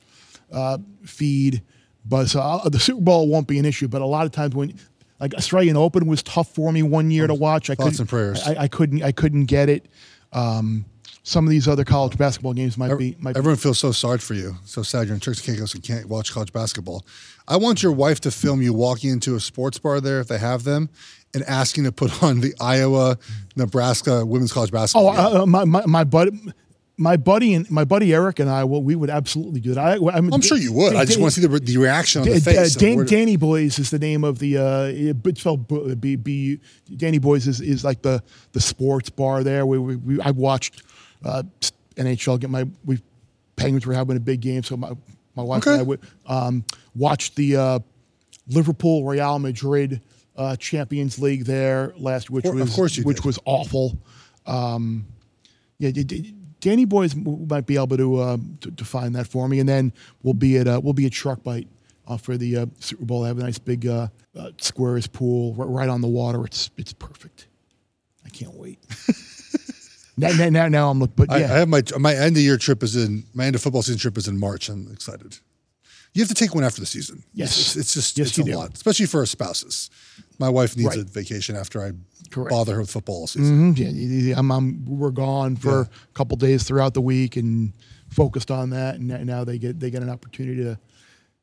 Uh, 0.51 0.77
feed, 1.05 1.63
but 2.05 2.27
so 2.27 2.39
uh, 2.39 2.69
the 2.69 2.79
Super 2.79 3.01
Bowl 3.01 3.27
won't 3.27 3.47
be 3.47 3.59
an 3.59 3.65
issue. 3.65 3.87
But 3.87 4.01
a 4.01 4.05
lot 4.05 4.25
of 4.25 4.31
times 4.31 4.55
when 4.55 4.77
like 5.19 5.33
Australian 5.35 5.77
Open 5.77 6.05
was 6.05 6.21
tough 6.23 6.53
for 6.53 6.71
me 6.71 6.83
one 6.83 7.11
year 7.11 7.27
to 7.27 7.33
watch. 7.33 7.69
I 7.69 7.75
Thoughts 7.75 7.97
couldn't, 7.97 7.99
and 8.01 8.09
prayers. 8.09 8.43
I, 8.45 8.63
I 8.63 8.67
couldn't 8.67 9.03
I 9.03 9.11
couldn't 9.11 9.45
get 9.45 9.69
it. 9.69 9.87
Um, 10.31 10.85
some 11.25 11.45
of 11.45 11.49
these 11.51 11.67
other 11.69 11.85
college 11.85 12.17
basketball 12.17 12.53
games 12.53 12.77
might 12.77 12.97
be 12.97 13.15
might 13.19 13.33
be 13.33 13.37
Everyone 13.39 13.57
feels 13.57 13.79
so 13.79 13.91
sorry 13.91 14.17
for 14.19 14.33
you. 14.33 14.55
So 14.65 14.83
sad 14.83 15.07
you're 15.07 15.13
in 15.15 15.19
Turks 15.21 15.45
and 15.45 15.55
Caicos 15.57 15.73
and 15.73 15.81
can't 15.83 16.07
watch 16.07 16.31
college 16.33 16.51
basketball. 16.51 17.05
I 17.47 17.57
want 17.57 17.81
your 17.81 17.91
wife 17.93 18.19
to 18.21 18.31
film 18.31 18.61
you 18.61 18.73
walking 18.73 19.09
into 19.09 19.35
a 19.35 19.39
sports 19.39 19.79
bar 19.79 20.01
there 20.01 20.19
if 20.19 20.27
they 20.27 20.37
have 20.37 20.63
them, 20.65 20.89
and 21.33 21.43
asking 21.43 21.85
to 21.85 21.91
put 21.91 22.21
on 22.27 22.41
the 22.41 22.53
Iowa 22.59 23.17
Nebraska 23.55 24.25
women's 24.25 24.51
college 24.53 24.71
Oh, 24.71 24.73
basketball. 24.73 25.13
game. 25.31 25.41
uh, 25.41 25.45
my, 25.45 25.63
my 25.65 25.85
my 25.85 26.03
buddy, 26.03 26.31
my 26.97 27.15
buddy 27.17 27.53
and 27.53 27.69
my 27.71 27.85
buddy 27.85 28.13
Eric 28.13 28.39
and 28.39 28.49
I, 28.49 28.63
well, 28.65 28.83
we 28.83 28.95
would 28.95 29.09
absolutely 29.09 29.61
do 29.61 29.73
that. 29.73 29.81
I, 29.81 29.93
I'm, 30.15 30.33
I'm 30.33 30.41
sure 30.41 30.57
you 30.57 30.73
would. 30.73 30.95
I 30.95 31.05
just 31.05 31.19
want 31.19 31.33
to 31.33 31.41
see 31.41 31.47
the, 31.47 31.59
the 31.59 31.77
reaction 31.77 32.21
on 32.21 32.27
the 32.27 32.39
face. 32.39 32.75
Dan, 32.75 33.05
Danny 33.05 33.37
Buoy's 33.37 33.79
is 33.79 33.89
the 33.91 33.99
name 33.99 34.23
of 34.23 34.39
the. 34.39 34.57
Uh, 34.57 34.91
it's 34.93 35.39
spelled 35.39 35.67
B, 35.67 35.95
B, 35.95 36.15
B. 36.17 36.59
Danny 36.97 37.17
Buoy's 37.19 37.47
is, 37.47 37.61
is 37.61 37.83
like 37.83 38.01
the 38.01 38.21
the 38.51 38.59
sports 38.61 39.09
bar 39.09 39.43
there. 39.43 39.65
Where 39.65 39.79
we, 39.81 39.95
we 39.95 40.21
I 40.21 40.31
watched 40.31 40.83
uh, 41.23 41.43
NHL 41.95 42.39
get 42.39 42.49
my 42.49 42.67
we 42.85 43.01
Penguins 43.55 43.85
were 43.85 43.93
having 43.93 44.17
a 44.17 44.19
big 44.19 44.41
game, 44.41 44.63
so 44.63 44.77
my 44.77 44.91
my 45.35 45.43
wife 45.43 45.65
and 45.67 45.79
I 45.79 45.83
would 45.83 46.01
um, 46.25 46.65
watch 46.95 47.35
the 47.35 47.55
uh, 47.55 47.79
Liverpool 48.47 49.05
Real 49.05 49.39
Madrid 49.39 50.01
uh, 50.35 50.55
Champions 50.55 51.19
League 51.19 51.45
there 51.45 51.93
last, 51.97 52.29
which 52.29 52.45
was 52.45 52.99
which 52.99 53.17
did. 53.17 53.25
was 53.25 53.39
awful. 53.45 53.97
Um, 54.45 55.05
yeah, 55.77 55.91
d- 55.91 56.03
d- 56.03 56.35
Danny 56.59 56.85
Buoy's 56.85 57.15
might 57.15 57.65
be 57.65 57.75
able 57.75 57.97
to, 57.97 58.15
uh, 58.19 58.37
to 58.61 58.71
to 58.71 58.85
find 58.85 59.15
that 59.15 59.27
for 59.27 59.47
me, 59.47 59.59
and 59.59 59.67
then 59.67 59.93
we'll 60.23 60.33
be 60.33 60.57
at 60.57 60.67
uh, 60.67 60.79
we'll 60.83 60.93
be 60.93 61.05
at 61.05 61.13
Shark 61.13 61.43
Bite 61.43 61.67
uh, 62.07 62.17
for 62.17 62.37
the 62.37 62.57
uh, 62.57 62.65
Super 62.79 63.05
Bowl. 63.05 63.21
They 63.21 63.27
have 63.27 63.37
a 63.37 63.43
nice 63.43 63.59
big 63.59 63.85
uh, 63.85 64.07
uh, 64.37 64.51
squares 64.57 65.07
pool 65.07 65.55
r- 65.59 65.67
right 65.67 65.89
on 65.89 66.01
the 66.01 66.07
water. 66.07 66.45
It's 66.45 66.69
it's 66.77 66.93
perfect. 66.93 67.47
I 68.25 68.29
can't 68.29 68.53
wait. 68.53 68.79
now, 70.17 70.29
now, 70.37 70.49
now, 70.49 70.67
now 70.67 70.89
I'm 70.89 70.99
look, 70.99 71.15
but 71.15 71.31
I, 71.31 71.39
yeah, 71.39 71.53
I 71.53 71.57
have 71.59 71.69
my 71.69 71.81
my 71.99 72.13
end 72.15 72.35
of 72.37 72.43
year 72.43 72.57
trip 72.57 72.83
is 72.83 72.95
in 72.95 73.23
my 73.33 73.45
end 73.45 73.55
of 73.55 73.61
football 73.61 73.81
season 73.81 73.99
trip 73.99 74.17
is 74.17 74.27
in 74.27 74.39
March. 74.39 74.69
I'm 74.69 74.91
excited. 74.91 75.39
You 76.13 76.21
have 76.21 76.29
to 76.29 76.35
take 76.35 76.53
one 76.53 76.63
after 76.63 76.79
the 76.79 76.85
season. 76.85 77.23
Yes. 77.33 77.57
it's, 77.57 77.75
it's 77.75 77.93
just 77.95 78.17
Yes, 78.19 78.27
it's 78.27 78.37
you 78.37 78.43
a 78.43 78.47
do. 78.47 78.55
lot, 78.57 78.73
especially 78.75 79.07
for 79.07 79.21
our 79.21 79.25
spouses. 79.25 79.89
My 80.37 80.47
wife 80.49 80.77
needs 80.77 80.89
Right. 80.89 80.99
a 80.99 81.03
vacation 81.03 81.55
after 81.55 81.81
I 81.83 81.93
Correct. 82.29 82.51
bother 82.51 82.75
her 82.75 82.81
with 82.81 82.91
football 82.91 83.21
all 83.21 83.27
season. 83.27 83.73
Mhm, 83.73 84.27
yeah, 84.27 84.37
I'm, 84.37 84.51
I'm, 84.51 84.85
we're 84.85 85.09
gone 85.09 85.55
for 85.55 85.69
Yeah. 85.71 85.85
a 86.11 86.13
couple 86.13 86.37
days 86.37 86.63
throughout 86.65 86.93
the 86.93 87.01
week 87.01 87.35
and 87.35 87.73
focused 88.09 88.51
on 88.51 88.69
that. 88.69 88.95
And 88.95 89.07
now- 89.07 89.23
now 89.23 89.43
they 89.43 89.57
get 89.57 89.79
they 89.79 89.89
get 89.89 90.03
an 90.03 90.09
opportunity 90.11 90.63
to 90.63 90.77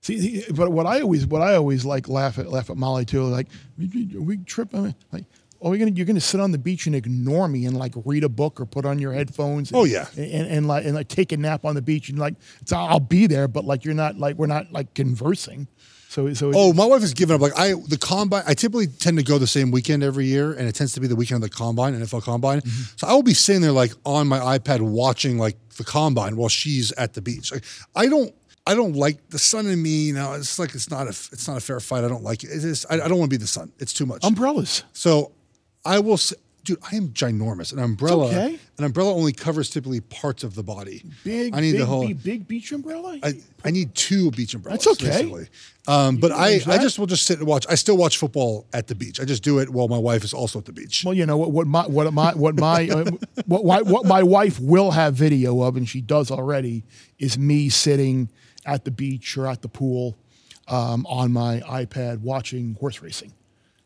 see. 0.03 0.45
But 0.55 0.71
what 0.71 0.87
I 0.87 1.01
always 1.01 1.27
what 1.27 1.43
I 1.43 1.57
always 1.57 1.85
like 1.85 2.09
laugh 2.09 2.39
at 2.39 2.49
laugh 2.49 2.71
at 2.71 2.77
Molly 2.77 3.05
too. 3.05 3.25
Like 3.25 3.49
we, 3.77 4.07
we 4.17 4.37
trip. 4.37 4.69
I 4.73 4.79
mean, 4.81 4.95
like 5.11 5.25
oh, 5.63 5.73
you're 5.73 5.79
gonna 5.79 5.97
you're 5.97 6.07
gonna 6.07 6.21
sit 6.21 6.41
on 6.41 6.53
the 6.53 6.59
beach 6.59 6.87
and 6.87 6.95
ignore 6.95 7.49
me 7.49 7.67
and 7.67 7.77
like 7.77 7.93
read 8.05 8.25
a 8.25 8.29
book 8.29 8.61
or 8.61 8.67
put 8.67 8.85
on 8.87 8.99
your 8.99 9.13
headphones. 9.13 9.71
And, 9.71 9.79
Oh, 9.81 9.85
yeah. 9.85 10.07
and, 10.17 10.27
and, 10.33 10.47
and 10.49 10.69
like 10.69 10.85
and 10.85 10.95
like 10.95 11.09
take 11.09 11.33
a 11.33 11.37
nap 11.37 11.65
on 11.65 11.75
the 11.75 11.83
beach 11.83 12.09
and 12.09 12.19
like 12.19 12.35
it's 12.61 12.73
I'll 12.73 13.01
be 13.01 13.27
there, 13.27 13.49
but 13.49 13.65
like 13.65 13.85
you're 13.85 13.95
not 13.95 14.17
like 14.19 14.37
we're 14.37 14.47
not 14.47 14.73
like 14.73 14.95
conversing. 14.95 15.69
So 16.09 16.33
so 16.35 16.51
Oh, 16.55 16.73
my 16.73 16.85
wife 16.87 17.03
has 17.03 17.15
given 17.15 17.37
up. 17.37 17.41
Like 17.41 17.57
I, 17.57 17.75
the 17.87 17.97
combine. 17.97 18.43
I 18.47 18.55
typically 18.55 18.89
tend 18.89 19.17
to 19.19 19.23
go 19.25 19.39
the 19.39 19.47
same 19.47 19.71
weekend 19.71 20.03
every 20.03 20.27
year, 20.27 20.53
and 20.53 20.67
it 20.69 20.75
tends 20.75 20.93
to 20.95 21.01
be 21.01 21.07
the 21.07 21.15
weekend 21.15 21.43
of 21.45 21.49
the 21.49 21.55
combine, 21.57 21.95
NFL 21.95 22.25
combine. 22.25 22.63
Mm-hmm. 22.63 22.97
So 22.97 23.07
I 23.07 23.13
will 23.13 23.23
be 23.23 23.33
sitting 23.35 23.63
there 23.63 23.71
like 23.71 23.93
on 24.05 24.27
my 24.27 24.59
iPad 24.59 24.81
watching 24.81 25.39
like 25.39 25.57
the 25.77 25.85
combine 25.85 26.37
while 26.37 26.49
she's 26.49 26.91
at 26.93 27.15
the 27.15 27.23
beach. 27.23 27.53
Like 27.53 27.63
I 27.95 28.07
don't, 28.09 28.35
I 28.67 28.75
don't 28.75 28.97
like 28.97 29.29
the 29.31 29.39
sun 29.39 29.67
and 29.69 29.81
me. 29.81 30.07
You 30.09 30.15
know, 30.15 30.33
it's 30.33 30.59
like 30.59 30.75
it's 30.75 30.91
not 30.91 31.07
a, 31.07 31.11
it's 31.11 31.47
not 31.47 31.57
a 31.57 31.61
fair 31.61 31.79
fight. 31.79 32.03
I 32.03 32.09
don't 32.09 32.25
like 32.25 32.43
it. 32.43 32.49
It 32.51 32.65
is. 32.65 32.85
I, 32.91 32.95
I 32.95 33.07
don't 33.07 33.19
want 33.21 33.31
to 33.31 33.39
be 33.39 33.41
the 33.41 33.47
sun. 33.47 33.71
It's 33.79 33.93
too 33.93 34.05
much. 34.05 34.25
umbrellas. 34.25 34.83
so 34.93 35.31
I 35.85 35.99
will. 35.99 36.17
say, 36.17 36.37
Dude, 36.63 36.79
I 36.93 36.97
am 36.97 37.09
ginormous. 37.09 37.73
An 37.73 37.79
umbrella, 37.79 38.27
okay. 38.27 38.59
an 38.77 38.85
umbrella 38.85 39.15
only 39.15 39.33
covers 39.33 39.71
typically 39.71 40.01
parts 40.01 40.45
of 40.45 40.55
the 40.55 40.63
body. 40.63 41.03
Big 41.25 41.55
I 41.55 41.61
need 41.61 41.73
big, 41.73 41.81
the 41.81 41.87
whole. 41.87 42.07
big, 42.07 42.23
big 42.23 42.49
beach 42.49 42.71
umbrella. 42.73 43.19
I, 43.23 43.41
I 43.65 43.71
need 43.71 43.95
two 43.95 44.31
beach 44.33 44.53
umbrellas. 44.53 44.85
That's 44.85 45.03
okay. 45.03 45.49
Um, 45.89 46.19
but 46.19 46.33
I, 46.33 46.61
I 46.67 46.79
just 46.79 46.99
will 46.99 47.07
just 47.07 47.25
sit 47.25 47.39
and 47.39 47.49
watch. 47.49 47.65
I 47.69 47.77
still 47.77 47.97
watch 47.97 48.19
football 48.19 48.67
at 48.75 48.89
the 48.89 48.95
beach. 48.95 49.21
I 49.21 49.25
just 49.25 49.43
do 49.43 49.59
it 49.59 49.71
while 49.71 49.89
my 49.89 49.97
wife 49.97 50.23
is 50.23 50.35
also 50.35 50.59
at 50.59 50.67
the 50.67 50.73
beach. 50.73 51.03
Well, 51.05 51.15
you 51.15 51.25
know 51.25 51.39
what, 51.39 51.51
what 51.51 51.67
my 51.67 51.87
what 51.87 52.13
my 52.13 52.35
what 52.35 52.57
my 52.57 52.89
uh, 52.89 53.11
what, 53.47 53.65
my 53.65 53.81
what 53.81 54.05
my 54.05 54.23
wife 54.23 54.61
will 54.61 54.91
have 54.91 55.15
video 55.15 55.63
of, 55.63 55.77
and 55.77 55.89
she 55.89 56.03
does 56.03 56.31
already, 56.31 56.85
is 57.19 57.39
me 57.39 57.71
sitting 57.71 58.29
at 58.67 58.85
the 58.85 58.91
beach 58.91 59.37
or 59.39 59.47
at 59.47 59.63
the 59.63 59.69
pool 59.69 60.19
um, 60.69 61.07
on 61.07 61.33
my 61.33 61.61
iPad 61.61 62.21
watching 62.21 62.77
horse 62.79 63.01
racing. 63.01 63.33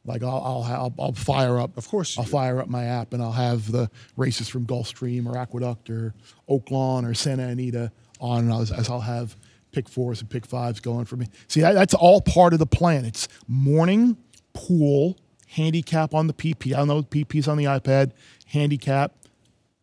Like 0.05 0.23
I'll 0.23 0.43
I'll, 0.45 0.63
I'll, 0.63 0.95
I'll 0.99 1.13
fire 1.13 1.59
up. 1.59 1.77
Of 1.77 1.89
course 1.89 2.19
I'll 2.19 2.25
do. 2.25 2.31
fire 2.31 2.61
up 2.61 2.69
my 2.69 2.85
app, 2.85 3.13
and 3.13 3.23
I'll 3.23 3.33
have 3.33 3.71
the 3.71 3.91
races 4.17 4.49
from 4.49 4.67
Gulfstream 4.67 5.27
or 5.27 5.39
Aqueduct 5.39 5.91
or 5.91 6.15
Oaklawn 6.49 7.09
or 7.09 7.15
Santa 7.15 7.45
Anita 7.45 7.91
on, 8.21 8.41
and 8.41 8.53
I'll, 8.53 8.63
as 8.63 8.91
I'll 8.91 9.01
have 9.01 9.37
pick 9.73 9.89
fours 9.89 10.21
and 10.21 10.31
pick 10.31 10.47
fives 10.47 10.81
going 10.81 11.05
for 11.05 11.17
me. 11.17 11.27
See, 11.49 11.61
that, 11.61 11.73
that's 11.73 11.95
all 11.95 12.21
part 12.21 12.53
of 12.53 12.59
the 12.59 12.67
plan. 12.67 13.05
It's 13.05 13.29
morning 13.49 14.17
pool 14.53 15.19
handicap 15.49 16.15
on 16.15 16.27
the 16.27 16.33
PP. 16.33 16.73
I 16.73 16.79
don't 16.79 16.89
know 16.89 17.03
PP's 17.03 17.49
on 17.49 17.59
the 17.59 17.65
iPad. 17.65 18.13
Handicap, 18.47 19.15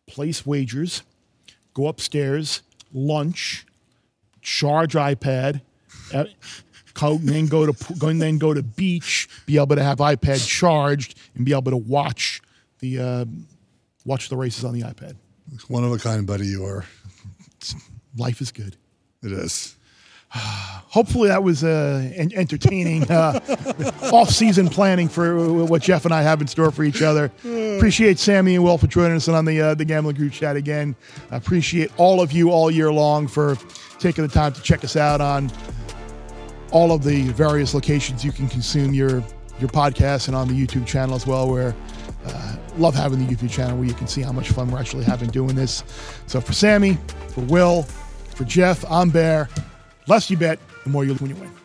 place 0.06 0.46
wagers, 0.46 1.02
go 1.74 1.88
upstairs, 1.88 2.62
lunch, 2.92 3.66
charge 4.40 4.94
iPad, 4.94 5.60
uh, 6.94 6.98
co- 6.98 7.18
then 7.18 7.46
go 7.46 7.70
to 7.70 7.94
go 7.94 8.08
and 8.08 8.20
then 8.20 8.38
go 8.38 8.54
to 8.54 8.62
beach, 8.62 9.28
be 9.46 9.56
able 9.56 9.76
to 9.76 9.82
have 9.82 9.98
iPad 9.98 10.46
charged 10.46 11.18
and 11.34 11.44
be 11.44 11.52
able 11.52 11.70
to 11.70 11.76
watch 11.76 12.40
the 12.80 12.98
uh, 12.98 13.24
watch 14.04 14.28
the 14.28 14.36
races 14.36 14.64
on 14.64 14.72
the 14.74 14.82
iPad. 14.82 15.16
One 15.68 15.84
of 15.84 15.92
a 15.92 15.98
kind, 15.98 16.26
buddy. 16.26 16.46
You 16.46 16.64
are. 16.64 16.84
Life 18.16 18.40
is 18.40 18.52
good. 18.52 18.76
It 19.22 19.32
is. 19.32 19.76
hopefully 20.34 21.28
that 21.28 21.42
was 21.42 21.62
uh, 21.62 22.10
en- 22.14 22.32
entertaining 22.34 23.10
uh, 23.10 23.38
off-season 24.12 24.68
planning 24.68 25.08
for 25.08 25.64
what 25.64 25.82
Geoff 25.82 26.04
and 26.06 26.14
I 26.14 26.22
have 26.22 26.40
in 26.40 26.46
store 26.46 26.70
for 26.70 26.84
each 26.84 27.02
other. 27.02 27.30
Appreciate 27.76 28.18
Sammy 28.18 28.54
and 28.54 28.64
Will 28.64 28.78
for 28.78 28.86
joining 28.86 29.16
us 29.16 29.28
on 29.28 29.44
the 29.44 29.60
uh, 29.60 29.74
the 29.74 29.84
Gambling 29.84 30.16
Group 30.16 30.32
chat 30.32 30.56
again. 30.56 30.96
Appreciate 31.30 31.90
all 31.98 32.20
of 32.20 32.32
you 32.32 32.50
all 32.50 32.70
year 32.70 32.92
long 32.92 33.28
for 33.28 33.58
taking 33.98 34.26
the 34.26 34.32
time 34.32 34.52
to 34.54 34.62
check 34.62 34.84
us 34.84 34.96
out 34.96 35.20
on 35.20 35.50
all 36.72 36.92
of 36.92 37.04
the 37.04 37.28
various 37.28 37.74
locations 37.74 38.24
you 38.24 38.32
can 38.32 38.48
consume 38.48 38.94
your 38.94 39.22
your 39.60 39.68
podcast 39.68 40.26
and 40.26 40.36
on 40.36 40.48
the 40.48 40.54
YouTube 40.54 40.86
channel 40.86 41.14
as 41.14 41.26
well. 41.26 41.48
Where 41.48 41.74
uh, 42.26 42.56
love 42.76 42.94
having 42.94 43.24
the 43.24 43.34
YouTube 43.34 43.50
channel 43.50 43.76
where 43.76 43.86
you 43.86 43.94
can 43.94 44.06
see 44.06 44.22
how 44.22 44.32
much 44.32 44.50
fun 44.50 44.70
we're 44.70 44.80
actually 44.80 45.04
having 45.04 45.30
doing 45.30 45.54
this. 45.54 45.84
So 46.26 46.40
for 46.40 46.52
Sammy, 46.52 46.98
for 47.28 47.42
Will, 47.42 47.82
for 48.34 48.44
Geoff, 48.44 48.84
I'm 48.90 49.10
Bear. 49.10 49.48
Less 50.08 50.30
you 50.30 50.36
bet, 50.36 50.58
the 50.84 50.90
more 50.90 51.04
you 51.04 51.14
when 51.14 51.30
you 51.30 51.36
win. 51.36 51.61